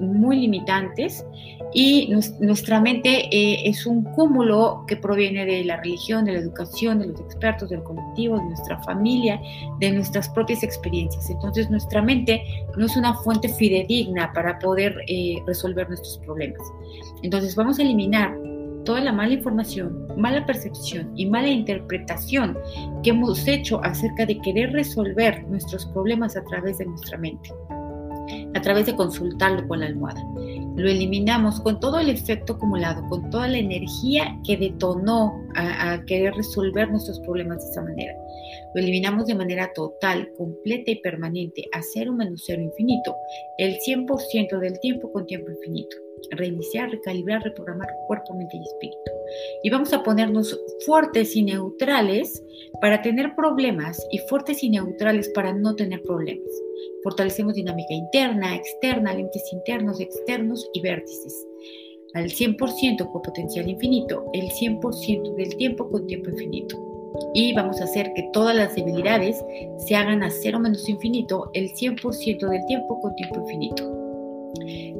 muy 0.00 0.38
limitantes 0.38 1.26
y 1.74 2.14
nuestra 2.38 2.80
mente 2.80 3.28
eh, 3.32 3.68
es 3.68 3.86
un 3.86 4.04
cúmulo 4.04 4.84
que 4.86 4.96
proviene 4.96 5.44
de 5.44 5.64
la 5.64 5.78
religión, 5.78 6.24
de 6.24 6.32
la 6.34 6.38
educación, 6.38 7.00
de 7.00 7.08
los 7.08 7.20
expertos, 7.20 7.70
del 7.70 7.82
colectivo, 7.82 8.38
de 8.38 8.44
nuestra 8.44 8.80
familia, 8.84 9.40
de 9.80 9.90
nuestras 9.90 10.28
propias 10.28 10.62
experiencias. 10.62 11.28
Entonces 11.28 11.70
nuestra 11.70 12.00
mente 12.02 12.40
no 12.76 12.86
es 12.86 12.96
una 12.96 13.14
fuente 13.14 13.48
fidedigna 13.48 14.32
para 14.32 14.60
poder 14.60 14.96
eh, 15.08 15.42
resolver 15.44 15.88
nuestros 15.88 16.18
problemas. 16.18 16.60
Entonces 17.24 17.56
vamos 17.56 17.80
a 17.80 17.82
eliminar 17.82 18.32
toda 18.84 19.00
la 19.00 19.12
mala 19.12 19.32
información, 19.32 20.06
mala 20.16 20.46
percepción 20.46 21.12
y 21.16 21.26
mala 21.26 21.48
interpretación 21.48 22.56
que 23.02 23.10
hemos 23.10 23.48
hecho 23.48 23.82
acerca 23.82 24.24
de 24.24 24.38
querer 24.38 24.72
resolver 24.72 25.44
nuestros 25.48 25.86
problemas 25.86 26.36
a 26.36 26.44
través 26.44 26.78
de 26.78 26.86
nuestra 26.86 27.18
mente 27.18 27.50
a 28.54 28.60
través 28.60 28.86
de 28.86 28.96
consultarlo 28.96 29.66
con 29.68 29.80
la 29.80 29.86
almohada. 29.86 30.22
Lo 30.76 30.88
eliminamos 30.88 31.60
con 31.60 31.80
todo 31.80 31.98
el 31.98 32.08
efecto 32.08 32.54
acumulado, 32.54 33.06
con 33.08 33.28
toda 33.30 33.48
la 33.48 33.58
energía 33.58 34.38
que 34.44 34.56
detonó 34.56 35.34
a, 35.54 36.02
querer 36.06 36.34
resolver 36.34 36.90
nuestros 36.90 37.20
problemas 37.20 37.64
de 37.64 37.70
esa 37.70 37.82
manera. 37.82 38.14
Lo 38.74 38.80
eliminamos 38.80 39.26
de 39.26 39.34
manera 39.34 39.70
total, 39.74 40.30
completa 40.36 40.90
y 40.90 41.00
permanente, 41.00 41.64
a 41.72 41.80
cero 41.82 42.12
menos 42.12 42.42
cero 42.46 42.62
infinito, 42.62 43.14
el 43.58 43.76
100% 43.78 44.58
del 44.58 44.80
tiempo 44.80 45.12
con 45.12 45.26
tiempo 45.26 45.50
infinito. 45.50 46.01
Reiniciar, 46.30 46.90
recalibrar, 46.90 47.42
reprogramar 47.42 47.88
cuerpo, 48.06 48.34
mente 48.34 48.56
y 48.56 48.62
espíritu. 48.62 48.98
Y 49.62 49.70
vamos 49.70 49.92
a 49.92 50.02
ponernos 50.02 50.58
fuertes 50.86 51.36
y 51.36 51.42
neutrales 51.42 52.42
para 52.80 53.02
tener 53.02 53.34
problemas 53.36 54.04
y 54.10 54.18
fuertes 54.18 54.62
y 54.62 54.70
neutrales 54.70 55.28
para 55.30 55.52
no 55.52 55.74
tener 55.74 56.02
problemas. 56.02 56.48
Fortalecemos 57.02 57.54
dinámica 57.54 57.94
interna, 57.94 58.54
externa, 58.54 59.14
límites 59.14 59.44
internos, 59.52 60.00
externos 60.00 60.68
y 60.72 60.80
vértices. 60.80 61.46
Al 62.14 62.26
100% 62.26 63.10
con 63.10 63.22
potencial 63.22 63.68
infinito, 63.68 64.26
el 64.34 64.50
100% 64.50 65.34
del 65.34 65.56
tiempo 65.56 65.88
con 65.90 66.06
tiempo 66.06 66.30
infinito. 66.30 66.76
Y 67.34 67.54
vamos 67.54 67.80
a 67.80 67.84
hacer 67.84 68.12
que 68.14 68.28
todas 68.32 68.54
las 68.54 68.74
debilidades 68.74 69.42
se 69.78 69.94
hagan 69.94 70.22
a 70.22 70.30
cero 70.30 70.58
menos 70.58 70.88
infinito, 70.88 71.50
el 71.54 71.70
100% 71.70 72.48
del 72.48 72.64
tiempo 72.66 73.00
con 73.00 73.14
tiempo 73.16 73.40
infinito. 73.40 74.02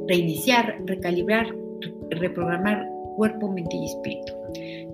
Reiniciar, 0.07 0.81
recalibrar, 0.85 1.47
reprogramar 2.09 2.87
cuerpo, 3.15 3.51
mente 3.51 3.75
y 3.75 3.85
espíritu. 3.85 4.33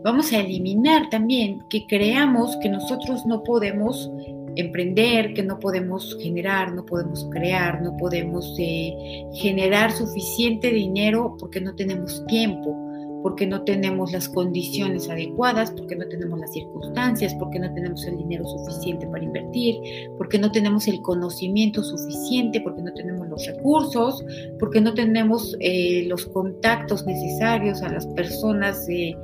Vamos 0.04 0.32
a 0.32 0.40
eliminar 0.40 1.10
también 1.10 1.62
que 1.70 1.86
creamos 1.88 2.58
que 2.62 2.70
nosotros 2.70 3.26
no 3.26 3.44
podemos 3.44 4.10
emprender, 4.56 5.34
que 5.34 5.44
no 5.44 5.60
podemos 5.60 6.18
generar, 6.22 6.74
no 6.74 6.86
podemos 6.86 7.28
crear, 7.32 7.82
no 7.82 7.96
podemos 7.98 8.56
eh, 8.60 9.26
generar 9.34 9.92
suficiente 9.92 10.72
dinero 10.72 11.36
porque 11.40 11.62
no 11.62 11.76
tenemos 11.76 12.26
tiempo, 12.28 12.76
porque 13.24 13.46
no 13.46 13.64
tenemos 13.64 14.12
las 14.12 14.30
condiciones 14.30 15.10
adecuadas, 15.10 15.72
porque 15.72 15.96
no 15.96 16.08
tenemos 16.08 16.40
las 16.40 16.54
circunstancias, 16.54 17.36
porque 17.36 17.60
no 17.60 17.74
tenemos 17.74 18.06
el 18.06 18.18
dinero 18.18 18.46
suficiente 18.46 19.08
para 19.08 19.24
invertir, 19.24 19.76
porque 20.18 20.40
no 20.40 20.52
tenemos 20.52 20.88
el 20.88 21.02
conocimiento 21.02 21.84
suficiente, 21.84 22.62
porque 22.62 22.82
no 22.82 22.94
tenemos 22.94 23.28
los 23.28 23.46
recursos, 23.46 24.24
porque 24.60 24.82
no 24.82 24.94
tenemos 24.94 25.56
eh, 25.60 26.06
los 26.08 26.26
contactos 26.28 27.06
necesarios 27.06 27.82
a 27.82 27.90
las 27.90 28.06
personas 28.08 28.88
eh, 28.90 29.16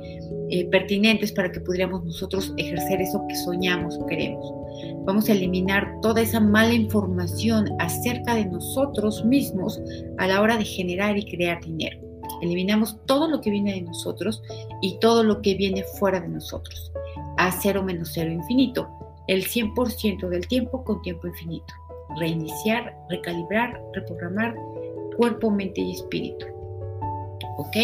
pertinentes 0.70 1.32
para 1.32 1.50
que 1.50 1.60
pudiéramos 1.60 2.04
nosotros 2.04 2.52
ejercer 2.56 3.00
eso 3.00 3.24
que 3.28 3.36
soñamos 3.36 3.98
o 3.98 4.06
queremos. 4.06 4.52
Vamos 5.04 5.28
a 5.28 5.32
eliminar 5.32 6.00
toda 6.02 6.20
esa 6.20 6.40
mala 6.40 6.74
información 6.74 7.68
acerca 7.78 8.34
de 8.34 8.46
nosotros 8.46 9.24
mismos 9.24 9.80
a 10.18 10.26
la 10.26 10.40
hora 10.40 10.56
de 10.58 10.64
generar 10.64 11.16
y 11.16 11.24
crear 11.24 11.60
dinero. 11.64 12.05
Eliminamos 12.42 12.98
todo 13.06 13.28
lo 13.28 13.40
que 13.40 13.50
viene 13.50 13.74
de 13.74 13.82
nosotros 13.82 14.42
y 14.82 14.98
todo 14.98 15.22
lo 15.22 15.42
que 15.42 15.54
viene 15.54 15.82
fuera 15.98 16.20
de 16.20 16.28
nosotros. 16.28 16.92
A 17.36 17.50
cero 17.50 17.82
menos 17.82 18.10
cero 18.12 18.30
infinito. 18.30 18.88
El 19.26 19.44
100% 19.44 20.28
del 20.28 20.46
tiempo 20.46 20.84
con 20.84 21.02
tiempo 21.02 21.26
infinito. 21.26 21.74
Reiniciar, 22.18 22.96
recalibrar, 23.08 23.80
reprogramar 23.92 24.54
cuerpo, 25.16 25.50
mente 25.50 25.80
y 25.80 25.92
espíritu. 25.92 26.46
¿Ok? 27.58 27.76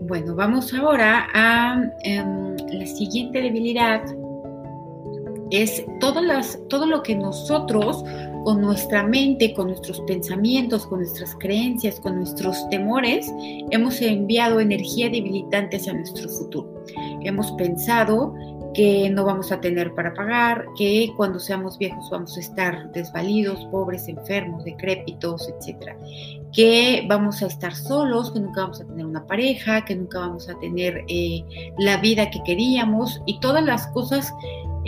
bueno, 0.00 0.34
vamos 0.34 0.72
ahora 0.72 1.28
a 1.34 1.82
em, 2.02 2.56
la 2.72 2.86
siguiente 2.86 3.42
debilidad 3.42 4.02
es 5.50 5.84
todo, 6.00 6.86
lo 6.86 7.02
que 7.02 7.14
nosotros 7.14 8.04
con 8.48 8.62
nuestra 8.62 9.02
mente, 9.02 9.52
con 9.52 9.66
nuestros 9.66 10.00
pensamientos, 10.06 10.86
con 10.86 11.00
nuestras 11.00 11.34
creencias, 11.34 12.00
con 12.00 12.16
nuestros 12.16 12.66
temores, 12.70 13.30
hemos 13.70 14.00
enviado 14.00 14.58
energía 14.58 15.10
debilitante 15.10 15.76
hacia 15.76 15.92
nuestro 15.92 16.30
futuro. 16.30 16.82
Hemos 17.20 17.52
pensado 17.52 18.32
que 18.72 19.10
no 19.10 19.26
vamos 19.26 19.52
a 19.52 19.60
tener 19.60 19.92
para 19.94 20.14
pagar, 20.14 20.64
que 20.78 21.12
cuando 21.14 21.38
seamos 21.38 21.76
viejos 21.76 22.08
vamos 22.10 22.38
a 22.38 22.40
estar 22.40 22.90
desvalidos, 22.92 23.66
pobres, 23.66 24.08
enfermos, 24.08 24.64
decrépitos, 24.64 25.46
etc. 25.50 25.94
Que 26.50 27.04
vamos 27.06 27.42
a 27.42 27.48
estar 27.48 27.74
solos, 27.74 28.30
que 28.30 28.40
nunca 28.40 28.62
vamos 28.62 28.80
a 28.80 28.86
tener 28.86 29.04
una 29.04 29.26
pareja, 29.26 29.84
que 29.84 29.94
nunca 29.94 30.20
vamos 30.20 30.48
a 30.48 30.58
tener 30.58 31.04
eh, 31.08 31.44
la 31.76 31.98
vida 31.98 32.30
que 32.30 32.42
queríamos 32.44 33.20
y 33.26 33.40
todas 33.40 33.62
las 33.62 33.88
cosas 33.88 34.32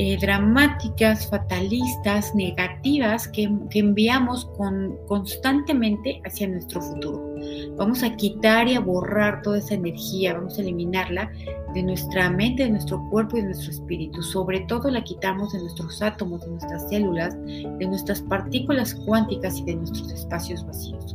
eh, 0.02 0.16
dramáticas, 0.18 1.28
fatalistas, 1.28 2.34
negativas 2.34 3.28
que, 3.28 3.50
enviamos 3.72 4.46
con, 4.56 4.96
constantemente 5.06 6.22
hacia 6.24 6.48
nuestro 6.48 6.80
futuro. 6.80 7.34
Vamos 7.76 8.02
a 8.02 8.16
quitar 8.16 8.66
y 8.66 8.76
a 8.76 8.80
borrar 8.80 9.42
toda 9.42 9.58
esa 9.58 9.74
energía, 9.74 10.32
vamos 10.32 10.58
a 10.58 10.62
eliminarla 10.62 11.30
de 11.74 11.82
nuestra 11.82 12.30
mente, 12.30 12.62
de 12.62 12.70
nuestro 12.70 13.06
cuerpo 13.10 13.36
y 13.36 13.40
de 13.42 13.48
nuestro 13.48 13.72
espíritu. 13.72 14.22
Sobre 14.22 14.60
todo 14.60 14.90
la 14.90 15.04
quitamos 15.04 15.52
de 15.52 15.60
nuestros 15.60 16.00
átomos, 16.00 16.40
de 16.46 16.50
nuestras 16.52 16.88
células, 16.88 17.36
de 17.44 17.86
nuestras 17.86 18.22
partículas 18.22 18.94
cuánticas 18.94 19.58
y 19.58 19.64
de 19.64 19.74
nuestros 19.74 20.10
espacios 20.12 20.64
vacíos. 20.66 21.14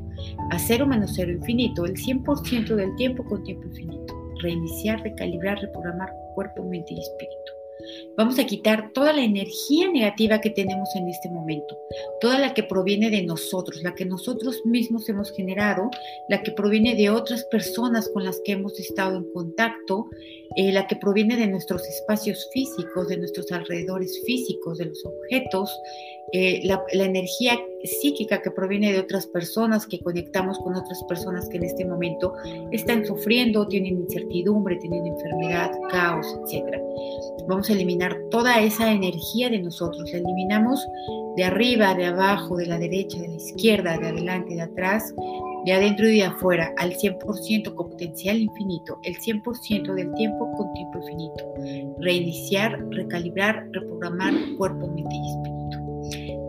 A 0.52 0.60
cero 0.60 0.86
menos 0.86 1.14
cero 1.16 1.32
infinito, 1.32 1.86
el 1.86 1.96
100% 1.96 2.76
del 2.76 2.96
tiempo 2.98 3.26
con 3.26 3.44
tiempo 3.46 3.66
infinito. 3.66 4.14
Reiniciar, 4.44 5.02
recalibrar, 5.02 5.58
reprogramar 5.58 6.14
cuerpo, 6.36 6.64
mente 6.66 6.94
y 6.94 7.00
espíritu. 7.00 7.45
Vamos 8.18 8.40
a 8.40 8.46
quitar 8.46 8.92
toda 8.94 9.14
la 9.14 9.24
energía 9.24 9.90
negativa 9.92 10.42
que 10.42 10.50
tenemos 10.50 10.90
en 10.96 11.08
este 11.10 11.30
momento, 11.30 11.78
toda 12.22 12.40
la 12.40 12.54
que 12.54 12.64
proviene 12.64 13.10
de 13.10 13.24
nosotros, 13.24 13.84
la 13.84 13.96
que 13.96 14.06
nosotros 14.06 14.62
mismos 14.66 15.08
hemos 15.10 15.32
generado, 15.32 15.90
la 16.30 16.42
que 16.44 16.52
proviene 16.52 16.96
de 16.96 17.10
otras 17.10 17.44
personas 17.46 18.10
con 18.10 18.24
las 18.24 18.42
que 18.44 18.54
hemos 18.54 18.80
estado 18.80 19.18
en 19.18 19.32
contacto, 19.34 20.08
eh, 20.56 20.72
la 20.72 20.88
que 20.88 20.96
proviene 20.96 21.36
de 21.36 21.48
nuestros 21.48 21.86
espacios 21.88 22.50
físicos, 22.54 23.10
de 23.10 23.18
nuestros 23.18 23.52
alrededores 23.52 24.22
físicos, 24.26 24.78
de 24.78 24.86
los 24.86 25.06
objetos, 25.06 25.70
eh, 26.32 26.62
la, 26.64 26.84
energía 26.92 27.58
psíquica 27.84 28.42
que 28.42 28.50
proviene 28.50 28.92
de 28.92 29.00
otras 29.00 29.28
personas, 29.28 29.86
que 29.86 30.00
conectamos 30.00 30.58
con 30.60 30.76
otras 30.76 31.04
personas 31.08 31.48
que 31.50 31.58
en 31.58 31.66
este 31.66 31.86
momento 31.86 32.34
están 32.72 33.06
sufriendo, 33.06 33.68
tienen 33.68 34.00
incertidumbre, 34.00 34.78
tienen 34.78 35.06
enfermedad, 35.06 35.72
caos, 35.90 36.26
etc. 36.48 36.82
Vamos 37.48 37.70
a 37.70 37.74
eliminar 37.74 38.18
toda 38.32 38.60
esa 38.60 38.92
energía 38.92 39.50
de 39.50 39.60
nosotros, 39.60 40.12
la 40.12 40.18
eliminamos 40.18 40.86
de 41.38 41.44
arriba, 41.44 41.94
de 41.94 42.06
abajo, 42.06 42.58
de 42.58 42.66
la 42.66 42.80
derecha, 42.80 43.20
de 43.20 43.28
la 43.28 43.36
izquierda, 43.36 43.98
de 43.98 44.08
adelante, 44.08 44.56
de 44.56 44.62
atrás, 44.62 45.14
de 45.66 45.74
adentro 45.74 46.10
y 46.10 46.18
de 46.18 46.26
afuera, 46.26 46.74
al 46.78 46.94
100% 46.94 47.76
con 47.76 47.90
potencial 47.92 48.38
infinito, 48.40 49.00
el 49.04 49.16
100% 49.18 49.94
del 49.94 50.12
tiempo 50.14 50.52
con 50.58 50.74
tiempo 50.74 51.00
infinito. 51.00 51.96
Reiniciar, 52.00 52.84
recalibrar, 52.90 53.68
reprogramar 53.72 54.34
cuerpo, 54.58 54.88
mente 54.88 55.16
y 55.16 55.30
espíritu 55.30 55.85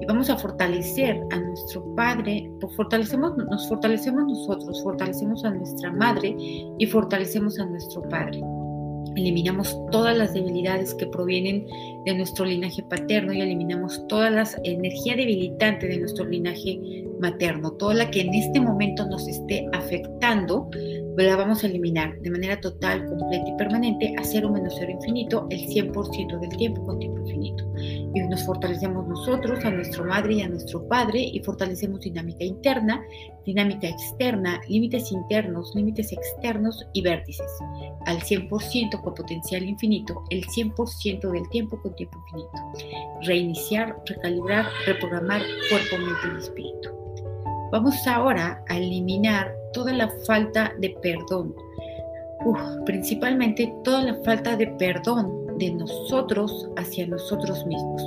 vamos 0.07 0.31
a 0.31 0.37
fortalecer 0.37 1.21
a 1.31 1.41
nuestro 1.41 1.85
Padre, 1.95 2.51
pues 2.61 2.75
fortalecemos, 2.77 3.37
nos 3.37 3.69
fortalecemos 3.69 4.25
nosotros, 4.25 4.83
fortalecemos 4.83 5.45
a 5.45 5.51
nuestra 5.51 5.93
Madre 5.93 6.37
y 6.79 6.87
fortalecemos 6.87 7.59
a 7.59 7.67
nuestro 7.67 8.03
Padre. 8.03 8.41
Eliminamos 9.17 9.77
todas 9.91 10.17
las 10.17 10.35
debilidades 10.35 10.95
que 10.95 11.07
provienen 11.07 11.67
de 12.07 12.15
nuestro 12.15 12.45
linaje 12.45 12.85
paterno 12.85 13.33
y 13.33 13.41
eliminamos 13.41 14.07
toda 14.07 14.31
la 14.31 14.49
energía 14.63 15.17
debilitante 15.17 15.89
de 15.89 15.99
nuestro 15.99 16.25
linaje 16.25 16.79
materno, 17.21 17.73
toda 17.73 17.95
la 17.95 18.11
que 18.11 18.21
en 18.21 18.33
este 18.33 18.61
momento 18.61 19.07
nos 19.07 19.27
esté 19.27 19.67
afectando 19.73 20.71
la 21.25 21.37
vamos 21.37 21.65
a 21.65 21.67
eliminar 21.67 22.19
de 22.21 22.31
manera 22.31 22.61
total, 22.61 23.07
completa 23.07 23.49
y 23.49 23.57
permanente 23.57 24.15
a 24.19 24.25
cero 24.25 24.51
menos 24.51 24.75
cero 24.79 24.93
infinito 24.93 25.47
el 25.51 25.61
100% 25.61 26.41
del 26.41 26.57
tiempo 26.57 26.85
con 26.85 26.99
tiempo 26.99 27.19
infinito. 27.21 27.65
Y 27.79 28.21
nos 28.21 28.45
fortalecemos 28.45 29.07
nosotros, 29.07 29.65
a 29.65 29.71
nuestra 29.71 30.05
madre 30.05 30.35
y 30.35 30.43
a 30.43 30.49
nuestro 30.49 30.87
padre 30.89 31.21
y 31.21 31.41
fortalecemos 31.41 32.01
dinámica 32.01 32.45
interna, 32.45 33.03
dinámica 33.47 33.89
externa, 33.89 34.61
límites 34.69 35.11
internos, 35.11 35.73
límites 35.75 36.13
externos 36.13 36.87
y 36.93 37.01
vértices. 37.01 37.51
Al 38.07 38.19
100% 38.19 39.03
con 39.03 39.15
potencial 39.15 39.65
infinito, 39.65 40.23
el 40.31 40.45
100% 40.45 41.31
del 41.31 41.49
tiempo 41.49 41.81
con 41.81 41.95
tiempo 41.97 42.19
infinito. 42.19 42.51
Reiniciar, 43.23 43.97
recalibrar, 44.07 44.67
reprogramar 44.87 45.43
cuerpo, 45.71 45.99
mente 45.99 46.35
y 46.35 46.39
espíritu. 46.39 46.91
Vamos 47.73 48.07
ahora 48.07 48.63
a 48.69 48.77
eliminar 48.77 49.53
toda 49.73 49.93
la 49.93 50.09
falta 50.27 50.73
de 50.79 50.91
perdón, 51.03 51.55
principalmente 52.85 53.75
toda 53.83 54.03
la 54.03 54.15
falta 54.25 54.57
de 54.57 54.69
perdón 54.69 55.59
de 55.59 55.73
nosotros 55.73 56.69
hacia 56.77 57.07
nosotros 57.07 57.67
mismos. 57.67 58.03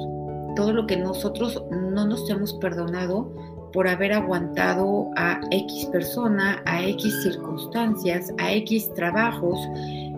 Todo 0.56 0.74
lo 0.74 0.88
que 0.88 0.98
nosotros 0.98 1.62
no 1.72 2.06
nos 2.06 2.30
hemos 2.30 2.54
perdonado 2.56 3.32
por 3.74 3.88
haber 3.88 4.14
aguantado 4.14 5.10
a 5.16 5.40
X 5.52 5.86
persona, 5.88 6.62
a 6.66 6.84
X 6.84 7.24
circunstancias, 7.24 8.34
a 8.38 8.54
X 8.54 8.92
trabajos, 8.94 9.60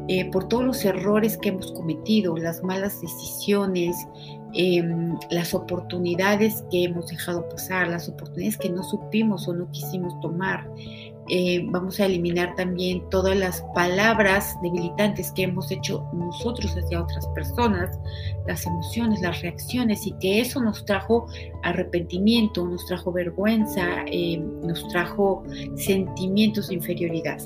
eh, 0.08 0.30
por 0.32 0.48
todos 0.48 0.64
los 0.64 0.86
errores 0.86 1.38
que 1.38 1.50
hemos 1.50 1.72
cometido, 1.72 2.38
las 2.38 2.64
malas 2.64 3.00
decisiones, 3.02 3.96
Em, 4.54 5.18
las 5.30 5.54
oportunidades 5.54 6.66
que 6.70 6.84
hemos 6.84 7.08
dejado 7.08 7.48
pasar, 7.48 7.88
las 7.88 8.10
oportunidades 8.10 8.58
que 8.58 8.70
no 8.70 8.84
supimos 8.84 9.48
o 9.48 9.54
no 9.54 9.72
quisimos 9.72 10.20
tomar. 10.20 10.70
Eh, 11.30 11.66
vamos 11.70 12.02
a 12.02 12.06
eliminar 12.06 12.56
también 12.56 13.02
todas 13.10 13.38
las 13.38 13.62
palabras 13.74 14.58
debilitantes 14.62 15.32
que 15.32 15.44
hemos 15.44 15.72
hecho 15.72 16.06
nosotros 16.12 16.76
hacia 16.76 17.02
otras 17.02 17.26
personas, 17.28 17.98
las 18.46 18.66
emociones, 18.66 19.22
las 19.22 19.42
reacciones 19.42 20.06
y 20.06 20.12
que 20.20 20.42
eso 20.42 20.62
nos 20.62 20.84
trajo 20.84 21.28
arrepentimiento, 21.64 22.68
nos 22.68 22.86
trajo 22.88 23.14
vergüenza, 23.14 24.04
em, 24.08 24.60
nos 24.62 24.86
trajo 24.90 25.44
sentimientos 25.78 26.68
de 26.68 26.76
inferioridad. 26.76 27.40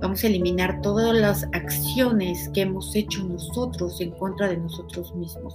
Vamos 0.00 0.24
a 0.24 0.28
eliminar 0.28 0.80
todas 0.80 1.14
las 1.14 1.44
acciones 1.52 2.48
que 2.54 2.62
hemos 2.62 2.94
hecho 2.96 3.22
nosotros 3.24 4.00
en 4.00 4.12
contra 4.12 4.48
de 4.48 4.56
nosotros 4.56 5.14
mismos, 5.14 5.54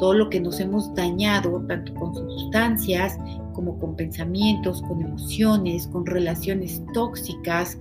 todo 0.00 0.14
lo 0.14 0.28
que 0.30 0.40
nos 0.40 0.58
hemos 0.58 0.92
dañado, 0.94 1.64
tanto 1.68 1.94
con 1.94 2.14
sustancias 2.14 3.16
como 3.54 3.78
con 3.78 3.94
pensamientos, 3.94 4.82
con 4.82 5.00
emociones, 5.00 5.86
con 5.86 6.04
relaciones 6.06 6.82
tóxicas, 6.92 7.78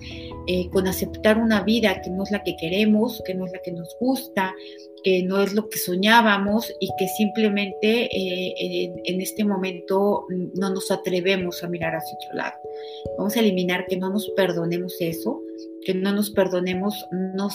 eh, 0.47 0.69
con 0.69 0.87
aceptar 0.87 1.39
una 1.39 1.63
vida 1.63 2.01
que 2.01 2.11
no 2.11 2.23
es 2.23 2.31
la 2.31 2.43
que 2.43 2.55
queremos, 2.57 3.21
que 3.25 3.33
no 3.33 3.45
es 3.45 3.51
la 3.51 3.59
que 3.63 3.71
nos 3.71 3.89
gusta, 3.99 4.53
que 5.03 5.23
no 5.23 5.41
es 5.41 5.53
lo 5.53 5.69
que 5.69 5.77
soñábamos 5.77 6.73
y 6.79 6.89
que 6.97 7.07
simplemente 7.07 8.05
eh, 8.05 8.93
en, 9.05 9.21
este 9.21 9.43
momento 9.43 10.25
no 10.55 10.69
nos 10.69 10.91
atrevemos 10.91 11.63
a 11.63 11.67
mirar 11.67 11.95
hacia 11.95 12.15
otro 12.15 12.37
lado. 12.37 12.53
Vamos 13.17 13.35
a 13.35 13.41
eliminar 13.41 13.85
que 13.87 13.97
no 13.97 14.09
nos 14.09 14.29
perdonemos 14.31 14.95
eso, 14.99 15.41
que 15.85 15.93
no 15.93 16.13
nos 16.13 16.29
perdonemos 16.31 16.95
no 17.11 17.49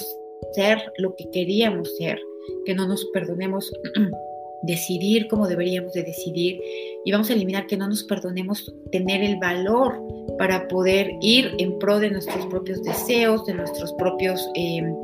ser 0.52 0.92
lo 0.98 1.14
que 1.16 1.30
queríamos 1.30 1.96
ser, 1.96 2.20
que 2.64 2.74
no 2.74 2.86
nos 2.86 3.04
perdonemos 3.06 3.72
decidir 4.62 5.28
como 5.28 5.46
deberíamos 5.46 5.92
de 5.92 6.02
decidir 6.02 6.60
y 7.04 7.12
vamos 7.12 7.30
a 7.30 7.32
eliminar 7.32 7.66
que 7.66 7.76
no 7.76 7.88
nos 7.88 8.02
perdonemos 8.04 8.72
tener 8.90 9.22
el 9.22 9.36
valor 9.38 10.00
para 10.38 10.66
poder 10.68 11.10
ir 11.20 11.54
en 11.58 11.78
pro 11.78 11.98
de 11.98 12.10
nuestros 12.10 12.46
propios 12.46 12.82
deseos, 12.82 13.44
de 13.46 13.54
nuestros 13.54 13.92
propios 13.94 14.48
em, 14.54 14.94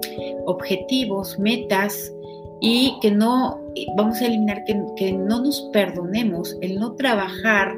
objetivos, 0.46 1.38
metas 1.38 2.12
y 2.60 2.96
que 3.00 3.10
no, 3.10 3.60
vamos 3.96 4.20
a 4.20 4.26
eliminar 4.26 4.64
que, 4.64 5.12
no 5.12 5.42
nos 5.42 5.60
perdonemos 5.72 6.56
el 6.60 6.78
no 6.78 6.92
trabajar 6.94 7.74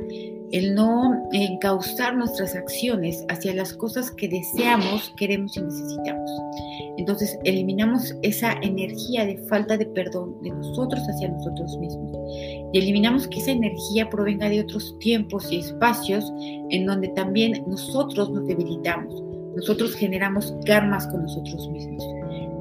el 0.53 0.75
no 0.75 1.29
encauzar 1.33 2.17
nuestras 2.17 2.55
acciones 2.55 3.25
hacia 3.29 3.55
las 3.55 3.73
cosas 3.73 4.11
que 4.13 4.29
deseamos, 4.29 5.13
queremos 5.17 5.57
y 5.57 5.63
necesitamos. 5.63 6.31
Entonces 6.97 7.39
eliminamos 7.45 8.15
esa 8.23 8.53
energía 8.63 9.27
de 9.27 9.39
falta 9.49 9.77
de 9.77 9.87
perdón 9.87 10.41
de 10.43 10.51
nosotros 10.51 11.03
hacia 11.09 11.29
nosotros 11.29 11.77
mismos 11.79 12.13
y 12.73 12.79
eliminamos 12.79 13.29
que 13.29 13.39
esa 13.39 13.51
energía 13.51 14.09
provenga 14.09 14.49
de 14.49 14.61
otros 14.61 14.97
tiempos 14.99 15.51
y 15.51 15.59
espacios 15.59 16.33
en 16.71 16.87
donde 16.87 17.09
también 17.09 17.65
nosotros 17.67 18.31
nos 18.31 18.47
debilitamos, 18.47 19.23
nosotros 19.57 19.95
generamos 19.95 20.55
karmas 20.65 21.07
con 21.09 21.23
nosotros 21.23 21.69
mismos. 21.69 22.05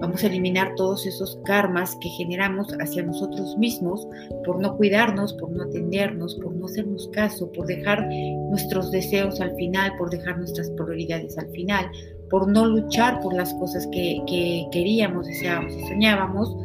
Vamos 0.05 0.23
a 0.23 0.27
eliminar 0.27 0.75
todos 0.75 1.07
esos 1.07 1.39
karmas 1.45 1.97
que 1.99 2.09
generamos 2.09 2.67
hacia 2.79 3.01
nosotros 3.01 3.57
mismos 3.57 4.07
por 4.45 4.61
no 4.61 4.77
cuidarnos, 4.77 5.33
por 5.33 5.49
no 5.49 5.63
atendernos, 5.63 6.35
por 6.35 6.53
no 6.53 6.67
hacernos 6.67 7.09
caso, 7.11 7.51
por 7.51 7.65
dejar 7.65 8.07
nuestros 8.51 8.91
deseos 8.91 9.41
al 9.41 9.55
final, 9.55 9.97
por 9.97 10.11
dejar 10.11 10.37
nuestras 10.37 10.69
prioridades 10.69 11.35
al 11.39 11.49
final, 11.49 11.89
por 12.29 12.47
no 12.47 12.67
luchar 12.67 13.19
por 13.21 13.33
las 13.33 13.51
cosas 13.55 13.87
que, 13.91 14.67
queríamos, 14.71 15.25
deseábamos 15.25 15.73
y 15.73 15.87
soñábamos, 15.87 16.55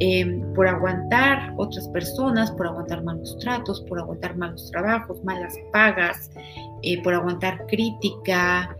em, 0.00 0.52
por 0.54 0.66
aguantar 0.66 1.54
otras 1.56 1.86
personas, 1.90 2.50
por 2.50 2.66
aguantar 2.66 3.04
malos 3.04 3.38
tratos, 3.38 3.80
por 3.82 4.00
aguantar 4.00 4.36
malos 4.36 4.72
trabajos, 4.72 5.22
malas 5.22 5.54
pagas, 5.72 6.32
eh, 6.82 7.00
por 7.04 7.14
aguantar 7.14 7.64
crítica, 7.68 8.76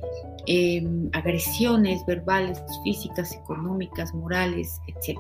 Em, 0.51 1.11
agresiones 1.13 2.07
verbales, 2.07 2.59
físicas, 2.83 3.33
económicas, 3.33 4.15
morales, 4.15 4.81
etc. 4.87 5.19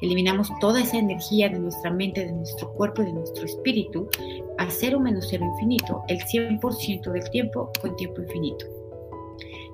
Eliminamos 0.00 0.50
toda 0.58 0.80
esa 0.80 0.98
energía 0.98 1.48
de 1.48 1.60
nuestra 1.60 1.92
mente, 1.92 2.26
de 2.26 2.32
nuestro 2.32 2.72
cuerpo 2.72 3.02
de 3.02 3.12
nuestro 3.12 3.44
espíritu 3.44 4.08
a 4.58 4.68
cero 4.68 4.98
menos 4.98 5.28
cero 5.30 5.44
infinito, 5.44 6.02
el 6.08 6.18
100% 6.18 7.12
del 7.12 7.30
tiempo 7.30 7.70
con 7.80 7.94
tiempo 7.94 8.20
infinito. 8.20 8.66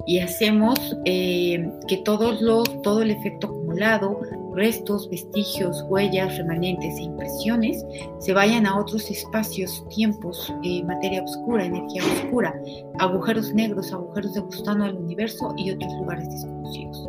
Y 0.06 0.18
hacemos 0.18 0.78
eh, 1.06 1.66
que 1.88 1.96
todos 2.04 2.42
los, 2.42 2.82
todo 2.82 3.00
el 3.00 3.10
efecto 3.10 3.46
acumulado, 3.46 4.20
restos, 4.54 5.08
vestigios, 5.10 5.84
huellas, 5.88 6.36
remanentes 6.36 6.96
e 6.98 7.02
impresiones 7.02 7.84
se 8.18 8.32
vayan 8.32 8.66
a 8.66 8.78
otros 8.78 9.10
espacios, 9.10 9.84
tiempos, 9.88 10.52
eh, 10.62 10.82
materia 10.84 11.22
oscura, 11.22 11.64
energía 11.64 12.02
oscura, 12.04 12.54
agujeros 12.98 13.52
negros, 13.52 13.92
agujeros 13.92 14.34
de 14.34 14.40
gusano 14.40 14.84
del 14.84 14.96
universo 14.96 15.52
y 15.56 15.70
otros 15.70 15.92
lugares 15.94 16.28
desconocidos. 16.30 17.08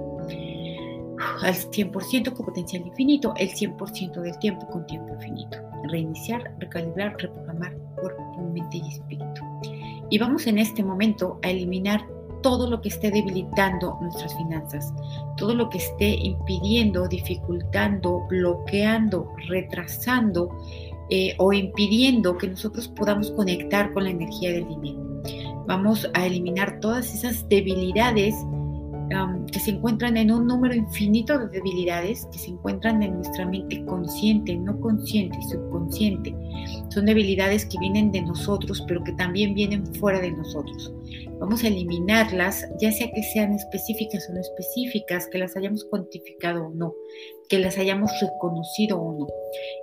Al 1.44 1.54
100% 1.54 2.34
con 2.34 2.46
potencial 2.46 2.86
infinito, 2.86 3.34
el 3.38 3.50
100% 3.50 4.22
del 4.22 4.38
tiempo 4.40 4.68
con 4.68 4.86
tiempo 4.86 5.14
infinito. 5.14 5.58
Reiniciar, 5.90 6.56
recalibrar, 6.60 7.16
reprogramar 7.20 7.76
cuerpo, 7.96 8.24
mente 8.54 8.78
y 8.78 8.88
espíritu. 8.90 9.42
Y 10.10 10.18
vamos 10.18 10.48
en 10.48 10.60
este 10.60 10.84
momento 10.84 11.40
a 11.42 11.50
eliminar 11.50 12.06
todo 12.46 12.70
lo 12.70 12.80
que 12.80 12.90
esté 12.90 13.10
debilitando 13.10 13.98
nuestras 14.02 14.36
finanzas, 14.38 14.94
todo 15.36 15.56
lo 15.56 15.68
que 15.68 15.80
esté 15.80 16.10
impidiendo, 16.10 17.08
dificultando, 17.08 18.24
bloqueando, 18.30 19.34
retrasando 19.48 20.56
eh, 21.10 21.34
o 21.40 21.52
impidiendo 21.54 22.38
que 22.38 22.48
nosotros 22.48 22.88
podamos 22.88 23.32
conectar 23.32 23.92
con 23.94 24.04
la 24.04 24.12
energía 24.12 24.52
del 24.52 24.68
dinero. 24.68 25.24
Vamos 25.66 26.08
a 26.14 26.28
eliminar 26.28 26.80
todas 26.82 27.16
esas 27.16 27.50
debilidades 27.50 28.36
que 29.52 29.60
se 29.60 29.72
encuentran 29.72 30.18
en 30.18 30.32
un 30.32 30.48
número 30.48 30.74
infinito 30.74 31.38
de 31.38 31.48
debilidades 31.48 32.28
que 32.32 32.40
se 32.40 32.52
encuentran 32.52 33.04
en 33.04 33.16
nuestra 33.16 33.46
mente 33.46 33.84
consciente, 33.86 34.56
no 34.56 34.80
consciente 34.80 35.38
y 35.40 35.52
subconsciente. 35.52 36.36
Son 36.90 37.06
debilidades 37.06 37.66
que 37.66 37.78
vienen 37.80 38.12
de 38.12 38.22
nosotros, 38.22 38.84
pero 38.88 39.04
que 39.04 39.12
también 39.14 39.54
vienen 39.54 39.86
fuera 39.96 40.20
de 40.20 40.32
nosotros. 40.32 40.94
Vamos 41.40 41.64
a 41.64 41.68
eliminarlas, 41.68 42.66
ya 42.80 42.92
sea 42.92 43.12
que 43.12 43.22
sean 43.22 43.54
específicas 43.54 44.28
o 44.30 44.34
no 44.34 44.40
específicas, 44.40 45.28
que 45.28 45.38
las 45.38 45.56
hayamos 45.56 45.84
cuantificado 45.86 46.68
o 46.68 46.70
no, 46.74 46.94
que 47.50 47.60
las 47.60 47.78
hayamos 47.78 48.12
reconocido 48.22 49.00
o 49.00 49.20
no. 49.20 49.28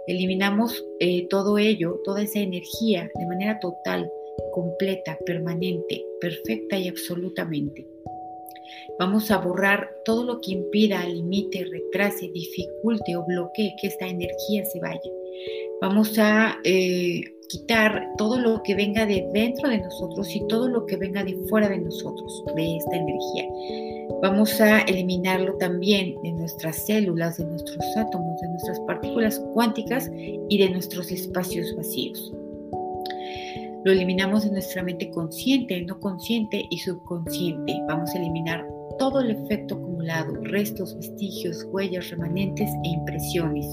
Eliminamos 0.07 0.85
eh, 1.01 1.27
todo 1.29 1.59
ello, 1.59 2.01
toda 2.05 2.23
esa 2.23 2.41
energía 2.41 3.11
de 3.15 3.27
manera 3.27 3.61
total, 3.61 4.11
completa, 4.53 5.19
permanente, 5.27 6.05
perfecta 6.21 6.79
y 6.79 6.89
absolutamente. 6.89 7.87
Vamos 8.99 9.31
a 9.31 9.39
borrar 9.39 9.91
todo 10.05 10.25
lo 10.25 10.41
que 10.41 10.53
impida, 10.53 11.05
limite, 11.07 11.65
retrase, 11.65 12.31
dificulte 12.33 13.17
o 13.17 13.25
bloquee 13.25 13.75
que 13.81 13.89
esta 13.89 14.07
energía 14.07 14.65
se 14.65 14.81
vaya. 14.81 15.01
Vamos 15.81 16.19
a 16.19 16.59
eh, 16.65 17.23
quitar 17.49 18.09
todo 18.17 18.39
lo 18.39 18.63
que 18.63 18.75
venga 18.75 19.05
de 19.05 19.29
dentro 19.33 19.69
de 19.69 19.79
nosotros 19.79 20.35
y 20.35 20.47
todo 20.47 20.69
lo 20.69 20.87
que 20.87 20.97
venga 20.97 21.25
de 21.25 21.35
fuera 21.49 21.69
de 21.69 21.79
nosotros, 21.79 22.45
de 22.55 22.77
esta 22.77 22.97
energía. 22.97 23.49
Vamos 24.23 24.61
a 24.61 24.83
eliminarlo 24.83 25.57
también 25.57 26.15
de 26.23 26.33
nuestras 26.33 26.87
células, 26.87 27.39
de 27.39 27.45
nuestros 27.45 27.85
átomos, 27.97 28.41
de 28.41 28.49
nuestras 28.49 28.81
partículas 28.81 29.41
cuánticas 29.55 30.11
y 30.49 30.59
de 30.59 30.71
nuestros 30.71 31.11
espacios 31.11 31.75
vacíos. 31.77 32.33
Lo 33.85 33.91
eliminamos 33.91 34.45
de 34.45 34.53
nuestra 34.53 34.85
mente 34.85 35.11
consciente, 35.11 35.83
no 35.83 35.99
consciente 35.99 36.67
y 36.71 36.79
subconsciente. 36.79 37.75
Vamos 37.89 38.11
a 38.15 38.19
eliminar 38.19 38.65
todo 38.97 39.21
el 39.21 39.33
efecto 39.33 39.75
acumulado, 39.75 40.35
restos, 40.43 40.95
vestigios, 40.95 41.67
huellas, 41.73 42.11
remanentes 42.11 42.71
e 42.85 42.89
impresiones. 42.89 43.67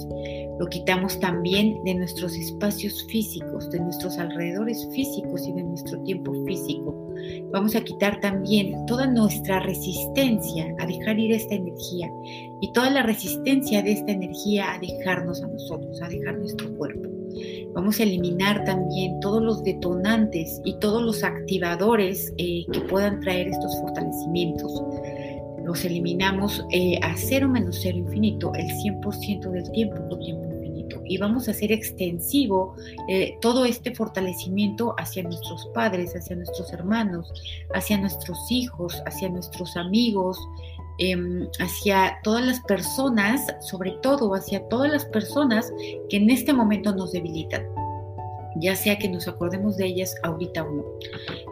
Lo 0.60 0.66
quitamos 0.66 1.20
también 1.20 1.84
de 1.84 1.94
nuestros 1.94 2.36
espacios 2.36 3.06
físicos, 3.08 3.70
de 3.70 3.82
nuestros 3.82 4.18
alrededores 4.18 4.90
físicos 4.96 5.48
y 5.48 5.54
de 5.54 5.64
nuestro 5.64 6.02
tiempo 6.02 6.34
físico. 6.46 7.14
Vamos 7.52 7.76
a 7.76 7.82
quitar 7.82 8.20
también 8.20 8.86
toda 8.88 9.06
nuestra 9.06 9.60
resistencia 9.60 10.74
a 10.80 10.88
dejar 10.88 11.20
ir 11.20 11.34
esta 11.34 11.54
energía 11.54 12.10
y 12.62 12.72
toda 12.72 12.90
la 12.90 13.04
resistencia 13.04 13.84
de 13.84 13.92
esta 13.92 14.12
energía 14.12 14.74
a 14.74 14.80
dejarnos 14.80 15.44
a 15.44 15.48
nosotros, 15.48 16.02
a 16.02 16.08
dejar 16.08 16.40
nuestro 16.40 16.76
cuerpo. 16.76 17.19
Vamos 17.74 18.00
a 18.00 18.04
eliminar 18.04 18.64
también 18.66 19.20
todos 19.20 19.42
los 19.42 19.64
detonantes 19.64 20.60
y 20.66 20.78
todos 20.80 21.04
los 21.04 21.24
activadores 21.24 22.34
eh, 22.38 22.66
que 22.72 22.82
puedan 22.82 23.20
traer 23.20 23.48
estos 23.48 23.80
fortalecimientos. 23.82 24.72
Los 25.64 25.86
eliminamos 25.86 26.66
eh, 26.72 27.00
a 27.04 27.16
cero 27.16 27.48
menos 27.48 27.80
cero 27.82 27.98
infinito 27.98 28.52
el 28.56 28.68
100% 28.68 29.52
del 29.52 29.72
tiempo 29.72 29.96
por 30.10 30.20
tiempo 30.20 30.46
infinito. 30.46 31.02
Y 31.06 31.18
vamos 31.18 31.48
a 31.48 31.52
hacer 31.52 31.72
extensivo 31.72 32.76
eh, 33.08 33.38
todo 33.40 33.66
este 33.66 33.94
fortalecimiento 33.94 34.96
hacia 34.98 35.24
nuestros 35.24 35.68
padres, 35.74 36.16
hacia 36.16 36.36
nuestros 36.36 36.74
hermanos, 36.74 37.32
hacia 37.74 38.00
nuestros 38.00 38.40
hijos, 38.50 39.02
hacia 39.06 39.30
nuestros 39.30 39.78
amigos, 39.78 40.40
Em, 41.02 41.48
hacia 41.60 42.20
todas 42.24 42.46
las 42.46 42.60
personas, 42.60 43.42
sobre 43.62 43.92
todo 44.02 44.36
hacia 44.36 44.68
todas 44.68 44.92
las 44.92 45.06
personas 45.06 45.72
que 46.10 46.18
en 46.18 46.30
este 46.30 46.52
momento 46.52 46.94
nos 46.94 47.14
debilitan, 47.14 47.66
ya 48.58 48.76
sea 48.76 48.98
que 49.00 49.08
nos 49.08 49.26
acordemos 49.26 49.78
de 49.78 49.86
ellas 49.86 50.14
ahorita 50.24 50.62
o 50.64 50.70
no. 50.70 50.84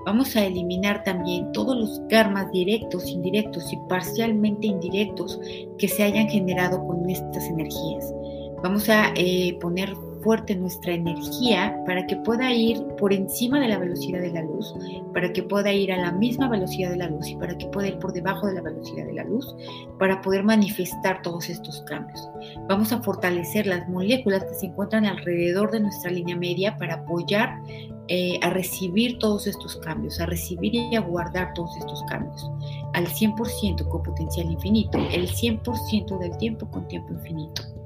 Vamos 0.06 0.36
a 0.36 0.46
eliminar 0.46 1.02
también 1.06 1.50
todos 1.54 1.78
los 1.78 2.02
karmas 2.10 2.52
directos, 2.52 3.08
indirectos 3.08 3.72
y 3.72 3.78
parcialmente 3.88 4.68
indirectos 4.68 5.40
que 5.78 5.88
se 5.88 6.04
hayan 6.04 6.28
generado 6.28 6.86
con 6.86 7.10
estas 7.10 7.46
energías. 7.46 8.14
Vamos 8.62 8.90
a 8.90 9.14
eh, 9.16 9.58
poner 9.62 9.94
fuerte 10.22 10.56
nuestra 10.56 10.94
energía 10.94 11.82
para 11.86 12.06
que 12.06 12.16
pueda 12.18 12.52
ir 12.52 12.82
por 12.98 13.14
encima 13.14 13.60
de 13.60 13.68
la 13.68 13.78
velocidad 13.78 14.22
de 14.22 14.32
la 14.32 14.42
luz, 14.42 14.74
para 15.14 15.32
que 15.34 15.44
pueda 15.44 15.72
ir 15.72 15.92
a 15.92 15.98
la 15.98 16.12
misma 16.12 16.50
velocidad 16.50 16.92
de 16.92 16.98
la 16.98 17.10
luz 17.10 17.28
y 17.28 17.36
para 17.36 17.58
que 17.58 17.68
pueda 17.68 17.88
ir 17.88 18.00
por 18.00 18.14
debajo 18.14 18.48
de 18.48 18.56
la 18.56 18.62
velocidad 18.62 19.06
de 19.06 19.14
la 19.14 19.24
luz, 19.24 19.56
para 20.00 20.22
poder 20.22 20.44
manifestar 20.44 21.22
todos 21.22 21.50
estos 21.50 21.82
cambios. 21.84 22.28
Vamos 22.68 22.92
a 22.92 23.02
fortalecer 23.02 23.68
las 23.68 23.88
moléculas 23.90 24.44
que 24.46 24.56
se 24.56 24.66
encuentran 24.68 25.06
alrededor 25.06 25.72
de 25.72 25.82
nuestra 25.82 26.12
línea 26.12 26.36
media 26.36 26.78
para 26.78 26.96
apoyar 26.96 27.62
eh, 28.10 28.40
a 28.42 28.50
recibir 28.50 29.20
todos 29.20 29.48
estos 29.48 29.76
cambios, 29.78 30.20
a 30.20 30.26
recibir 30.26 30.76
y 30.76 30.96
a 30.96 31.02
guardar 31.02 31.54
todos 31.54 31.76
estos 31.78 32.02
cambios 32.10 32.50
al 32.94 33.06
100% 33.06 33.88
con 33.90 34.02
potencial 34.02 34.50
infinito, 34.50 34.98
el 35.12 35.30
100% 35.30 36.18
del 36.20 36.38
tiempo 36.38 36.70
con 36.72 36.88
tiempo 36.88 37.14
infinito 37.14 37.77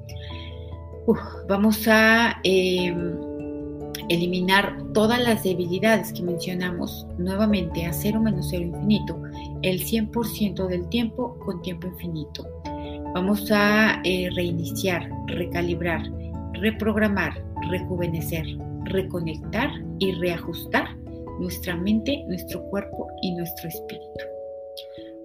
vamos 1.48 1.88
a 1.88 2.40
em, 2.44 3.14
eliminar 4.10 4.78
todas 4.94 5.22
las 5.22 5.44
debilidades 5.44 6.12
que 6.14 6.22
mencionamos 6.22 7.08
nuevamente 7.18 7.86
a 7.86 7.94
cero 7.94 8.20
menos 8.20 8.48
cero 8.50 8.64
infinito, 8.64 9.22
el 9.62 9.80
100% 9.80 10.68
del 10.68 10.88
tiempo 10.90 11.38
con 11.40 11.62
tiempo 11.62 11.88
infinito. 11.88 12.48
Vamos 13.14 13.52
a 13.52 14.02
eh, 14.04 14.30
reiniciar, 14.36 15.10
recalibrar, 15.28 16.04
reprogramar, 16.54 17.44
rejuvenecer, 17.70 18.46
reconectar 18.86 19.70
y 20.00 20.14
reajustar 20.14 20.96
nuestra 21.40 21.76
mente, 21.76 22.24
nuestro 22.28 22.62
cuerpo 22.70 23.08
y 23.22 23.34
nuestro 23.34 23.70
espíritu. 23.70 24.26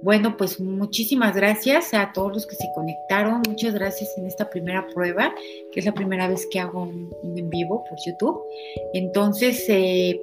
Bueno, 0.03 0.37
pues 0.37 0.61
muchísimas 0.61 1.35
gracias 1.35 1.95
a 1.95 2.13
todos 2.13 2.33
los 2.33 2.47
que 2.47 2.55
se 2.55 2.69
conectaron. 2.75 3.43
Muchas 3.49 3.75
gracias 3.75 4.17
en 4.19 4.27
esta 4.27 4.49
primera 4.51 4.87
prueba, 4.89 5.35
que 5.73 5.81
es 5.81 5.87
la 5.87 5.95
primera 5.95 6.29
vez 6.29 6.47
que 6.51 6.61
hago 6.61 6.83
un, 6.83 7.11
en 7.37 7.51
vivo 7.51 7.85
por 7.89 7.99
YouTube. 8.05 8.41
Entonces, 8.93 9.65
eh, 9.69 10.21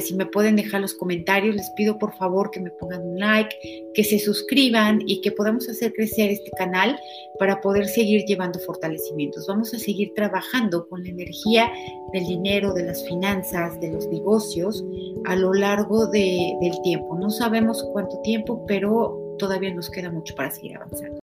si 0.00 0.14
me 0.14 0.26
pueden 0.26 0.56
dejar 0.56 0.80
los 0.80 0.94
comentarios, 0.94 1.54
les 1.54 1.70
pido 1.70 1.98
por 1.98 2.14
favor 2.16 2.50
que 2.50 2.60
me 2.60 2.70
pongan 2.70 3.02
un 3.02 3.18
like, 3.18 3.54
que 3.94 4.04
se 4.04 4.18
suscriban 4.18 5.00
y 5.06 5.20
que 5.20 5.32
podamos 5.32 5.68
hacer 5.68 5.92
crecer 5.92 6.30
este 6.30 6.50
canal 6.52 6.98
para 7.38 7.60
poder 7.60 7.86
seguir 7.86 8.24
llevando 8.26 8.58
fortalecimientos. 8.60 9.46
Vamos 9.46 9.72
a 9.72 9.78
seguir 9.78 10.12
trabajando 10.14 10.88
con 10.88 11.02
la 11.04 11.10
energía 11.10 11.70
del 12.12 12.26
dinero, 12.26 12.72
de 12.74 12.84
las 12.84 13.06
finanzas, 13.06 13.80
de 13.80 13.92
los 13.92 14.06
negocios 14.08 14.84
a 15.24 15.36
lo 15.36 15.52
largo 15.54 16.06
del 16.06 16.82
tiempo. 16.82 17.16
No 17.18 17.30
sabemos 17.30 17.82
cuánto 17.92 18.20
tiempo, 18.22 18.64
pero 18.66 19.36
todavía 19.38 19.72
nos 19.74 19.88
queda 19.90 20.10
mucho 20.10 20.34
para 20.34 20.50
seguir 20.50 20.76
avanzando. 20.76 21.18